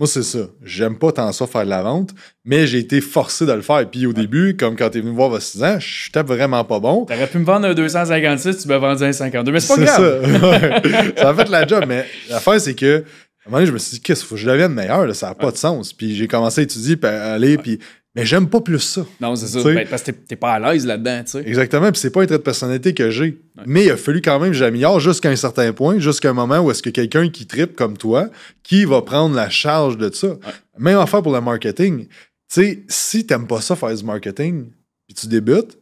moi, 0.03 0.09
c'est 0.09 0.25
ça. 0.25 0.49
J'aime 0.65 0.99
pas 0.99 1.13
tant 1.13 1.31
ça 1.31 1.47
faire 1.47 1.65
de 1.65 1.71
la 1.71 1.81
vente, 1.81 2.11
mais 2.45 2.67
j'ai 2.67 2.79
été 2.79 3.01
forcé 3.01 3.47
de 3.47 3.53
le 3.53 3.63
faire. 3.63 3.89
Puis 3.89 4.05
au 4.05 4.13
début, 4.13 4.57
comme 4.57 4.75
quand 4.75 4.91
t'es 4.91 4.99
venu 4.99 5.13
me 5.13 5.17
voir 5.17 5.33
a 5.33 5.39
6 5.39 5.63
ans, 5.63 5.77
je 5.79 5.87
suis 5.87 6.11
vraiment 6.27 6.65
pas 6.65 6.81
bon. 6.81 7.05
T'aurais 7.05 7.29
pu 7.29 7.39
me 7.39 7.45
vendre 7.45 7.69
un 7.69 7.75
256, 7.75 8.63
tu 8.63 8.67
m'as 8.67 8.79
vendu 8.79 9.05
un 9.05 9.13
52. 9.13 9.53
Mais 9.53 9.61
c'est 9.61 9.77
pas 9.77 9.81
grave. 9.81 10.25
Ça. 10.35 11.13
ça 11.23 11.29
a 11.29 11.35
fait 11.35 11.49
la 11.49 11.65
job. 11.69 11.85
Mais 11.87 12.05
l'affaire, 12.29 12.61
c'est 12.61 12.75
que 12.75 12.97
à 12.97 12.99
un 12.99 13.51
moment 13.51 13.59
donné, 13.59 13.67
je 13.67 13.73
me 13.73 13.79
suis 13.79 13.93
dit, 13.93 14.01
qu'est-ce 14.01 14.23
qu'il 14.23 14.29
faut 14.31 14.35
que 14.35 14.41
je 14.41 14.51
devienne 14.51 14.73
meilleur? 14.73 15.15
Ça 15.15 15.29
n'a 15.29 15.35
pas 15.37 15.53
de 15.53 15.57
sens. 15.57 15.93
Puis 15.93 16.17
j'ai 16.17 16.27
commencé 16.27 16.63
à 16.63 16.65
étudier, 16.65 16.97
puis 16.97 17.09
à 17.09 17.35
aller, 17.35 17.57
puis 17.57 17.79
mais 18.15 18.27
j'aime 18.27 18.49
pas 18.49 18.61
plus 18.61 18.81
ça. 18.81 19.07
Non, 19.21 19.35
c'est 19.37 19.47
ça. 19.47 19.63
Ben, 19.63 19.87
parce 19.89 20.03
que 20.03 20.11
t'es 20.11 20.37
pas 20.37 20.53
à 20.53 20.59
l'aise 20.61 20.85
là-dedans, 20.85 21.23
tu 21.25 21.33
sais. 21.33 21.45
Exactement. 21.47 21.91
Puis 21.91 22.01
c'est 22.01 22.11
pas 22.11 22.23
un 22.23 22.27
trait 22.27 22.37
de 22.37 22.43
personnalité 22.43 22.93
que 22.93 23.11
j'ai. 23.11 23.41
Mais 23.67 23.85
il 23.85 23.91
a 23.91 23.97
fallu 23.97 24.21
quand 24.21 24.39
même 24.39 24.51
que 24.51 24.57
j'améliore 24.57 25.01
jusqu'à 25.01 25.31
un 25.31 25.37
certain 25.37 25.73
point, 25.73 25.99
jusqu'à 25.99 26.31
un 26.31 26.35
moment 26.35 26.59
où 26.61 26.71
est-ce 26.71 26.83
que 26.83 26.91
quelqu'un 26.91 27.31
qui 27.31 27.47
tripe 27.47 27.75
comme 27.75 27.97
toi, 27.97 28.29
qui 28.63 28.85
va 28.85 29.01
prendre 29.01 29.35
la 29.35 29.49
charge 29.49 29.97
de 29.97 30.13
ça. 30.13 30.37
Même 30.79 30.99
affaire 30.99 31.23
pour 31.23 31.33
le 31.33 31.41
marketing. 31.41 32.07
Tu 32.07 32.09
sais, 32.49 32.85
si 32.89 33.27
t'aimes 33.27 33.47
pas 33.47 33.63
ça, 33.63 33.77
faire 33.77 33.95
du 33.95 34.05
marketing, 34.05 34.67
puis 35.07 35.15
tu 35.15 35.27
débutes, 35.27 35.79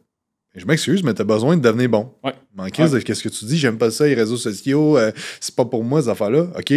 je 0.54 0.66
m'excuse, 0.66 1.02
mais 1.02 1.14
tu 1.14 1.22
as 1.22 1.24
besoin 1.24 1.56
de 1.56 1.62
devenir 1.62 1.88
bon. 1.88 2.12
Ouais. 2.22 2.34
de 2.56 2.98
qu'est-ce 3.00 3.22
que 3.22 3.28
tu 3.28 3.44
dis, 3.44 3.56
j'aime 3.56 3.78
pas 3.78 3.90
ça, 3.90 4.06
les 4.06 4.14
réseaux 4.14 4.36
sociaux, 4.36 4.98
euh, 4.98 5.10
c'est 5.40 5.54
pas 5.54 5.64
pour 5.64 5.82
moi, 5.82 6.02
ces 6.02 6.08
affaires-là. 6.08 6.48
OK, 6.56 6.72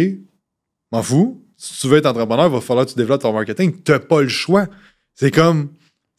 m'en 0.92 1.02
fous. 1.02 1.40
Si 1.56 1.80
tu 1.80 1.88
veux 1.88 1.98
être 1.98 2.06
entrepreneur, 2.06 2.46
il 2.46 2.52
va 2.52 2.60
falloir 2.60 2.86
que 2.86 2.90
tu 2.90 2.96
développes 2.96 3.22
ton 3.22 3.32
marketing. 3.32 3.82
Tu 3.84 3.92
n'as 3.92 4.00
pas 4.00 4.22
le 4.22 4.28
choix. 4.28 4.66
C'est 5.14 5.30
comme, 5.30 5.70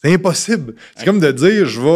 c'est 0.01 0.13
impossible. 0.13 0.75
C'est 0.95 1.05
comme 1.05 1.19
de 1.19 1.31
dire, 1.31 1.65
je 1.65 1.81
vais 1.81 1.89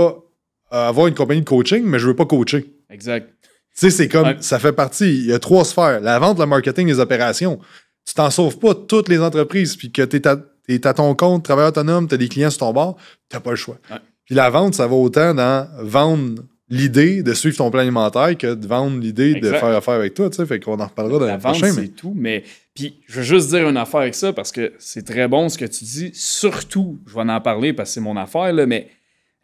euh, 0.74 0.90
avoir 0.90 1.08
une 1.08 1.16
compagnie 1.16 1.42
de 1.42 1.46
coaching, 1.46 1.84
mais 1.84 2.00
je 2.00 2.08
veux 2.08 2.16
pas 2.16 2.26
coacher. 2.26 2.74
Exact. 2.90 3.30
Tu 3.42 3.50
sais, 3.74 3.90
c'est 3.92 4.08
comme, 4.08 4.42
ça 4.42 4.60
fait 4.60 4.74
partie, 4.74 5.10
il 5.10 5.26
y 5.28 5.34
a 5.34 5.40
trois 5.40 5.64
sphères. 5.64 6.02
La 6.02 6.20
vente, 6.20 6.40
le 6.40 6.46
marketing, 6.46 6.88
les 6.88 7.00
opérations. 7.00 7.60
Tu 8.06 8.14
t'en 8.14 8.30
sauves 8.30 8.58
pas 8.58 8.74
toutes 8.76 9.08
les 9.08 9.20
entreprises, 9.20 9.76
puis 9.76 9.92
que 9.92 10.02
tu 10.02 10.18
es, 10.18 10.88
à 10.88 10.94
ton 10.94 11.16
compte, 11.16 11.44
travailleur 11.44 11.70
autonome, 11.70 12.08
tu 12.08 12.16
as 12.16 12.18
des 12.18 12.28
clients 12.28 12.50
sur 12.50 12.60
ton 12.60 12.74
bord, 12.74 12.98
tu 13.30 13.40
pas 13.40 13.52
le 13.52 13.56
choix. 13.56 13.78
Puis 14.26 14.36
la 14.36 14.50
vente, 14.50 14.76
ça 14.76 14.88
va 14.88 14.96
autant 14.96 15.34
dans 15.34 15.68
vendre 15.82 16.44
l'idée 16.70 17.24
de 17.24 17.34
suivre 17.34 17.58
ton 17.58 17.72
plan 17.72 17.82
alimentaire 17.82 18.38
que 18.38 18.54
de 18.54 18.68
vendre 18.68 19.00
l'idée 19.00 19.36
de 19.36 19.52
faire 19.52 19.66
affaire 19.66 19.96
avec 19.96 20.14
toi. 20.14 20.30
Tu 20.30 20.38
sais, 20.38 20.46
fait 20.46 20.60
qu'on 20.60 20.80
en 20.80 20.86
reparlera 20.86 21.20
dans 21.20 21.26
la 21.26 21.34
le 21.34 21.40
prochain. 21.40 21.72
C'est 21.72 21.96
tout, 21.96 22.14
mais 22.16 22.44
puis 22.76 23.02
je 23.08 23.20
veux 23.20 23.24
juste 23.24 23.50
dire 23.50 23.68
une 23.68 23.78
affaire 23.78 24.02
avec 24.02 24.16
ça 24.16 24.34
parce 24.34 24.52
que 24.52 24.74
c'est 24.80 25.06
très 25.06 25.28
bon 25.28 25.50
ce 25.50 25.58
que 25.58 25.66
tu 25.66 25.84
dis. 25.84 26.12
Surtout, 26.14 27.00
je 27.08 27.16
vais 27.16 27.22
en 27.22 27.42
parler 27.42 27.74
parce 27.74 27.90
que 27.90 27.94
c'est 27.96 28.02
mon 28.02 28.18
affaire, 28.18 28.54
là, 28.54 28.66
mais 28.66 28.90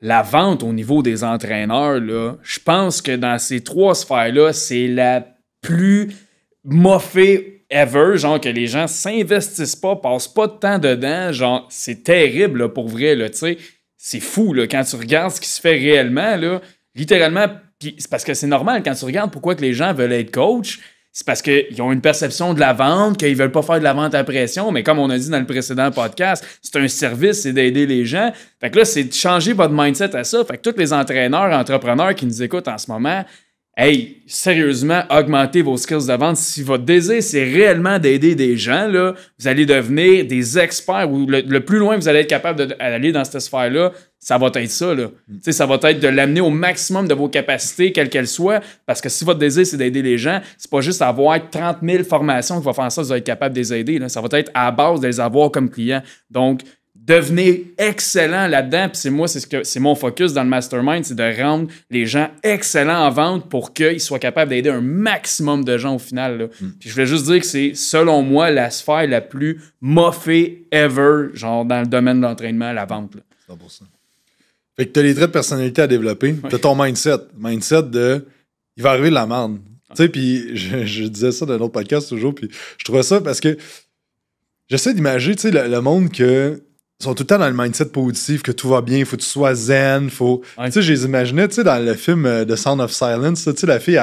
la 0.02 0.22
vente 0.22 0.62
au 0.62 0.72
niveau 0.72 1.02
des 1.02 1.24
entraîneurs, 1.24 2.00
là, 2.00 2.36
je 2.44 2.60
pense 2.60 3.02
que 3.02 3.16
dans 3.16 3.40
ces 3.40 3.62
trois 3.62 3.96
sphères-là, 3.96 4.54
c'est 4.54 4.88
la 4.88 5.26
plus 5.62 6.12
moffée 6.64 7.66
ever, 7.70 8.18
genre 8.18 8.40
que 8.40 8.50
les 8.50 8.68
gens 8.68 8.88
s'investissent 8.88 9.76
pas, 9.76 9.96
passent 9.96 10.28
pas 10.28 10.48
de 10.48 10.54
temps 10.54 10.80
dedans, 10.80 11.32
genre 11.32 11.68
c'est 11.70 12.04
terrible 12.04 12.72
pour 12.72 12.88
vrai, 12.88 13.16
là, 13.16 13.30
tu 13.30 13.38
sais. 13.38 13.58
C'est 13.98 14.20
fou, 14.20 14.54
là, 14.54 14.68
quand 14.68 14.84
tu 14.84 14.96
regardes 14.98 15.32
ce 15.32 15.42
qui 15.42 15.50
se 15.50 15.60
fait 15.60 15.78
réellement, 15.78 16.36
là, 16.36 16.62
littéralement, 16.96 17.48
c'est 17.82 18.10
parce 18.10 18.24
que 18.24 18.34
c'est 18.34 18.48
normal 18.48 18.82
quand 18.84 18.94
tu 18.94 19.06
regardes 19.06 19.32
pourquoi 19.32 19.56
que 19.56 19.62
les 19.62 19.74
gens 19.74 19.94
veulent 19.94 20.14
être 20.14 20.32
coach. 20.32 20.80
C'est 21.12 21.26
parce 21.26 21.42
qu'ils 21.42 21.82
ont 21.82 21.94
une 21.94 22.02
perception 22.02 22.54
de 22.54 22.60
la 22.60 22.74
vente, 22.74 23.18
qu'ils 23.18 23.38
veulent 23.38 23.52
pas 23.52 23.62
faire 23.62 23.80
de 23.80 23.86
la 23.86 23.94
vente 23.94 24.14
à 24.14 24.26
pression, 24.26 24.74
mais 24.74 24.84
comme 24.84 25.00
on 25.00 25.10
a 25.10 25.18
dit 25.18 25.30
dans 25.30 25.40
le 25.40 25.46
précédent 25.46 25.90
podcast, 25.90 26.46
c'est 26.62 26.76
un 26.76 26.90
service, 26.90 27.44
c'est 27.44 27.54
d'aider 27.54 27.86
les 27.86 28.04
gens. 28.04 28.34
Fait 28.60 28.70
que 28.70 28.80
là, 28.80 28.84
c'est 28.84 29.06
de 29.06 29.14
changer 29.14 29.54
votre 29.54 29.74
mindset 29.74 30.14
à 30.14 30.26
ça. 30.26 30.44
Fait 30.44 30.58
que 30.58 30.70
tous 30.70 30.78
les 30.78 30.92
entraîneurs, 30.92 31.58
entrepreneurs 31.58 32.16
qui 32.16 32.26
nous 32.26 32.44
écoutent 32.44 32.68
en 32.68 32.78
ce 32.78 32.92
moment, 32.92 33.24
hey, 33.78 34.24
sérieusement, 34.28 35.04
augmentez 35.10 35.62
vos 35.62 35.78
skills 35.78 36.08
de 36.08 36.14
vente. 36.18 36.36
Si 36.36 36.64
votre 36.64 36.84
désir, 36.84 37.24
c'est 37.24 37.46
réellement 37.46 37.98
d'aider 37.98 38.36
des 38.36 38.58
gens, 38.58 38.88
là, 38.90 39.14
vous 39.40 39.48
allez 39.48 39.66
devenir 39.66 40.26
des 40.26 40.60
experts 40.60 41.10
ou 41.10 41.26
le, 41.28 41.60
plus 41.60 41.78
loin 41.78 41.96
vous 41.96 42.10
allez 42.10 42.20
être 42.20 42.28
capable 42.28 42.68
d'aller 42.68 43.14
dans 43.14 43.24
cette 43.24 43.40
sphère-là, 43.40 43.94
ça 44.20 44.38
va 44.38 44.50
être 44.56 44.72
ça. 44.72 44.94
Là. 44.94 45.10
Mm. 45.28 45.52
Ça 45.52 45.66
va 45.66 45.76
être 45.84 46.00
de 46.00 46.08
l'amener 46.08 46.42
au 46.42 46.50
maximum 46.50 47.08
de 47.08 47.14
vos 47.14 47.30
capacités, 47.30 47.92
quelles 47.92 48.10
qu'elles 48.10 48.28
soient. 48.28 48.60
Parce 48.86 49.02
que 49.02 49.10
si 49.10 49.24
votre 49.24 49.40
désir, 49.40 49.66
c'est 49.66 49.78
d'aider 49.78 50.02
les 50.02 50.18
gens, 50.18 50.42
c'est 50.58 50.70
pas 50.70 50.82
juste 50.82 51.02
avoir 51.02 51.38
30 51.50 51.78
000 51.84 52.04
formations 52.04 52.60
qui 52.60 52.66
va 52.66 52.74
faire 52.74 52.92
ça, 52.92 53.02
vous 53.02 53.12
allez 53.12 53.20
être 53.20 53.26
capable 53.26 53.54
de 53.54 53.60
les 53.60 53.74
aider. 53.74 54.00
Là. 54.00 54.10
Ça 54.10 54.22
va 54.22 54.28
être 54.40 54.52
à 54.54 54.72
base 54.72 55.00
de 55.00 55.08
les 55.08 55.20
avoir 55.20 55.52
comme 55.52 55.70
clients. 55.70 56.02
Donc, 56.32 56.62
devenez 57.06 57.66
excellent 57.78 58.48
là-dedans. 58.48 58.90
Puis 58.90 58.98
c'est 58.98 59.10
moi, 59.10 59.28
c'est 59.28 59.40
ce 59.40 59.48
que 59.48 59.64
c'est 59.64 59.80
mon 59.80 59.96
focus 59.96 60.34
dans 60.34 60.44
le 60.44 60.50
mastermind, 60.50 61.06
c'est 61.06 61.16
de 61.16 61.42
rendre 61.42 61.68
les 61.92 62.06
gens 62.06 62.30
excellents 62.44 63.06
en 63.06 63.12
vente 63.12 63.50
pour 63.50 63.74
qu'ils 63.74 64.02
soient 64.02 64.20
capables 64.20 64.50
d'aider 64.50 64.70
un 64.70 64.82
maximum 64.82 65.64
de 65.64 65.78
gens 65.78 65.96
au 65.96 66.00
final. 66.00 66.50
Mm. 66.60 66.68
Puis 66.80 66.90
je 66.90 66.94
voulais 66.94 67.06
juste 67.06 67.26
dire 67.26 67.40
que 67.40 67.46
c'est, 67.46 67.74
selon 67.76 68.24
moi, 68.24 68.50
la 68.50 68.72
sphère 68.72 69.08
la 69.08 69.22
plus 69.22 69.62
moffée 69.82 70.68
ever, 70.72 71.28
genre 71.34 71.64
dans 71.64 71.82
le 71.82 71.88
domaine 71.88 72.18
de 72.18 72.26
l'entraînement, 72.26 72.74
la 72.74 72.86
vente. 72.86 73.16
Là. 73.16 73.22
100%. 73.50 73.82
Fait 74.78 74.88
que 74.88 74.92
tu 74.92 75.00
as 75.00 75.04
les 75.04 75.16
traits 75.16 75.30
de 75.30 75.34
personnalité 75.34 75.82
à 75.82 75.88
développer. 75.88 76.36
Tu 76.50 76.56
as 76.56 76.60
ton 76.60 76.76
mindset. 76.76 77.18
Mindset 77.38 77.84
de 77.84 78.26
il 78.78 78.84
va 78.84 78.92
arriver 78.92 79.10
de 79.10 79.16
la 79.16 79.26
merde. 79.26 79.60
Tu 79.90 79.96
sais, 79.96 80.10
puis 80.10 80.58
je, 80.58 81.06
disais 81.08 81.32
ça 81.32 81.46
dans 81.46 81.54
un 81.54 81.60
autre 81.60 81.72
podcast 81.72 82.10
toujours, 82.10 82.36
puis 82.36 82.50
je 82.78 82.84
trouvais 82.84 83.04
ça 83.04 83.22
parce 83.22 83.40
que 83.40 83.58
j'essaie 84.68 84.94
d'imaginer, 84.94 85.36
tu 85.36 85.44
sais, 85.44 85.52
le, 85.52 85.80
monde 85.80 86.12
que 86.12 86.62
sont 87.04 87.14
tout 87.14 87.24
le 87.24 87.28
temps 87.28 87.38
dans 87.38 87.50
le 87.50 87.54
mindset 87.54 87.88
positif, 87.88 88.42
que 88.42 88.54
tout 88.54 88.70
va 88.70 88.80
bien, 88.80 89.00
il 89.00 89.06
faut 89.06 89.18
que 89.18 89.22
tu 89.22 89.28
sois 89.28 89.54
zen, 89.54 90.10
faut... 90.10 90.42
Tu 90.64 90.72
sais, 90.72 90.82
je 90.82 90.94
les 90.94 91.04
imaginais, 91.04 91.46
tu 91.50 91.56
sais, 91.56 91.64
dans 91.66 91.84
le 91.84 91.94
film 91.94 92.26
euh, 92.26 92.46
The 92.46 92.56
Sound 92.56 92.80
of 92.80 92.92
Silence, 92.92 93.44
tu 93.44 93.52
sais, 93.54 93.68
la 93.68 93.82
fille, 93.82 94.00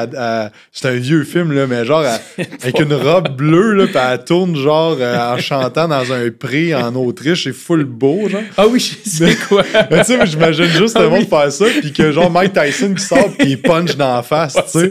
c'est 0.73 0.89
un 0.89 0.97
vieux 0.97 1.25
film, 1.25 1.53
là, 1.53 1.67
mais 1.67 1.87
genre, 1.87 2.05
avec 2.39 2.79
une 2.79 2.93
robe 2.93 3.35
bleue, 3.35 3.73
là, 3.73 3.87
pis 3.87 3.97
elle 3.97 4.25
tourne, 4.25 4.57
genre, 4.57 4.99
euh, 5.01 5.35
en 5.35 5.39
chantant 5.39 5.89
dans 5.89 6.13
un 6.13 6.31
pré 6.31 6.75
en 6.75 6.95
Autriche, 6.95 7.45
c'est 7.45 7.55
full 7.55 7.85
beau, 7.85 8.29
genre. 8.29 8.43
Ah 8.59 8.67
oui, 8.67 8.79
je 8.79 9.09
sais 9.09 9.37
quoi. 9.49 9.63
tu 9.91 10.05
sais, 10.05 10.27
j'imagine 10.27 10.67
juste 10.67 10.99
le 10.99 11.07
ah 11.07 11.09
monde 11.09 11.29
faire 11.29 11.51
ça, 11.51 11.65
puis 11.81 11.95
que, 11.95 12.13
genre, 12.13 12.31
Mike 12.31 12.53
Tyson 12.53 12.93
qui 12.93 13.03
sort, 13.03 13.31
puis 13.39 13.53
il 13.53 13.63
punch 13.63 13.97
dans 13.97 14.17
la 14.17 14.23
face, 14.23 14.55
tu 14.71 14.79
sais. 14.79 14.91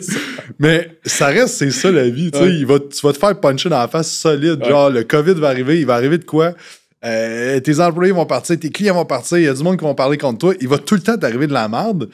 Mais 0.57 0.89
ça 1.05 1.27
reste, 1.27 1.55
c'est 1.55 1.71
ça, 1.71 1.91
la 1.91 2.09
vie, 2.09 2.31
tu 2.31 2.39
sais. 2.39 2.57
Tu 2.57 2.65
vas 2.65 3.13
te 3.13 3.19
faire 3.19 3.39
puncher 3.39 3.69
dans 3.69 3.79
la 3.79 3.87
face 3.87 4.11
solide, 4.11 4.65
genre, 4.67 4.89
le 4.89 5.03
COVID 5.03 5.33
va 5.33 5.49
arriver, 5.49 5.79
il 5.79 5.85
va 5.85 5.93
arriver 5.93 6.17
de 6.17 6.25
quoi? 6.25 6.55
Euh, 7.03 7.59
tes 7.59 7.79
employés 7.79 8.11
vont 8.11 8.25
partir, 8.25 8.59
tes 8.59 8.69
clients 8.69 8.93
vont 8.93 9.05
partir, 9.05 9.37
il 9.39 9.45
y 9.45 9.47
a 9.47 9.53
du 9.53 9.63
monde 9.63 9.77
qui 9.77 9.83
vont 9.83 9.95
parler 9.95 10.17
contre 10.17 10.37
toi. 10.37 10.53
Il 10.61 10.67
va 10.67 10.77
tout 10.77 10.95
le 10.95 11.01
temps 11.01 11.17
t'arriver 11.17 11.47
de 11.47 11.53
la 11.53 11.67
merde 11.67 12.09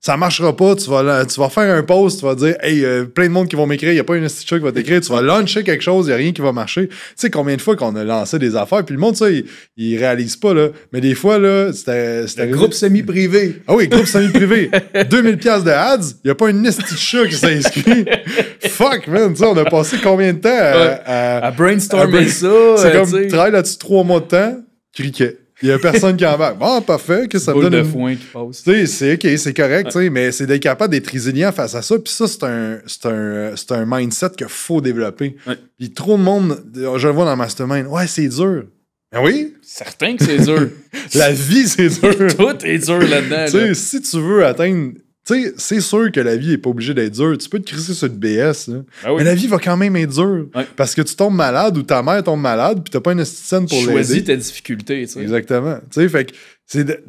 ça 0.00 0.16
marchera 0.16 0.56
pas, 0.56 0.74
tu 0.76 0.88
vas, 0.88 1.26
tu 1.26 1.38
vas 1.38 1.50
faire 1.50 1.76
un 1.76 1.82
post, 1.82 2.20
tu 2.20 2.24
vas 2.24 2.34
dire, 2.34 2.56
hey, 2.62 2.82
euh, 2.86 3.04
plein 3.04 3.26
de 3.26 3.32
monde 3.32 3.48
qui 3.48 3.56
vont 3.56 3.66
m'écrire, 3.66 3.90
il 3.90 3.96
n'y 3.96 4.00
a 4.00 4.04
pas 4.04 4.16
une 4.16 4.24
institution 4.24 4.56
qui 4.56 4.62
va 4.62 4.72
t'écrire, 4.72 5.02
tu 5.02 5.12
vas 5.12 5.20
lancer 5.20 5.62
quelque 5.62 5.82
chose, 5.82 6.06
il 6.06 6.08
n'y 6.08 6.14
a 6.14 6.16
rien 6.16 6.32
qui 6.32 6.40
va 6.40 6.52
marcher. 6.52 6.88
Tu 6.88 6.96
sais 7.16 7.28
combien 7.28 7.54
de 7.54 7.60
fois 7.60 7.76
qu'on 7.76 7.94
a 7.96 8.02
lancé 8.02 8.38
des 8.38 8.56
affaires, 8.56 8.82
puis 8.82 8.94
le 8.94 9.00
monde, 9.00 9.16
ça, 9.16 9.30
il, 9.30 9.44
il 9.76 9.98
réalise 9.98 10.36
pas, 10.36 10.54
là. 10.54 10.68
Mais 10.94 11.02
des 11.02 11.14
fois, 11.14 11.38
là, 11.38 11.70
c'était. 11.74 12.26
c'était 12.26 12.48
groupe 12.48 12.72
semi-privé. 12.72 13.60
Ah 13.66 13.74
oui, 13.74 13.88
groupe 13.88 14.06
semi-privé. 14.06 14.70
2000 15.10 15.36
pièces 15.36 15.64
de 15.64 15.70
ads, 15.70 16.14
il 16.24 16.28
n'y 16.28 16.30
a 16.30 16.34
pas 16.34 16.48
une 16.48 16.66
institution 16.66 17.24
qui 17.26 17.34
s'est 17.34 17.56
inscrit. 17.56 18.06
Fuck, 18.70 19.06
man, 19.06 19.34
tu 19.34 19.40
sais, 19.40 19.46
on 19.46 19.56
a 19.58 19.66
passé 19.66 19.98
combien 20.02 20.32
de 20.32 20.38
temps 20.38 20.48
à, 20.50 21.46
à, 21.46 21.50
brainstormer 21.50 22.26
ça. 22.28 22.48
C'est 22.78 22.92
comme, 22.92 23.12
tu 23.12 23.28
travailles 23.28 23.52
là-dessus 23.52 23.76
trois 23.76 24.02
mois 24.02 24.20
de 24.20 24.26
temps, 24.26 24.56
criquet. 24.94 25.39
Il 25.62 25.68
n'y 25.68 25.74
a 25.74 25.78
personne 25.78 26.16
qui 26.16 26.24
en 26.24 26.36
va. 26.36 26.54
Bon, 26.54 26.80
parfait, 26.80 27.28
que 27.28 27.38
ça 27.38 27.54
me 27.54 27.62
donne. 27.62 27.72
de 27.72 27.82
foin 27.82 28.14
qui 28.14 28.26
passe. 28.32 28.62
C'est 28.86 29.14
OK, 29.14 29.38
c'est 29.38 29.54
correct, 29.54 29.94
mais 30.10 30.32
c'est 30.32 30.46
d'être 30.46 30.62
capable 30.62 30.92
d'être 30.92 31.08
résilient 31.08 31.52
face 31.52 31.74
à 31.74 31.82
ça. 31.82 31.98
Puis 31.98 32.12
ça, 32.12 32.26
c'est 32.26 32.44
un, 32.44 32.78
un, 33.04 33.54
un 33.70 33.84
mindset 33.86 34.30
qu'il 34.36 34.48
faut 34.48 34.80
développer. 34.80 35.36
Puis 35.78 35.90
trop 35.90 36.16
de 36.16 36.22
monde, 36.22 36.62
je 36.74 37.06
le 37.06 37.12
vois 37.12 37.24
dans 37.24 37.36
Mastermind, 37.36 37.86
ouais, 37.88 38.06
c'est 38.06 38.28
dur. 38.28 38.64
Ben 39.12 39.20
oui. 39.24 39.54
Certain 39.60 40.16
que 40.16 40.24
c'est 40.24 40.38
dur. 40.38 40.68
La 41.14 41.32
vie, 41.32 41.66
c'est 41.66 41.88
dur. 41.88 42.14
Tout 42.36 42.64
est 42.64 42.78
dur 42.78 43.00
là-dedans. 43.00 43.58
Là. 43.58 43.74
Si 43.74 44.00
tu 44.00 44.20
veux 44.20 44.46
atteindre 44.46 44.92
tu 45.26 45.34
sais, 45.34 45.54
c'est 45.56 45.80
sûr 45.80 46.10
que 46.10 46.20
la 46.20 46.36
vie 46.36 46.48
n'est 46.48 46.58
pas 46.58 46.70
obligée 46.70 46.94
d'être 46.94 47.12
dure. 47.12 47.36
Tu 47.36 47.48
peux 47.48 47.58
te 47.58 47.70
crisser 47.70 47.94
sur 47.94 48.08
le 48.08 48.14
BS, 48.14 48.70
ben 48.70 48.84
mais 49.16 49.24
la 49.24 49.34
vie 49.34 49.46
va 49.46 49.58
quand 49.58 49.76
même 49.76 49.94
être 49.96 50.14
dure. 50.14 50.46
Parce 50.76 50.94
que 50.94 51.02
tu 51.02 51.14
tombes 51.14 51.34
malade 51.34 51.76
ou 51.76 51.82
ta 51.82 52.02
mère 52.02 52.22
tombe 52.22 52.40
malade, 52.40 52.82
puis 52.82 52.90
t'as 52.90 53.00
pas 53.00 53.12
une 53.12 53.24
scène 53.24 53.66
pour 53.66 53.78
l'aider. 53.78 53.92
Choisis 53.92 54.24
tes 54.24 54.36
difficultés. 54.36 55.06
Tu 55.06 55.12
sais. 55.12 55.20
Exactement. 55.20 55.76
Tu 55.90 56.00
sais, 56.00 56.08
fait 56.08 56.24
que 56.24 56.32
c'est 56.66 57.04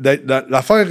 l'affaire 0.50 0.88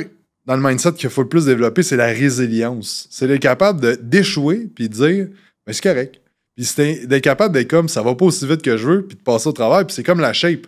dans 0.46 0.56
le 0.56 0.62
mindset 0.62 0.94
qu'il 0.94 1.10
faut 1.10 1.22
le 1.22 1.28
plus 1.28 1.44
développer, 1.44 1.82
c'est 1.82 1.96
la 1.96 2.06
résilience. 2.06 3.06
C'est 3.10 3.28
d'être 3.28 3.40
capable 3.40 3.98
d'échouer 4.02 4.68
puis 4.74 4.88
de 4.88 4.94
dire, 4.94 5.28
mais 5.66 5.72
c'est 5.72 5.82
correct. 5.82 6.20
Puis 6.56 6.66
d'être 7.06 7.22
capable 7.22 7.54
d'être 7.54 7.70
comme, 7.70 7.88
ça 7.88 8.02
va 8.02 8.14
pas 8.14 8.24
aussi 8.24 8.46
vite 8.46 8.62
que 8.62 8.76
je 8.76 8.86
veux, 8.86 9.06
puis 9.06 9.16
de 9.16 9.22
passer 9.22 9.48
au 9.48 9.52
travail. 9.52 9.84
Puis 9.84 9.94
c'est 9.94 10.02
comme 10.02 10.20
la 10.20 10.32
shape. 10.32 10.66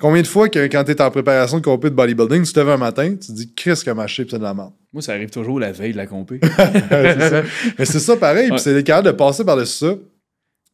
Combien 0.00 0.22
de 0.22 0.26
fois 0.26 0.48
que 0.48 0.66
quand 0.66 0.82
tu 0.84 0.92
es 0.92 1.02
en 1.02 1.10
préparation 1.10 1.58
de 1.58 1.62
compé 1.62 1.90
de 1.90 1.94
bodybuilding, 1.94 2.42
tu 2.42 2.52
te 2.52 2.58
lèves 2.58 2.70
un 2.70 2.78
matin, 2.78 3.10
tu 3.10 3.26
te 3.26 3.32
dis 3.32 3.52
qu'est-ce 3.52 3.84
que 3.84 3.90
ma 3.90 4.06
shape 4.06 4.28
c'est 4.30 4.38
de 4.38 4.42
la 4.42 4.54
merde. 4.54 4.72
Moi, 4.94 5.02
ça 5.02 5.12
arrive 5.12 5.28
toujours 5.28 5.60
la 5.60 5.72
veille 5.72 5.92
de 5.92 5.98
la 5.98 6.06
compé. 6.06 6.40
Mais 7.78 7.84
c'est 7.84 8.00
ça 8.00 8.16
pareil, 8.16 8.48
puis 8.48 8.58
c'est 8.58 8.82
capable 8.82 9.08
de 9.08 9.12
passer 9.12 9.44
par-dessus 9.44 9.86
ça. 9.86 9.94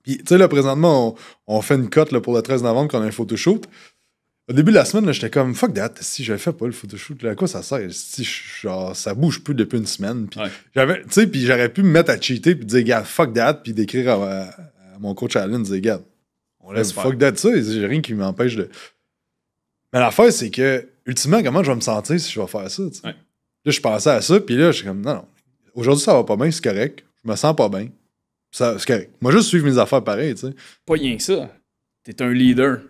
Puis, 0.04 0.18
tu 0.18 0.24
sais, 0.28 0.38
là, 0.38 0.46
présentement, 0.46 1.16
on, 1.48 1.60
fait 1.60 1.74
une 1.74 1.90
cote 1.90 2.16
pour 2.20 2.34
le 2.36 2.40
13 2.40 2.62
novembre 2.62 2.88
qu'on 2.88 3.02
a 3.02 3.06
un 3.06 3.10
photoshoot. 3.10 3.66
Au 4.48 4.52
début 4.52 4.70
de 4.70 4.76
la 4.76 4.84
semaine, 4.84 5.12
j'étais 5.12 5.28
comme 5.28 5.56
fuck 5.56 5.74
that, 5.74 5.94
si 6.00 6.22
je 6.22 6.36
fais 6.36 6.52
pas 6.52 6.66
le 6.66 6.72
photoshoot, 6.72 7.24
à 7.24 7.34
quoi 7.34 7.48
ça 7.48 7.62
sert? 7.64 7.80
Si 7.90 8.22
genre, 8.22 8.94
ça 8.94 9.12
bouge 9.12 9.42
plus 9.42 9.56
depuis 9.56 9.78
une 9.78 9.86
semaine. 9.86 10.28
Puis 10.28 10.38
j'avais, 10.72 11.02
tu 11.02 11.10
sais, 11.10 11.26
puis 11.26 11.44
j'aurais 11.44 11.68
pu 11.68 11.82
me 11.82 11.90
mettre 11.90 12.12
à 12.12 12.20
cheater 12.20 12.54
puis 12.54 12.64
dire, 12.64 12.84
gars, 12.84 13.02
fuck 13.02 13.34
that, 13.34 13.54
puis 13.54 13.72
d'écrire 13.72 14.08
à, 14.10 14.46
mon 15.00 15.16
coach 15.16 15.34
Allen, 15.34 15.64
dire, 15.64 15.80
gars, 15.80 16.00
on 16.60 16.70
laisse 16.70 16.92
fuck 16.92 17.18
that, 17.18 17.34
ça, 17.34 17.50
j'ai 17.60 17.86
rien 17.86 18.00
qui 18.00 18.14
m'empêche 18.14 18.54
de. 18.54 18.70
Mais 19.96 20.02
l'affaire, 20.02 20.30
c'est 20.30 20.50
que, 20.50 20.86
ultimement, 21.06 21.42
comment 21.42 21.62
je 21.62 21.70
vais 21.70 21.76
me 21.76 21.80
sentir 21.80 22.20
si 22.20 22.30
je 22.30 22.38
vais 22.38 22.46
faire 22.46 22.70
ça? 22.70 22.82
Là, 23.02 23.12
je 23.64 23.80
pensais 23.80 24.10
à 24.10 24.20
ça, 24.20 24.38
puis 24.40 24.54
là, 24.54 24.70
je 24.70 24.76
suis 24.76 24.86
comme, 24.86 25.00
non, 25.00 25.14
non, 25.14 25.24
aujourd'hui, 25.72 26.04
ça 26.04 26.12
va 26.12 26.22
pas 26.22 26.36
bien, 26.36 26.50
c'est 26.50 26.62
correct. 26.62 27.02
Je 27.24 27.30
me 27.30 27.34
sens 27.34 27.56
pas 27.56 27.70
bien. 27.70 27.88
C'est 28.50 28.84
correct. 28.84 29.10
Moi, 29.22 29.32
juste 29.32 29.48
suivre 29.48 29.64
mes 29.64 29.78
affaires 29.78 30.04
pareil, 30.04 30.34
tu 30.34 30.48
sais. 30.48 30.54
Pas 30.84 30.94
rien 30.94 31.16
que 31.16 31.22
ça. 31.22 31.50
T'es 32.04 32.20
un 32.20 32.30
leader 32.30 32.80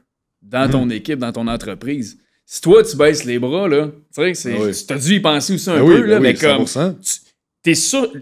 dans 0.42 0.68
ton 0.68 0.86
hmm. 0.86 0.92
équipe, 0.92 1.20
dans 1.20 1.30
ton 1.30 1.46
entreprise. 1.46 2.18
Si 2.44 2.60
toi, 2.60 2.82
tu 2.82 2.96
baisses 2.96 3.22
les 3.22 3.38
bras, 3.38 3.68
là, 3.68 3.86
tu 4.12 4.34
sais, 4.34 4.52
ah 4.52 4.72
tu 4.72 4.92
as 4.92 4.98
dû 4.98 5.14
y 5.14 5.20
penser 5.20 5.54
aussi 5.54 5.70
un 5.70 5.78
ben 5.78 5.86
peu, 5.86 6.00
là, 6.06 6.18
ben 6.18 6.22
mais 6.22 6.34
comme 6.34 6.64
t'es 7.66 7.72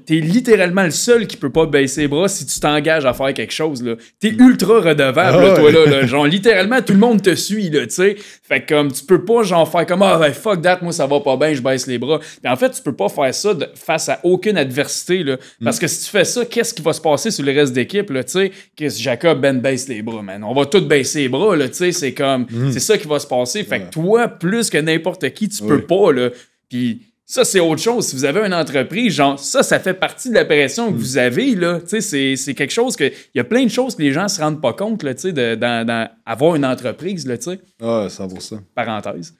t'es 0.06 0.20
littéralement 0.20 0.84
le 0.84 0.90
seul 0.90 1.26
qui 1.26 1.36
peut 1.36 1.50
pas 1.50 1.66
baisser 1.66 2.02
les 2.02 2.08
bras 2.08 2.28
si 2.28 2.46
tu 2.46 2.58
t'engages 2.60 3.04
à 3.04 3.12
faire 3.12 3.34
quelque 3.34 3.52
chose, 3.52 3.82
là. 3.82 3.96
T'es 4.18 4.30
ultra 4.30 4.80
redevable, 4.80 5.44
là, 5.44 5.54
ah 5.54 5.60
toi, 5.60 5.70
là, 5.70 6.06
Genre, 6.06 6.26
littéralement, 6.26 6.80
tout 6.80 6.94
le 6.94 6.98
monde 6.98 7.20
te 7.20 7.34
suit, 7.34 7.68
là, 7.68 7.86
tu 7.86 7.94
sais. 7.94 8.16
Fait 8.42 8.62
que, 8.62 8.74
comme, 8.74 8.90
tu 8.90 9.04
peux 9.04 9.22
pas, 9.22 9.42
genre, 9.42 9.70
faire 9.70 9.84
comme, 9.84 10.02
ah, 10.02 10.18
ben, 10.18 10.32
fuck 10.32 10.62
that, 10.62 10.78
moi, 10.80 10.92
ça 10.92 11.06
va 11.06 11.20
pas 11.20 11.36
bien, 11.36 11.52
je 11.52 11.60
baisse 11.60 11.86
les 11.86 11.98
bras. 11.98 12.20
Mais 12.42 12.48
en 12.48 12.56
fait, 12.56 12.70
tu 12.70 12.80
peux 12.80 12.94
pas 12.94 13.10
faire 13.10 13.34
ça 13.34 13.54
face 13.74 14.08
à 14.08 14.20
aucune 14.22 14.56
adversité, 14.56 15.22
là. 15.22 15.36
Parce 15.62 15.78
que 15.78 15.88
si 15.88 16.04
tu 16.04 16.10
fais 16.10 16.24
ça, 16.24 16.46
qu'est-ce 16.46 16.72
qui 16.72 16.80
va 16.80 16.94
se 16.94 17.02
passer 17.02 17.30
sur 17.30 17.44
le 17.44 17.52
reste 17.52 17.74
d'équipe, 17.74 18.08
là, 18.10 18.24
tu 18.24 18.32
sais? 18.32 18.52
Que 18.76 18.88
Jacob, 18.88 19.40
Ben 19.40 19.60
baisse 19.60 19.88
les 19.88 20.00
bras, 20.00 20.22
man. 20.22 20.42
On 20.42 20.54
va 20.54 20.64
tous 20.64 20.80
baisser 20.80 21.22
les 21.22 21.28
bras, 21.28 21.54
là, 21.54 21.68
tu 21.68 21.74
sais. 21.74 21.92
C'est 21.92 22.14
comme, 22.14 22.46
mm. 22.50 22.72
c'est 22.72 22.80
ça 22.80 22.96
qui 22.96 23.06
va 23.06 23.18
se 23.18 23.26
passer. 23.26 23.62
Fait 23.62 23.80
que 23.80 23.90
toi, 23.90 24.28
plus 24.28 24.70
que 24.70 24.78
n'importe 24.78 25.28
qui, 25.34 25.50
tu 25.50 25.62
peux 25.62 25.82
pas, 25.82 26.12
là. 26.12 26.30
Puis, 26.70 27.02
ça, 27.26 27.44
c'est 27.44 27.60
autre 27.60 27.80
chose. 27.80 28.08
Si 28.08 28.16
vous 28.16 28.24
avez 28.24 28.40
une 28.40 28.52
entreprise, 28.52 29.14
genre, 29.14 29.38
ça, 29.38 29.62
ça 29.62 29.80
fait 29.80 29.94
partie 29.94 30.28
de 30.28 30.34
la 30.34 30.44
pression 30.44 30.88
que 30.88 30.96
mm. 30.96 30.98
vous 30.98 31.18
avez, 31.18 31.54
là. 31.54 31.80
Tu 31.80 32.00
sais, 32.00 32.36
c'est 32.36 32.54
quelque 32.54 32.72
chose 32.72 32.96
que. 32.96 33.04
Il 33.04 33.36
y 33.36 33.40
a 33.40 33.44
plein 33.44 33.64
de 33.64 33.70
choses 33.70 33.96
que 33.96 34.02
les 34.02 34.12
gens 34.12 34.28
se 34.28 34.40
rendent 34.40 34.60
pas 34.60 34.74
compte, 34.74 35.02
là, 35.02 35.14
tu 35.14 35.32
sais, 35.32 35.32
d'avoir 35.32 36.54
une 36.54 36.66
entreprise, 36.66 37.26
là, 37.26 37.38
tu 37.38 37.52
sais. 37.52 37.60
Ah, 37.80 38.08
100%. 38.08 38.60
Parenthèse. 38.74 39.34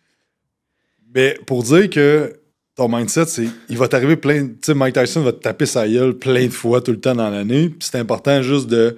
Mais 1.14 1.39
pour 1.47 1.62
dire 1.62 1.91
que 1.91 2.32
ton 2.74 2.89
mindset, 2.89 3.26
c'est. 3.26 3.49
Il 3.68 3.76
va 3.76 3.87
t'arriver 3.87 4.16
plein. 4.16 4.47
Tu 4.47 4.57
sais, 4.62 4.74
Mike 4.74 4.95
Tyson 4.95 5.20
va 5.20 5.32
te 5.32 5.41
taper 5.41 5.66
sa 5.66 5.87
gueule 5.87 6.14
plein 6.14 6.47
de 6.47 6.53
fois 6.53 6.80
tout 6.80 6.91
le 6.91 7.01
temps 7.01 7.14
dans 7.14 7.30
l'année. 7.30 7.68
Puis 7.68 7.89
c'est 7.91 7.99
important 7.99 8.43
juste 8.43 8.66
de. 8.68 8.97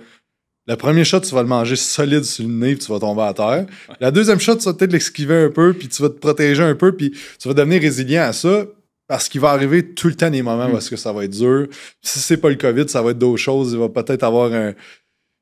Le 0.67 0.77
premier 0.77 1.05
shot, 1.05 1.21
tu 1.21 1.35
vas 1.35 1.43
le 1.43 1.49
manger 1.49 1.77
solide 1.77 2.25
sur 2.25 2.45
le 2.45 2.53
nez, 2.53 2.75
puis 2.75 2.85
tu 2.85 2.93
vas 2.93 2.99
tomber 2.99 3.23
à 3.23 3.35
terre. 3.35 3.67
La 4.01 4.11
deuxième 4.11 4.41
shot, 4.41 4.57
tu 4.57 4.65
vas 4.65 4.75
peut-être 4.75 4.93
l'esquiver 4.93 5.45
un 5.45 5.51
peu, 5.51 5.73
puis 5.73 5.89
tu 5.89 6.03
vas 6.03 6.09
te 6.09 6.19
protéger 6.19 6.63
un 6.63 6.75
peu, 6.75 6.97
puis 6.97 7.13
tu 7.39 7.49
vas 7.49 7.55
devenir 7.55 7.81
résilient 7.81 8.23
à 8.23 8.33
ça. 8.33 8.67
Parce 9.09 9.29
qu'il 9.29 9.41
va 9.41 9.51
arriver 9.51 9.95
tout 9.95 10.09
le 10.09 10.17
temps 10.17 10.31
des 10.31 10.43
moments 10.43 10.69
où 10.69 10.79
que 10.79 10.97
ça 10.97 11.13
va 11.13 11.25
être 11.25 11.31
dur. 11.31 11.69
Si 12.03 12.19
c'est 12.19 12.39
pas 12.39 12.49
le 12.49 12.57
COVID, 12.57 12.89
ça 12.89 13.03
va 13.03 13.13
être 13.13 13.19
d'autres 13.19 13.37
choses. 13.37 13.73
Il 13.73 13.79
va 13.79 13.89
peut-être 13.89 14.25
avoir 14.25 14.53
un. 14.53 14.75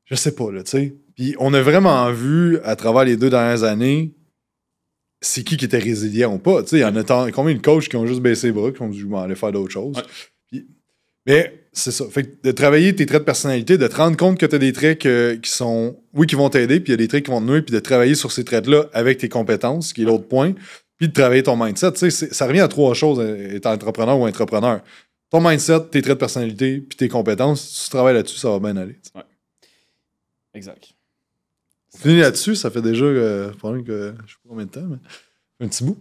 Je 0.05 0.13
sais 0.13 0.35
pas, 0.35 0.51
là, 0.51 0.61
tu 0.61 0.69
sais. 0.69 0.95
Puis 1.15 1.35
on 1.39 1.51
a 1.51 1.61
vraiment 1.63 2.11
vu, 2.11 2.59
à 2.63 2.75
travers 2.75 3.05
les 3.05 3.17
deux 3.17 3.31
dernières 3.31 3.63
années, 3.63 4.13
c'est 5.19 5.43
qui 5.43 5.57
qui 5.57 5.65
était 5.65 5.79
résilient 5.79 6.35
ou 6.35 6.37
pas. 6.37 6.61
Tu 6.61 6.69
sais, 6.69 6.77
il 6.77 6.81
y 6.81 6.85
en 6.85 6.95
a 6.95 7.31
combien 7.31 7.55
de 7.55 7.61
coachs 7.61 7.89
qui 7.89 7.95
ont 7.95 8.05
juste 8.05 8.21
baissé 8.21 8.47
les 8.47 8.53
bras, 8.53 8.71
qui 8.71 8.83
ont 8.83 8.89
dit, 8.89 8.99
je 8.99 9.07
vais 9.07 9.17
aller 9.17 9.35
faire 9.35 9.51
d'autres 9.51 9.71
choses. 9.71 9.95
mais 11.25 11.64
c'est 11.75 11.91
ça. 11.91 12.05
Fait 12.09 12.43
de 12.43 12.51
travailler 12.51 12.95
tes 12.95 13.05
traits 13.05 13.21
de 13.21 13.25
personnalité, 13.25 13.77
de 13.77 13.87
te 13.87 13.95
rendre 13.95 14.17
compte 14.17 14.39
que 14.39 14.45
tu 14.45 14.55
as 14.55 14.59
des 14.59 14.73
traits 14.73 14.99
qui 14.99 15.51
sont, 15.51 15.97
oui, 16.13 16.25
qui 16.25 16.35
vont 16.35 16.49
t'aider, 16.49 16.79
puis 16.79 16.89
il 16.89 16.93
y 16.93 16.95
a 16.95 16.97
des 16.97 17.07
traits 17.07 17.25
qui 17.25 17.31
vont 17.31 17.41
te 17.41 17.45
nuire, 17.45 17.63
puis 17.63 17.73
de 17.73 17.79
travailler 17.79 18.15
sur 18.15 18.31
ces 18.31 18.43
traits-là 18.43 18.85
avec 18.93 19.17
tes 19.19 19.29
compétences, 19.29 19.93
qui 19.93 20.01
est 20.01 20.05
l'autre 20.05 20.27
point 20.27 20.53
puis 20.97 21.07
de 21.07 21.13
travailler 21.13 21.43
ton 21.43 21.57
mindset. 21.57 22.09
Ça 22.09 22.47
revient 22.47 22.61
à 22.61 22.67
trois 22.67 22.93
choses, 22.93 23.19
être 23.19 23.65
entrepreneur 23.65 24.17
ou 24.17 24.27
entrepreneur. 24.27 24.81
ton 25.29 25.41
mindset, 25.41 25.87
tes 25.91 26.01
traits 26.01 26.15
de 26.15 26.19
personnalité, 26.19 26.79
puis 26.79 26.95
tes 26.95 27.09
compétences, 27.09 27.61
si 27.61 27.83
tu 27.85 27.89
travailles 27.89 28.13
là-dessus, 28.13 28.37
ça 28.37 28.49
va 28.49 28.59
bien 28.59 28.77
aller. 28.77 28.97
Exact. 30.53 30.93
On 31.93 31.97
finit 31.97 32.19
là-dessus, 32.19 32.55
ça 32.55 32.69
fait 32.69 32.81
déjà 32.81 33.05
euh, 33.05 33.51
que 33.85 34.13
je 34.25 34.33
sais 34.33 34.37
pas 34.43 34.49
combien 34.49 34.65
de 34.65 34.69
temps, 34.69 34.85
mais 34.87 34.97
un 35.59 35.67
petit 35.67 35.83
bout. 35.83 35.97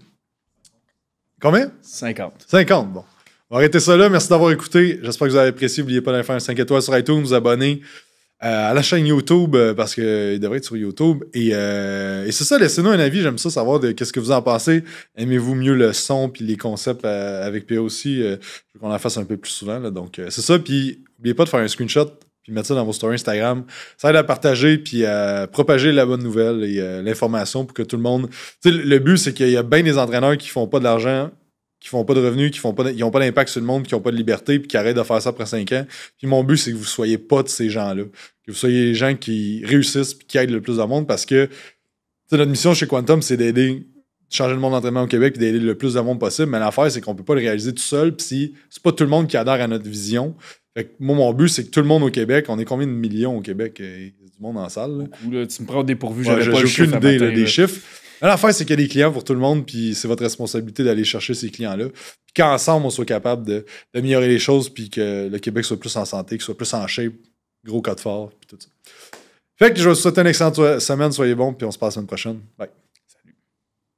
Combien? 1.41 1.73
50. 1.83 2.47
50, 2.49 2.93
bon. 2.93 3.05
On 3.51 3.57
va 3.57 3.61
arrêter 3.61 3.81
ça 3.81 3.97
là. 3.97 4.09
Merci 4.09 4.29
d'avoir 4.29 4.51
écouté. 4.53 4.99
J'espère 5.03 5.29
que 5.29 5.33
vous 5.33 5.39
avez 5.39 5.51
apprécié. 5.51 5.83
N'oubliez 5.83 6.01
pas 6.01 6.13
d'aller 6.13 6.25
faire 6.25 6.37
un 6.37 6.41
5 6.41 6.59
étoiles 6.59 6.83
sur 6.83 6.97
iTunes, 6.97 7.21
vous 7.21 7.35
abonner 7.35 7.81
euh, 8.43 8.71
à 8.71 8.75
la 8.75 8.83
chaîne 8.83 9.07
YouTube 9.07 9.55
euh, 9.55 9.75
parce 9.75 9.95
qu'il 9.95 10.39
devrait 10.41 10.59
être 10.59 10.65
sur 10.65 10.77
YouTube. 10.77 11.23
Et, 11.35 11.51
euh, 11.53 12.27
et 12.27 12.33
c'est 12.33 12.45
ça, 12.45 12.59
laissez-nous 12.59 12.89
un 12.91 12.99
avis. 12.99 13.21
J'aime 13.21 13.39
ça 13.39 13.51
savoir 13.51 13.81
qu'est-ce 13.81 14.13
que 14.13 14.21
vous 14.21 14.33
en 14.33 14.43
pensez. 14.43 14.83
Aimez-vous 15.17 15.55
mieux 15.55 15.75
le 15.75 15.93
son 15.93 16.29
puis 16.31 16.45
les 16.45 16.57
concepts 16.57 17.05
avec 17.05 17.67
PA 17.67 17.81
aussi? 17.81 18.17
Je 18.21 18.29
veux 18.75 18.81
qu'on 18.81 18.93
en 18.93 18.99
fasse 18.99 19.19
un 19.19 19.25
peu 19.25 19.37
plus 19.37 19.51
souvent. 19.53 19.79
Là, 19.79 19.91
donc, 19.91 20.21
c'est 20.31 20.41
ça. 20.43 20.59
Puis, 20.59 21.05
n'oubliez 21.19 21.35
pas 21.35 21.45
de 21.45 21.49
faire 21.51 21.61
un 21.61 21.69
screenshot 21.69 22.07
puis 22.43 22.53
mettre 22.53 22.69
ça 22.69 22.75
dans 22.75 22.85
vos 22.85 22.93
stories 22.93 23.15
Instagram. 23.15 23.65
Ça 23.97 24.11
aide 24.11 24.17
à 24.17 24.25
partager 24.25 24.77
puis 24.77 25.07
à 25.07 25.47
propager 25.51 25.93
la 25.93 26.05
bonne 26.05 26.23
nouvelle 26.23 26.63
et 26.65 27.03
l'information 27.03 27.65
pour 27.65 27.73
que 27.75 27.83
tout 27.83 27.97
le 27.97 28.03
monde. 28.03 28.29
Tu 28.63 28.71
sais, 28.71 28.71
le- 28.71 28.83
le 28.83 28.99
but, 28.99 29.17
c'est 29.17 29.33
qu'il 29.33 29.49
y 29.49 29.57
a 29.57 29.63
bien 29.63 29.83
des 29.83 29.97
entraîneurs 29.97 30.37
qui 30.37 30.49
font 30.49 30.67
pas 30.67 30.79
de 30.79 30.85
l'argent, 30.85 31.31
qui 31.85 31.91
font 31.91 32.03
pas 32.07 32.15
de 32.15 32.21
revenus, 32.25 32.51
qui 32.51 32.59
font 32.61 32.73
pas, 32.73 32.85
de- 32.85 32.93
ils 32.93 33.05
ont 33.05 33.11
pas 33.11 33.21
d'impact 33.21 33.51
sur 33.51 33.61
le 33.61 33.67
monde, 33.67 33.83
qui 33.87 33.95
ont 33.95 34.01
pas 34.01 34.11
de 34.11 34.17
liberté 34.17 34.59
puis 34.59 34.69
qui 34.69 34.77
arrêtent 34.79 34.97
de 34.97 35.03
faire 35.03 35.21
ça 35.21 35.29
après 35.29 35.45
5 35.45 35.71
ans. 35.73 35.85
Puis 36.17 36.27
mon 36.27 36.43
but, 36.43 36.57
c'est 36.57 36.73
que 36.73 36.77
vous 36.77 36.85
soyez 36.85 37.19
pas 37.19 37.43
de 37.43 37.49
ces 37.49 37.69
gens-là. 37.69 38.05
Que 38.47 38.53
vous 38.53 38.57
soyez 38.57 38.87
les 38.87 38.95
gens 38.95 39.15
qui 39.15 39.63
réussissent 39.67 40.15
puis 40.15 40.27
qui 40.27 40.39
aident 40.39 40.49
le 40.51 40.63
plus 40.63 40.79
de 40.79 40.83
monde 40.83 41.07
parce 41.07 41.27
que 41.27 41.47
notre 42.33 42.47
mission 42.51 42.73
chez 42.73 42.87
Quantum, 42.87 43.21
c'est 43.21 43.37
d'aider 43.37 43.87
changer 44.31 44.55
le 44.55 44.61
monde 44.61 44.73
d'entraînement 44.73 45.03
au 45.03 45.07
Québec 45.07 45.35
et 45.37 45.39
d'aider 45.39 45.59
le 45.61 45.75
plus 45.77 45.93
de 45.93 46.01
monde 46.01 46.19
possible. 46.19 46.49
Mais 46.51 46.59
l'affaire, 46.59 46.91
c'est 46.91 47.03
qu'on 47.03 47.15
peut 47.15 47.23
pas 47.23 47.35
le 47.35 47.41
réaliser 47.43 47.75
tout 47.75 47.83
seul. 47.83 48.17
Puis 48.17 48.25
si 48.27 48.55
c'est 48.71 48.83
pas 48.83 48.91
tout 48.93 49.05
le 49.05 49.11
monde 49.11 49.29
qui 49.29 49.37
adhère 49.37 49.61
à 49.61 49.67
notre 49.69 49.87
vision. 49.89 50.35
Fait 50.77 50.85
que 50.87 50.91
moi, 50.99 51.15
mon 51.15 51.33
but, 51.35 51.49
c'est 51.49 51.65
que 51.65 51.71
tout 51.71 51.81
le 51.81 51.87
monde 51.87 52.03
au 52.03 52.11
Québec, 52.11 52.47
on 52.49 52.59
est 52.59 52.65
combien 52.65 52.87
de 52.87 52.93
millions 52.93 53.37
au 53.37 53.41
Québec? 53.43 53.79
Euh, 53.81 53.97
Il 53.99 54.05
y 54.07 54.27
a 54.27 54.31
du 54.35 54.41
monde 54.43 54.57
en 54.57 54.69
salle. 54.71 54.91
là? 54.99 55.05
Beaucoup, 55.05 55.31
là, 55.33 55.47
tu 55.47 55.63
me 55.63 55.67
prends 55.67 55.81
au 55.81 55.85
dépourvu, 55.85 56.21
Ouais, 56.23 56.31
j'avais 56.31 56.45
j'ai 56.45 56.51
pas 56.51 56.61
le 56.63 56.67
chiffre 56.67 56.97
idée 56.97 57.19
là, 57.19 57.31
des 57.31 57.47
chiffres. 57.47 57.79
L'affaire, 58.29 58.55
c'est 58.55 58.65
qu'il 58.65 58.79
y 58.79 58.83
a 58.83 58.85
des 58.85 58.89
clients 58.89 59.13
pour 59.13 59.23
tout 59.23 59.35
le 59.35 59.41
monde, 59.41 59.67
puis 59.67 59.95
c'est 59.95 60.09
votre 60.09 60.23
responsabilité 60.23 60.83
d'aller 60.83 61.05
chercher 61.05 61.35
ces 61.35 61.51
clients-là. 61.51 61.89
Puis 61.91 62.35
qu'ensemble, 62.35 62.87
on 62.87 62.91
soit 62.91 63.05
capable 63.05 63.65
d'améliorer 63.93 64.29
les 64.29 64.39
choses, 64.39 64.69
puis 64.69 64.89
que 64.89 65.29
le 65.31 65.39
Québec 65.39 65.65
soit 65.65 65.79
plus 65.79 65.95
en 65.97 66.05
santé, 66.05 66.37
qu'il 66.37 66.45
soit 66.45 66.57
plus 66.57 66.73
en 66.73 66.87
shape, 66.87 67.13
gros 67.65 67.83
code 67.83 68.01
fort, 68.01 68.31
puis 68.31 68.49
tout 68.49 68.59
ça. 68.59 68.69
Fait 69.57 69.73
que 69.73 69.79
je 69.79 69.89
vous 69.89 69.95
souhaite 69.95 70.19
une 70.19 70.27
excellente 70.27 70.57
semaine, 70.81 71.13
soyez 71.13 71.35
bons, 71.35 71.53
puis 71.53 71.67
on 71.67 71.71
se 71.71 71.79
passe 71.79 71.89
la 71.89 71.95
semaine 71.97 72.07
prochaine. 72.07 72.41
Bye. 72.59 72.84